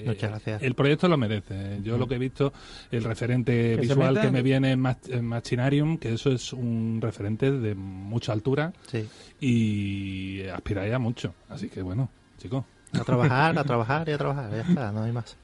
Muchas 0.06 0.30
gracias. 0.30 0.62
El 0.62 0.74
proyecto 0.74 1.08
lo 1.08 1.16
merece. 1.16 1.80
Yo 1.82 1.96
lo 1.96 2.06
que 2.06 2.16
he 2.16 2.18
visto, 2.18 2.52
el 2.90 3.02
referente 3.02 3.76
visual 3.76 4.20
que 4.20 4.30
me 4.30 4.42
viene 4.42 4.72
en 4.72 5.24
Machinarium, 5.24 5.96
que 5.96 6.12
eso 6.12 6.30
es 6.30 6.52
un 6.52 6.98
referente 7.00 7.50
de 7.50 7.74
mucha 7.74 8.32
altura 8.32 8.74
sí. 8.88 9.08
y 9.40 10.46
aspiráis 10.48 10.92
a 10.92 10.98
mucho. 10.98 11.34
Así 11.48 11.68
que 11.68 11.80
bueno, 11.80 12.10
chicos. 12.38 12.64
A 12.92 13.04
trabajar, 13.04 13.58
a 13.58 13.64
trabajar 13.64 14.08
y 14.10 14.12
a 14.12 14.18
trabajar, 14.18 14.50
ya 14.50 14.60
está, 14.60 14.92
no 14.92 15.02
hay 15.04 15.12
más. 15.12 15.34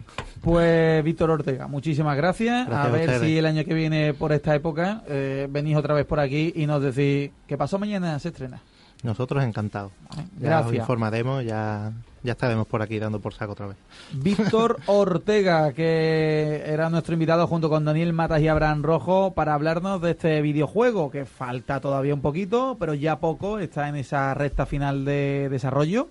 Pues 0.42 1.02
Víctor 1.02 1.30
Ortega, 1.30 1.66
muchísimas 1.66 2.14
gracias. 2.14 2.68
a 2.68 2.88
ver 2.88 3.20
si 3.20 3.38
el 3.38 3.46
año 3.46 3.64
que 3.64 3.72
viene 3.72 4.12
por 4.12 4.32
esta 4.32 4.54
época 4.54 5.02
eh, 5.08 5.46
venís 5.48 5.76
otra 5.76 5.94
vez 5.94 6.04
por 6.04 6.20
aquí 6.20 6.52
y 6.54 6.66
nos 6.66 6.82
decís 6.82 7.32
qué 7.46 7.56
pasó 7.56 7.78
mañana 7.78 8.18
se 8.18 8.28
estrena. 8.28 8.60
Nosotros 9.02 9.44
encantados. 9.44 9.92
Ya 10.40 10.60
os 10.60 10.74
informaremos, 10.74 11.44
ya, 11.44 11.92
ya 12.22 12.32
estaremos 12.32 12.66
por 12.66 12.82
aquí 12.82 12.98
dando 12.98 13.20
por 13.20 13.32
saco 13.32 13.52
otra 13.52 13.68
vez. 13.68 13.76
Víctor 14.12 14.80
Ortega, 14.86 15.72
que 15.72 16.64
era 16.66 16.90
nuestro 16.90 17.14
invitado 17.14 17.46
junto 17.46 17.68
con 17.68 17.84
Daniel 17.84 18.12
Matas 18.12 18.40
y 18.40 18.48
Abraham 18.48 18.82
Rojo 18.82 19.32
para 19.34 19.54
hablarnos 19.54 20.00
de 20.02 20.12
este 20.12 20.42
videojuego 20.42 21.10
que 21.10 21.26
falta 21.26 21.80
todavía 21.80 22.14
un 22.14 22.22
poquito, 22.22 22.76
pero 22.80 22.94
ya 22.94 23.20
poco, 23.20 23.60
está 23.60 23.88
en 23.88 23.96
esa 23.96 24.34
recta 24.34 24.66
final 24.66 25.04
de 25.04 25.48
desarrollo. 25.48 26.08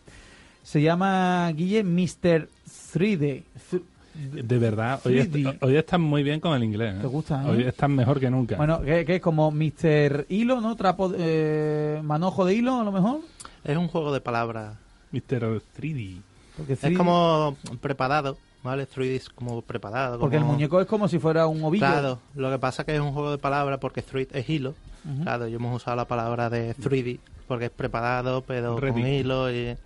Se 0.64 0.82
llama 0.82 1.52
Guille 1.54 1.84
Mr. 1.84 2.48
3D. 2.94 3.44
De 4.18 4.58
verdad, 4.58 5.00
hoy, 5.06 5.56
hoy 5.62 5.76
están 5.76 6.02
muy 6.02 6.24
bien 6.24 6.40
con 6.40 6.56
el 6.56 6.64
inglés. 6.64 6.96
¿eh? 6.96 7.02
¿Te 7.02 7.08
gusta? 7.08 7.46
Hoy 7.46 7.64
están 7.64 7.96
mejor 7.96 8.20
que 8.20 8.30
nunca. 8.32 8.56
Bueno, 8.58 8.82
que, 8.82 9.06
es 9.08 9.22
como 9.22 9.52
Mr. 9.52 10.26
Hilo, 10.30 10.60
¿no? 10.60 10.76
Trapo, 10.76 11.14
eh, 11.16 12.02
manojo 12.04 12.44
de 12.44 12.56
hilo, 12.56 12.82
a 12.82 12.84
lo 12.84 12.92
mejor. 12.92 13.20
Es 13.64 13.78
un 13.78 13.88
juego 13.88 14.12
de 14.12 14.20
palabras. 14.20 14.76
Mr. 15.12 15.62
3D. 15.80 16.22
Es 16.68 16.98
como 16.98 17.56
preparado, 17.80 18.38
¿vale? 18.64 18.88
3D 18.88 19.16
es 19.16 19.30
como 19.30 19.62
preparado. 19.62 20.20
Porque 20.20 20.38
el 20.38 20.46
muñeco 20.46 20.82
es 20.82 20.88
como 20.88 21.08
si 21.08 21.20
fuera 21.20 21.46
un 21.46 21.64
ovillo. 21.64 21.86
Claro, 21.86 22.20
lo 22.34 22.50
que 22.50 22.58
pasa 22.58 22.82
es 22.82 22.86
que 22.88 22.96
es 22.96 23.02
un 23.02 23.12
juego 23.12 23.32
de 23.32 23.38
palabras 23.38 23.78
porque 23.80 24.02
3 24.02 24.30
es 24.32 24.50
hilo. 24.50 24.74
Claro, 25.22 25.48
yo 25.48 25.58
hemos 25.58 25.76
usado 25.76 25.96
la 25.96 26.06
palabra 26.06 26.50
de 26.50 26.76
3D 26.76 27.20
porque 27.48 27.66
es 27.66 27.72
preparado, 27.72 28.42
pero 28.42 28.78
con 28.80 28.98
hilo 28.98 29.52
y... 29.52 29.78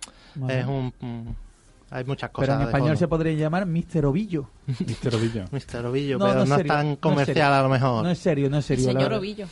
Es 0.48 0.66
un, 0.66 0.94
hay 1.92 2.06
muchas 2.06 2.30
cosas. 2.30 2.48
Pero 2.48 2.62
en 2.62 2.68
español 2.68 2.98
se 2.98 3.08
podría 3.08 3.34
llamar 3.34 3.66
Mister 3.66 4.06
Ovillo. 4.06 4.50
Mister 4.66 5.14
Ovillo. 5.14 5.46
Mister 5.52 5.86
Ovillo, 5.86 6.18
pero 6.18 6.46
no, 6.46 6.56
es 6.56 6.66
tan 6.66 6.96
comercial 6.96 7.54
a 7.54 7.62
lo 7.62 7.70
mejor. 7.70 8.04
No 8.04 8.10
es 8.10 8.18
serio, 8.18 8.50
no 8.50 8.60
es 8.60 8.66
serio. 8.66 8.86
Señor 8.86 9.14
Ovillo. 9.14 9.48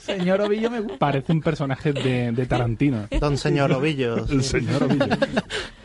Señor, 0.00 0.40
Ovillo 0.42 0.70
me 0.70 0.80
gusta. 0.80 0.98
Parece 0.98 1.32
un 1.32 1.40
personaje 1.40 1.92
de, 1.92 2.30
de 2.30 2.46
Tarantino. 2.46 3.08
Don 3.20 3.36
Señor 3.36 3.72
Ovillo. 3.72 4.16
El 4.28 4.44
Señor 4.44 4.84
Ovillo. 4.84 5.06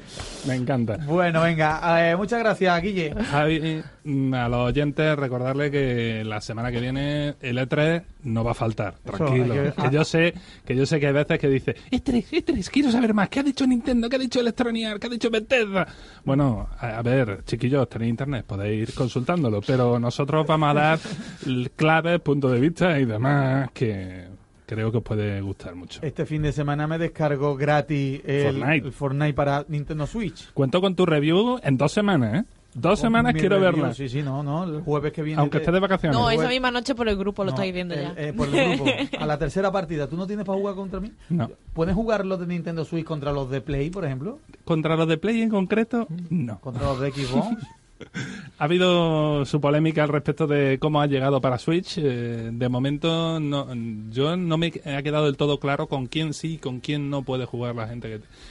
Me 0.46 0.56
encanta. 0.56 0.98
Bueno, 1.06 1.42
venga, 1.42 2.12
eh, 2.12 2.16
muchas 2.16 2.40
gracias, 2.40 2.82
Guille. 2.82 3.14
Javi, 3.14 3.82
mm, 4.04 4.34
a 4.34 4.50
los 4.50 4.60
oyentes 4.68 5.16
recordarle 5.16 5.72
que 5.72 6.24
la 6.26 6.42
semana 6.42 6.72
que 6.72 6.80
viene 6.82 7.36
el 7.42 7.58
E3 7.58 8.04
no 8.24 8.44
va 8.44 8.52
a 8.52 8.54
faltar, 8.54 8.96
tranquilo. 9.04 9.54
que... 9.54 9.74
yo 9.92 10.04
sé 10.04 10.34
que 10.66 10.76
yo 10.76 10.86
sé 10.86 11.00
que 11.00 11.08
hay 11.08 11.14
veces 11.14 11.40
que 11.40 11.48
dice, 11.48 11.76
E3, 11.92 12.26
E3, 12.30 12.70
quiero 12.70 12.92
saber 12.92 13.14
más, 13.14 13.30
¿qué 13.30 13.40
ha 13.40 13.44
dicho 13.44 13.66
Nintendo? 13.66 14.10
¿Qué 14.10 14.18
ha 14.18 14.20
dicho 14.20 14.40
Electronic 14.40 15.00
¿Qué 15.00 15.08
ha 15.08 15.10
dicho 15.10 15.30
Bethesda? 15.30 15.88
Bueno, 16.26 16.68
a, 16.80 17.02
ver, 17.02 17.44
chiquillos, 17.46 17.88
tenéis 17.90 18.10
internet, 18.10 18.46
podéis 18.46 18.90
ir 18.90 18.96
consultándolo, 18.96 19.62
pero 19.62 20.00
nosotros 20.00 20.46
vamos 20.46 20.70
a 20.70 20.74
dar 20.74 21.00
claves, 21.76 22.20
puntos 22.20 22.52
de 22.52 22.60
vista 22.60 23.00
y 23.00 23.06
demás 23.06 23.70
que 23.74 24.28
creo 24.74 24.92
que 24.92 24.98
os 24.98 25.04
puede 25.04 25.40
gustar 25.42 25.76
mucho. 25.76 26.00
Este 26.04 26.26
fin 26.26 26.42
de 26.42 26.52
semana 26.52 26.88
me 26.88 26.98
descargo 26.98 27.56
gratis 27.56 28.22
el 28.26 28.44
Fortnite. 28.58 28.88
el 28.88 28.94
Fortnite 28.94 29.34
para 29.34 29.66
Nintendo 29.68 30.08
Switch. 30.08 30.52
Cuento 30.54 30.82
con 30.82 30.96
tu 30.96 31.06
review 31.06 31.60
en 31.64 31.78
dos 31.78 31.92
semanas, 31.92 32.42
¿eh? 32.42 32.44
Dos 32.76 33.00
semanas 33.00 33.36
Mi 33.36 33.40
quiero 33.40 33.58
review, 33.60 33.82
verla. 33.84 33.94
Sí, 33.94 34.10
sí, 34.10 34.24
no, 34.24 34.42
no. 34.42 34.64
El 34.64 34.82
jueves 34.82 35.14
que 35.14 35.22
viene. 35.22 35.40
Aunque 35.40 35.60
te- 35.60 35.64
esté 35.66 35.72
de 35.74 35.80
vacaciones. 35.80 36.18
No, 36.18 36.28
esa 36.32 36.48
misma 36.48 36.72
noche 36.72 36.96
por 36.96 37.08
el 37.08 37.16
grupo 37.16 37.44
lo 37.44 37.52
no, 37.52 37.56
estáis 37.56 37.72
viendo 37.72 37.94
el- 37.94 38.02
ya. 38.02 38.14
eh, 38.18 38.34
por 38.34 38.48
el 38.48 38.78
grupo. 38.78 38.86
A 39.20 39.26
la 39.28 39.38
tercera 39.38 39.72
partida, 39.72 40.08
¿tú 40.08 40.18
no 40.18 40.26
tienes 40.26 40.44
para 40.44 40.58
jugar 40.58 40.74
contra 40.74 41.00
mí? 41.00 41.12
No. 41.30 41.52
¿Puedes 41.74 41.94
jugar 41.94 42.26
los 42.26 42.40
de 42.40 42.48
Nintendo 42.48 42.84
Switch 42.84 43.06
contra 43.06 43.32
los 43.32 43.48
de 43.52 43.62
Play, 43.62 43.92
por 43.92 44.06
ejemplo? 44.06 44.40
Contra 44.66 44.96
los 44.96 45.08
de 45.08 45.18
Play 45.20 45.44
en 45.44 45.50
concreto, 45.52 46.08
no. 46.32 46.60
¿Contra 46.62 46.82
los 46.88 47.00
de 47.00 47.12
Xbox? 47.12 47.48
Ha 48.60 48.66
habido 48.66 49.44
su 49.46 49.60
polémica 49.60 50.04
al 50.04 50.10
respecto 50.10 50.48
de 50.48 50.78
cómo 50.80 51.02
ha 51.02 51.08
llegado 51.08 51.42
para 51.42 51.58
Switch. 51.58 51.98
Eh, 51.98 52.50
de 52.54 52.70
momento, 52.70 53.40
no, 53.40 53.68
yo 54.12 54.38
no 54.38 54.58
me 54.58 54.72
ha 54.86 55.02
quedado 55.02 55.26
del 55.26 55.36
todo 55.36 55.60
claro 55.60 55.88
con 55.88 56.06
quién 56.06 56.34
sí 56.34 56.54
y 56.54 56.58
con 56.60 56.80
quién 56.80 57.10
no 57.10 57.24
puede 57.24 57.46
jugar 57.46 57.76
la 57.76 57.88
gente 57.88 58.08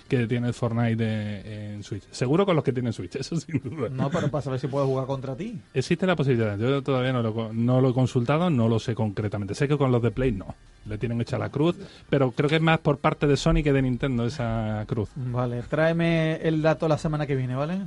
que, 0.08 0.16
que 0.18 0.26
tiene 0.26 0.48
el 0.48 0.54
Fortnite 0.54 0.96
de- 0.96 1.74
en 1.74 1.82
Switch. 1.84 2.02
Seguro 2.10 2.44
con 2.44 2.56
los 2.56 2.64
que 2.64 2.72
tienen 2.72 2.92
Switch, 2.92 3.14
eso 3.20 3.36
sin 3.36 3.60
duda. 3.62 3.88
no, 3.90 4.10
pero 4.10 4.28
para 4.30 4.42
saber 4.42 4.58
si 4.60 4.66
puedo 4.66 4.86
jugar 4.86 5.06
contra 5.06 5.34
ti. 5.36 5.58
Existe 5.72 6.06
la 6.06 6.16
posibilidad. 6.16 6.58
Yo 6.58 6.82
todavía 6.82 7.12
no 7.12 7.22
lo, 7.22 7.52
no 7.52 7.80
lo 7.80 7.90
he 7.90 7.94
consultado, 7.94 8.50
no 8.50 8.68
lo 8.68 8.78
sé 8.80 8.94
concretamente. 8.94 9.54
Sé 9.54 9.68
que 9.68 9.78
con 9.78 9.92
los 9.92 10.02
de 10.02 10.10
Play 10.10 10.32
no. 10.32 10.54
Le 10.86 10.98
tienen 10.98 11.20
hecha 11.20 11.38
la 11.38 11.48
cruz, 11.48 11.76
pero 12.10 12.32
creo 12.32 12.50
que 12.50 12.56
es 12.56 12.62
más 12.62 12.80
por 12.80 12.98
parte 12.98 13.28
de 13.28 13.36
Sony 13.36 13.62
que 13.62 13.72
de 13.72 13.82
Nintendo 13.82 14.26
esa 14.26 14.84
cruz. 14.88 15.10
Vale, 15.14 15.62
tráeme 15.62 16.36
el 16.42 16.60
dato 16.60 16.88
la 16.88 16.98
semana 16.98 17.24
que 17.26 17.36
viene, 17.36 17.54
¿vale? 17.54 17.78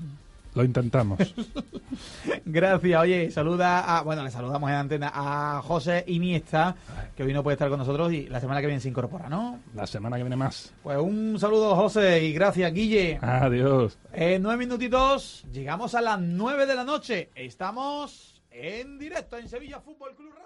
Lo 0.56 0.64
intentamos. 0.64 1.20
Gracias, 2.45 3.01
oye, 3.01 3.30
saluda 3.30 3.97
a, 3.97 4.01
bueno, 4.03 4.24
le 4.24 4.32
saludamos 4.32 4.70
en 4.70 4.76
antena 4.78 5.12
a 5.14 5.62
José 5.62 6.06
Iniesta, 6.08 6.76
que 7.16 7.24
hoy 7.24 7.34
no 7.34 7.43
puede 7.43 7.56
estar 7.56 7.70
con 7.70 7.78
nosotros 7.78 8.14
y 8.14 8.28
la 8.28 8.39
semana 8.39 8.62
que 8.62 8.68
viene 8.68 8.80
se 8.80 8.88
incorpora, 8.88 9.28
¿no? 9.28 9.60
la 9.74 9.86
semana 9.86 10.16
que 10.16 10.24
viene 10.24 10.38
más. 10.38 10.74
Pues 10.82 10.97
un 10.97 11.38
saludo, 11.39 11.76
José, 11.76 12.24
y 12.24 12.34
gracias, 12.34 12.74
Guille. 12.74 13.20
Adiós. 13.22 13.97
En 14.14 14.41
nueve 14.41 14.60
minutitos, 14.60 15.45
llegamos 15.51 15.93
a 15.93 16.01
las 16.01 16.20
nueve 16.22 16.66
de 16.66 16.76
la 16.76 16.86
noche. 16.86 17.30
Estamos 17.36 18.41
en 18.49 18.97
directo 18.97 19.38
en 19.38 19.49
Sevilla 19.49 19.82
Fútbol 19.82 20.16
Club. 20.16 20.45